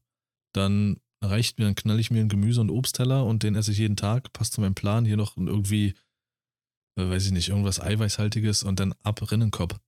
[0.54, 3.78] dann reicht mir, dann knall ich mir einen Gemüse- und Obstteller und den esse ich
[3.78, 5.96] jeden Tag, passt zu meinem Plan, hier noch irgendwie,
[6.98, 9.80] äh, weiß ich nicht, irgendwas Eiweißhaltiges und dann ab Rinnenkopf.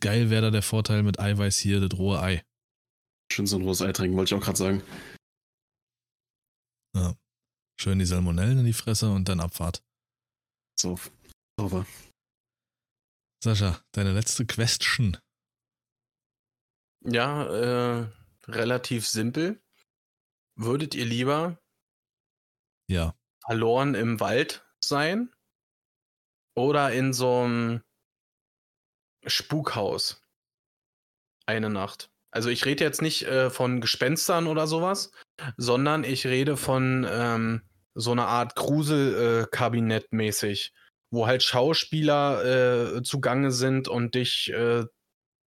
[0.00, 2.42] Geil wäre da der Vorteil mit Eiweiß hier, das rohe Ei.
[3.30, 4.82] Schön so ein rohes Ei trinken, wollte ich auch gerade sagen.
[7.76, 9.82] Schön die Salmonellen in die Fresse und dann Abfahrt.
[10.78, 10.98] So,
[11.58, 11.86] sauber.
[13.42, 15.18] Sascha, deine letzte Question.
[17.04, 17.44] Ja,
[18.02, 18.08] äh,
[18.46, 19.62] relativ simpel.
[20.56, 21.58] Würdet ihr lieber
[22.88, 23.14] Ja.
[23.44, 25.30] verloren im Wald sein
[26.56, 27.82] oder in so einem
[29.26, 30.22] Spukhaus
[31.46, 32.10] eine Nacht?
[32.30, 35.12] Also ich rede jetzt nicht äh, von Gespenstern oder sowas,
[35.56, 40.72] sondern ich rede von ähm, so einer Art Gruselkabinett mäßig,
[41.14, 44.84] wo halt Schauspieler äh, zugange sind und dich äh,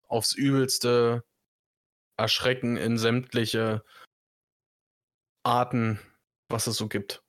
[0.08, 1.24] aufs Übelste
[2.16, 3.82] erschrecken in sämtliche
[5.44, 6.00] Arten,
[6.48, 7.22] was es so gibt.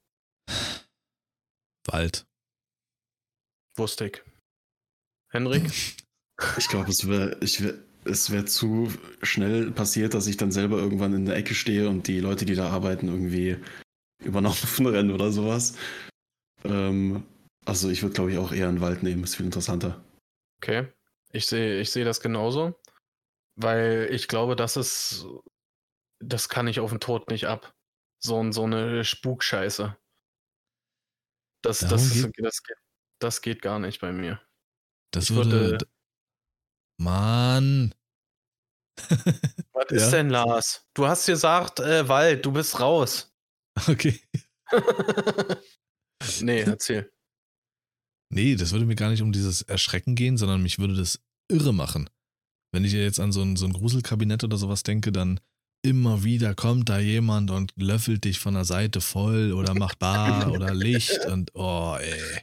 [1.85, 2.25] Wald.
[3.75, 4.23] Wusste ich.
[5.31, 5.71] Henrik?
[6.57, 8.91] Ich glaube, es wäre wär, es wär zu
[9.21, 12.55] schnell passiert, dass ich dann selber irgendwann in der Ecke stehe und die Leute, die
[12.55, 13.57] da arbeiten, irgendwie
[14.23, 15.75] über den Haufen rennen oder sowas.
[16.63, 17.25] Ähm,
[17.65, 19.23] also ich würde, glaube ich, auch eher einen Wald nehmen.
[19.23, 20.03] Ist viel interessanter.
[20.61, 20.91] Okay.
[21.31, 22.79] Ich sehe ich seh das genauso.
[23.55, 25.25] Weil ich glaube, das ist.
[26.19, 27.73] Das kann ich auf den Tod nicht ab.
[28.23, 29.95] So, so eine Spukscheiße.
[31.61, 32.77] Das, Darum das, geht- das, geht,
[33.19, 34.41] das geht gar nicht bei mir.
[35.11, 35.51] Das Ich würde.
[35.71, 35.87] würde-
[36.97, 37.93] Mann.
[39.73, 39.97] Was Ja.
[39.97, 40.87] ist denn, Lars?
[40.93, 43.33] Du hast gesagt, äh, Wald, du bist raus.
[43.89, 44.21] Okay.
[46.41, 47.11] nee, erzähl.
[48.33, 51.73] Nee, das würde mir gar nicht um dieses Erschrecken gehen, sondern mich würde das irre
[51.73, 52.09] machen.
[52.71, 55.39] Wenn ich jetzt an so ein, so ein Gruselkabinett oder sowas denke, dann
[55.83, 60.51] immer wieder kommt da jemand und löffelt dich von der Seite voll oder macht Bar
[60.51, 62.41] oder Licht und oh, ey.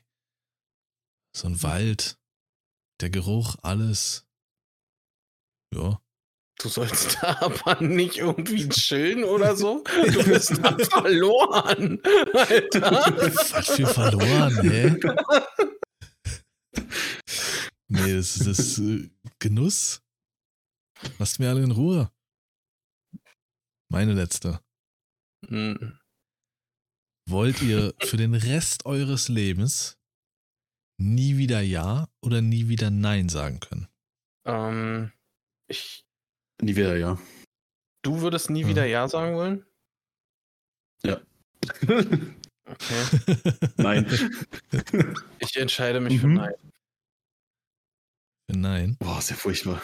[1.37, 2.19] So ein Wald.
[3.01, 4.27] Der Geruch, alles.
[5.75, 6.01] Ja.
[6.61, 9.83] Du sollst da aber nicht irgendwie chillen oder so.
[9.85, 12.01] Du bist da verloren,
[12.35, 12.91] Alter.
[13.53, 15.01] Was für verloren, hä?
[17.89, 20.03] Nee, das ist das äh, Genuss.
[21.19, 22.11] Lasst mir alle in Ruhe.
[23.91, 24.61] Meine letzte.
[25.47, 25.99] Hm,
[27.29, 29.99] Wollt ihr für den Rest eures Lebens
[31.01, 33.89] nie wieder Ja oder nie wieder Nein sagen können?
[34.47, 35.13] ähm,
[35.69, 36.02] ich,
[36.63, 37.19] Nie wieder, ja.
[38.03, 38.69] du würdest nie Hm.
[38.71, 39.67] wieder Ja sagen wollen?
[41.05, 41.21] Okay.
[43.77, 44.07] Nein.
[45.41, 46.35] Ich entscheide mich für Mhm.
[46.35, 46.55] Nein.
[48.49, 48.97] Nein.
[49.01, 49.83] Boah, ist ja furchtbar.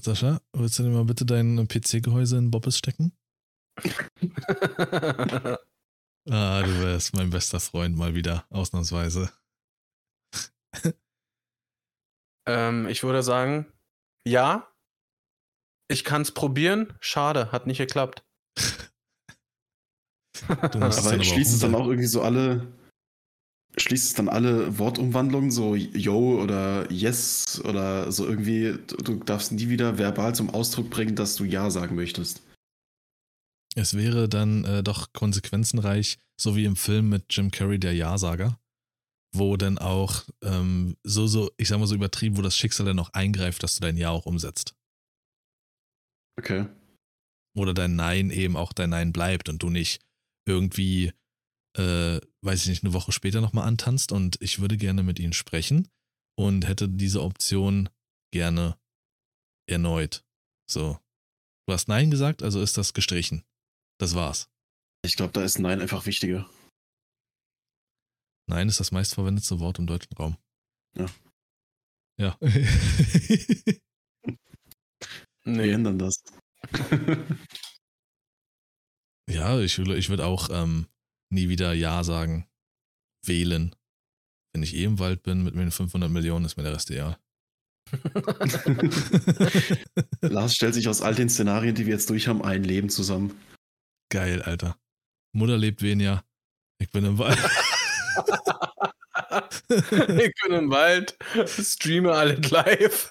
[0.00, 3.12] Sascha, willst du dir mal bitte dein PC-Gehäuse in Bobbes stecken?
[6.30, 9.32] Ah, du wärst mein bester Freund mal wieder, ausnahmsweise.
[12.46, 13.66] ähm, ich würde sagen,
[14.24, 14.71] ja.
[15.88, 16.92] Ich kann es probieren.
[17.00, 18.24] Schade, hat nicht geklappt.
[20.48, 22.72] Aber schließt es dann auch irgendwie so alle.
[23.76, 29.50] Schließt es dann alle Wortumwandlungen, so Yo oder Yes oder so irgendwie, du du darfst
[29.52, 32.42] nie wieder verbal zum Ausdruck bringen, dass du Ja sagen möchtest.
[33.74, 38.58] Es wäre dann äh, doch konsequenzenreich, so wie im Film mit Jim Carrey, der Ja-Sager,
[39.34, 42.98] wo dann auch ähm, so, so, ich sag mal so übertrieben, wo das Schicksal dann
[42.98, 44.74] auch eingreift, dass du dein Ja auch umsetzt.
[46.38, 46.66] Okay.
[47.56, 50.02] Oder dein Nein eben auch dein Nein bleibt und du nicht
[50.46, 51.12] irgendwie,
[51.76, 55.32] äh, weiß ich nicht, eine Woche später nochmal antanzt und ich würde gerne mit ihnen
[55.32, 55.88] sprechen
[56.38, 57.88] und hätte diese Option
[58.32, 58.78] gerne
[59.68, 60.24] erneut.
[60.70, 60.98] So.
[61.68, 63.44] Du hast Nein gesagt, also ist das gestrichen.
[64.00, 64.50] Das war's.
[65.04, 66.48] Ich glaube, da ist Nein einfach wichtiger.
[68.48, 70.36] Nein ist das meistverwendete Wort im deutschen Raum.
[70.96, 71.06] Ja.
[72.18, 72.38] Ja.
[75.44, 75.72] Wir Nee.
[75.72, 76.22] ändern das.
[79.30, 80.86] ja, ich, will- ich würde auch ähm,
[81.32, 82.46] nie wieder Ja sagen.
[83.24, 83.74] Wählen.
[84.52, 87.16] Wenn ich eh im Wald bin mit meinen 500 Millionen, ist mir der Rest egal.
[90.20, 93.38] Lars stellt sich aus all den Szenarien, die wir jetzt durch haben, ein Leben zusammen.
[94.10, 94.76] Geil, Alter.
[95.34, 96.24] Mutter lebt weniger.
[96.78, 97.38] Ich bin im Wald.
[99.70, 101.16] ich bin im Wald,
[101.48, 103.10] streame alle live.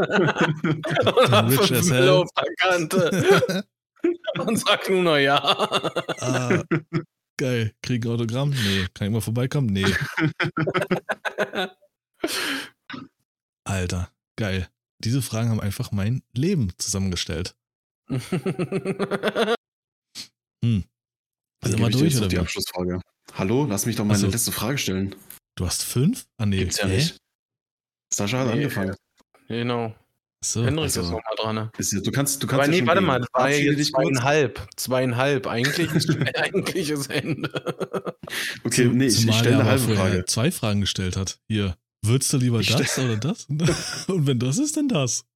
[1.32, 2.24] und Rich as hell.
[2.58, 3.64] Kante.
[4.38, 5.38] und sag nur noch ja.
[6.20, 6.62] ah,
[7.36, 7.72] geil.
[7.82, 8.50] Krieg ein Autogramm?
[8.50, 8.86] Nee.
[8.94, 9.68] Kann ich mal vorbeikommen?
[9.68, 9.86] Nee.
[13.64, 14.68] Alter, geil.
[15.02, 17.54] Diese Fragen haben einfach mein Leben zusammengestellt.
[20.64, 20.84] Hm.
[21.62, 22.40] Also Sind wir durch oder die wie?
[22.40, 23.00] Abschlussfrage.
[23.34, 24.26] Hallo, lass mich doch meine Ach so.
[24.28, 25.14] letzte Frage stellen.
[25.56, 26.26] Du hast fünf?
[26.38, 26.58] Ah, nee.
[26.58, 27.16] Gibt's ja nicht.
[28.12, 28.94] Sascha hat Nee, angefangen.
[29.58, 29.94] Genau.
[30.42, 31.54] So, Henrik also, ist nochmal dran.
[31.54, 31.72] Ne?
[31.76, 33.06] Ist du kannst, du kannst Aber ja nee, schon warte gehen.
[33.06, 34.68] mal, das war ja jetzt zweieinhalb.
[34.76, 35.46] Zweieinhalb.
[35.46, 37.50] Eigentlich ist eigentlich ist Ende.
[38.64, 40.24] Okay, nee, ich, ich stelle eine halbe Frage.
[40.24, 41.40] zwei Fragen gestellt hat.
[41.46, 43.46] Hier, würdest du lieber Ich das oder das?
[44.08, 45.26] Und wenn das ist, dann das.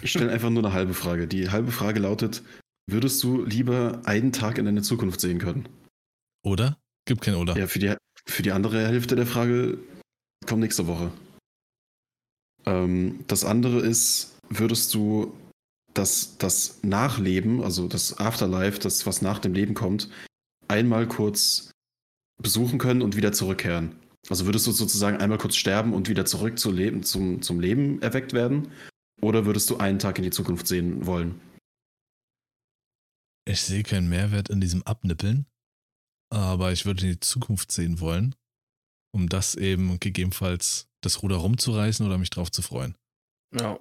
[0.00, 1.26] Ich stelle einfach nur eine halbe Frage.
[1.26, 2.42] Die halbe Frage lautet:
[2.86, 5.68] würdest du lieber einen Tag in deine Zukunft sehen können?
[6.42, 6.78] Oder?
[7.04, 7.56] Gibt kein Oder.
[7.58, 7.94] Ja, für die,
[8.24, 9.78] für die andere Hälfte der Frage
[10.46, 11.10] kommt nächste Woche.
[12.66, 15.32] Ähm, das andere ist, würdest du
[15.94, 20.10] das, das Nachleben, also das Afterlife, das, was nach dem Leben kommt,
[20.68, 21.70] einmal kurz
[22.42, 23.96] besuchen können und wieder zurückkehren?
[24.28, 28.02] Also würdest du sozusagen einmal kurz sterben und wieder zurück zu leben, zum, zum Leben
[28.02, 28.72] erweckt werden?
[29.22, 31.40] Oder würdest du einen Tag in die Zukunft sehen wollen?
[33.48, 35.46] Ich sehe keinen Mehrwert in diesem Abnippeln,
[36.30, 38.34] aber ich würde in die Zukunft sehen wollen,
[39.14, 42.96] um das eben gegebenenfalls das Ruder rumzureißen oder mich drauf zu freuen.
[43.54, 43.78] Ja.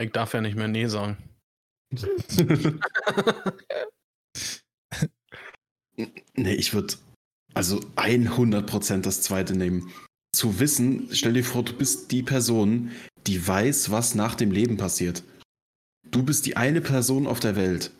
[0.00, 1.16] Ich darf ja nicht mehr Nee sagen.
[6.34, 6.94] nee, ich würde
[7.54, 9.92] also 100% das zweite nehmen.
[10.34, 12.90] Zu wissen, stell dir vor, du bist die Person,
[13.26, 15.22] die weiß, was nach dem Leben passiert.
[16.10, 17.92] Du bist die eine Person auf der Welt,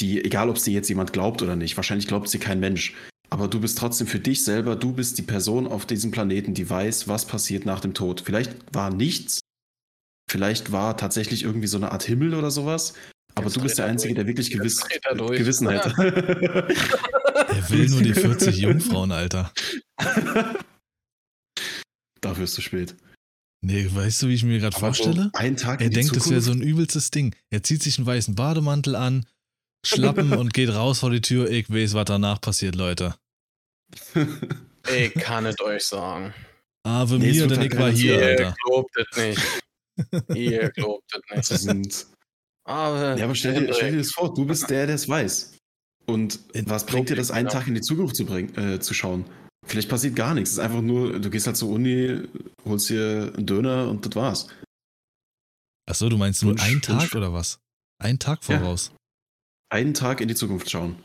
[0.00, 2.94] die, egal ob sie jetzt jemand glaubt oder nicht, wahrscheinlich glaubt sie kein Mensch,
[3.30, 6.68] aber du bist trotzdem für dich selber, du bist die Person auf diesem Planeten, die
[6.68, 8.22] weiß, was passiert nach dem Tod.
[8.24, 9.40] Vielleicht war nichts,
[10.30, 12.94] vielleicht war tatsächlich irgendwie so eine Art Himmel oder sowas,
[13.34, 14.24] aber Jetzt du bist der Einzige, durch.
[14.24, 15.86] der wirklich gewiss, Gewissen hat.
[15.98, 19.52] er will nur die 40 Jungfrauen, Alter.
[22.20, 22.96] Dafür ist zu spät.
[23.60, 25.24] Nee, weißt du, wie ich mir gerade vorstelle?
[25.24, 27.34] So ein Tag er denkt, es wäre so ein übelstes Ding.
[27.50, 29.26] Er zieht sich einen weißen Bademantel an,
[29.88, 31.50] Schlappen und geht raus vor die Tür.
[31.50, 33.14] Ich weiß, was danach passiert, Leute.
[34.90, 36.32] Ich kann es euch sagen.
[36.82, 38.54] Ave nee, mir, denn ich war hier, Ihr Alter.
[38.64, 39.62] glaubt es nicht.
[40.34, 41.50] Ihr glaubt es nicht.
[41.50, 42.06] Das sind
[42.68, 45.56] aber, ja, aber stell dir, stell dir das vor, du bist der, der es weiß.
[46.06, 49.24] Und was bringt dir das, einen Tag in die Zukunft zu, bringen, äh, zu schauen?
[49.66, 50.50] Vielleicht passiert gar nichts.
[50.50, 52.22] Es ist einfach nur, du gehst halt zur Uni,
[52.66, 54.48] holst dir einen Döner und das war's.
[55.88, 57.58] Achso, du meinst nur einen Tag oder was?
[58.02, 58.92] Einen Tag voraus?
[59.70, 59.78] Ja.
[59.78, 60.96] Einen Tag in die Zukunft schauen.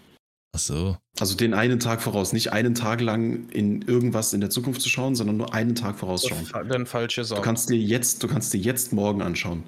[0.55, 0.97] Ach so.
[1.19, 2.31] Also den einen Tag voraus.
[2.31, 5.97] Nicht einen Tag lang in irgendwas in der Zukunft zu schauen, sondern nur einen Tag
[5.97, 6.47] vorausschauen.
[6.69, 7.41] Dann falsche Sorge.
[7.41, 9.63] Du kannst dir jetzt, du kannst dir jetzt morgen anschauen.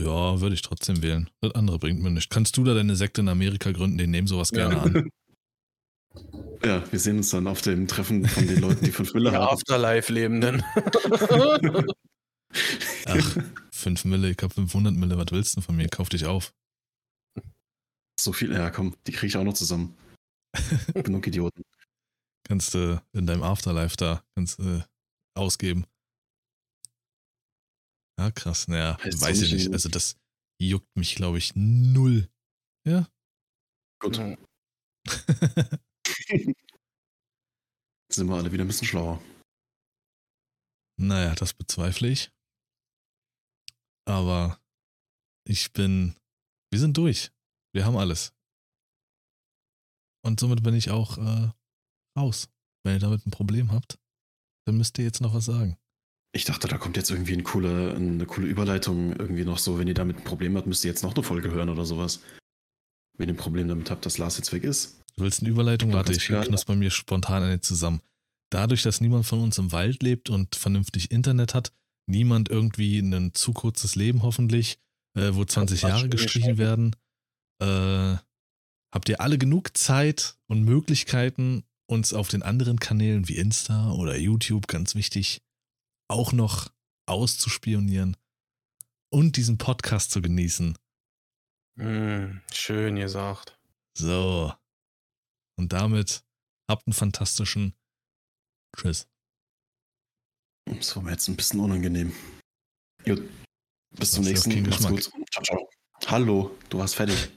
[0.00, 1.30] Ja, würde ich trotzdem wählen.
[1.40, 2.28] Das andere bringt mir nichts.
[2.28, 3.98] Kannst du da deine Sekte in Amerika gründen?
[3.98, 4.82] Die nehmen sowas gerne ja.
[4.82, 5.08] an.
[6.64, 9.48] Ja, wir sehen uns dann auf dem Treffen von den Leuten, die 5 Mille haben.
[9.48, 10.62] Afterlife-Lebenden.
[13.06, 13.36] Ach,
[13.72, 15.16] 5 Mille, ich hab 500 Mille.
[15.16, 15.88] Was willst du von mir?
[15.88, 16.52] Kauf dich auf.
[18.20, 19.96] So viel, ja komm, die kriege ich auch noch zusammen.
[20.94, 21.62] Genug Idioten.
[22.46, 24.82] Kannst du äh, in deinem Afterlife da kannst, äh,
[25.34, 25.86] ausgeben.
[28.18, 28.68] Ja, krass.
[28.68, 29.72] Naja, heißt weiß ich nicht.
[29.72, 30.16] Also das
[30.60, 32.28] juckt mich, glaube ich, null.
[32.86, 33.08] Ja.
[34.00, 34.16] Gut.
[38.14, 39.22] sind wir alle wieder ein bisschen schlauer.
[41.00, 42.30] Naja, das bezweifle ich.
[44.06, 44.60] Aber
[45.48, 46.14] ich bin.
[46.70, 47.32] Wir sind durch.
[47.72, 48.32] Wir haben alles.
[50.24, 51.50] Und somit bin ich auch äh,
[52.18, 52.48] raus.
[52.84, 53.98] Wenn ihr damit ein Problem habt,
[54.66, 55.76] dann müsst ihr jetzt noch was sagen.
[56.34, 59.78] Ich dachte, da kommt jetzt irgendwie eine coole, eine coole Überleitung irgendwie noch so.
[59.78, 62.20] Wenn ihr damit ein Problem habt, müsst ihr jetzt noch eine Folge hören oder sowas.
[63.18, 65.00] Wenn ihr ein Problem damit habt, dass Lars jetzt weg ist.
[65.16, 65.92] Du willst eine Überleitung?
[65.92, 68.00] Warte, ich knusper bei mir spontan eine zusammen.
[68.50, 71.72] Dadurch, dass niemand von uns im Wald lebt und vernünftig Internet hat,
[72.06, 74.78] niemand irgendwie ein zu kurzes Leben hoffentlich,
[75.14, 76.96] äh, wo 20 Jahre gestrichen werden,
[77.62, 78.18] äh,
[78.92, 84.16] habt ihr alle genug Zeit und Möglichkeiten, uns auf den anderen Kanälen wie Insta oder
[84.16, 85.42] YouTube, ganz wichtig,
[86.08, 86.70] auch noch
[87.06, 88.16] auszuspionieren
[89.10, 90.76] und diesen Podcast zu genießen.
[91.76, 93.58] Mm, schön gesagt.
[93.96, 94.52] So.
[95.56, 96.24] Und damit
[96.68, 97.74] habt einen fantastischen
[98.76, 99.06] Tschüss.
[100.66, 102.12] Das war mir jetzt ein bisschen unangenehm.
[103.04, 103.22] Gut.
[103.90, 105.00] Bis zum nächsten Mal.
[105.30, 105.70] Ciao, ciao.
[106.06, 107.30] Hallo, du warst fertig.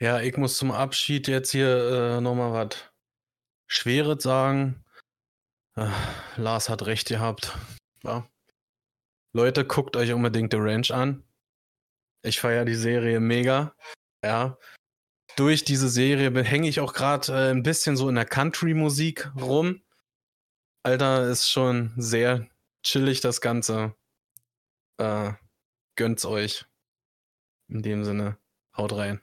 [0.00, 2.76] Ja, ich muss zum Abschied jetzt hier äh, nochmal was
[3.66, 4.84] Schweres sagen.
[5.74, 5.90] Äh,
[6.36, 7.56] Lars hat recht gehabt.
[8.04, 8.28] Ja.
[9.32, 11.24] Leute, guckt euch unbedingt The Ranch an.
[12.22, 13.74] Ich feiere die Serie mega.
[14.24, 14.56] Ja.
[15.36, 19.82] Durch diese Serie hänge ich auch gerade äh, ein bisschen so in der Country-Musik rum.
[20.84, 22.48] Alter, ist schon sehr
[22.84, 23.94] chillig das Ganze.
[24.98, 25.32] Äh,
[25.96, 26.66] gönnt's euch.
[27.68, 28.38] In dem Sinne,
[28.76, 29.20] haut rein.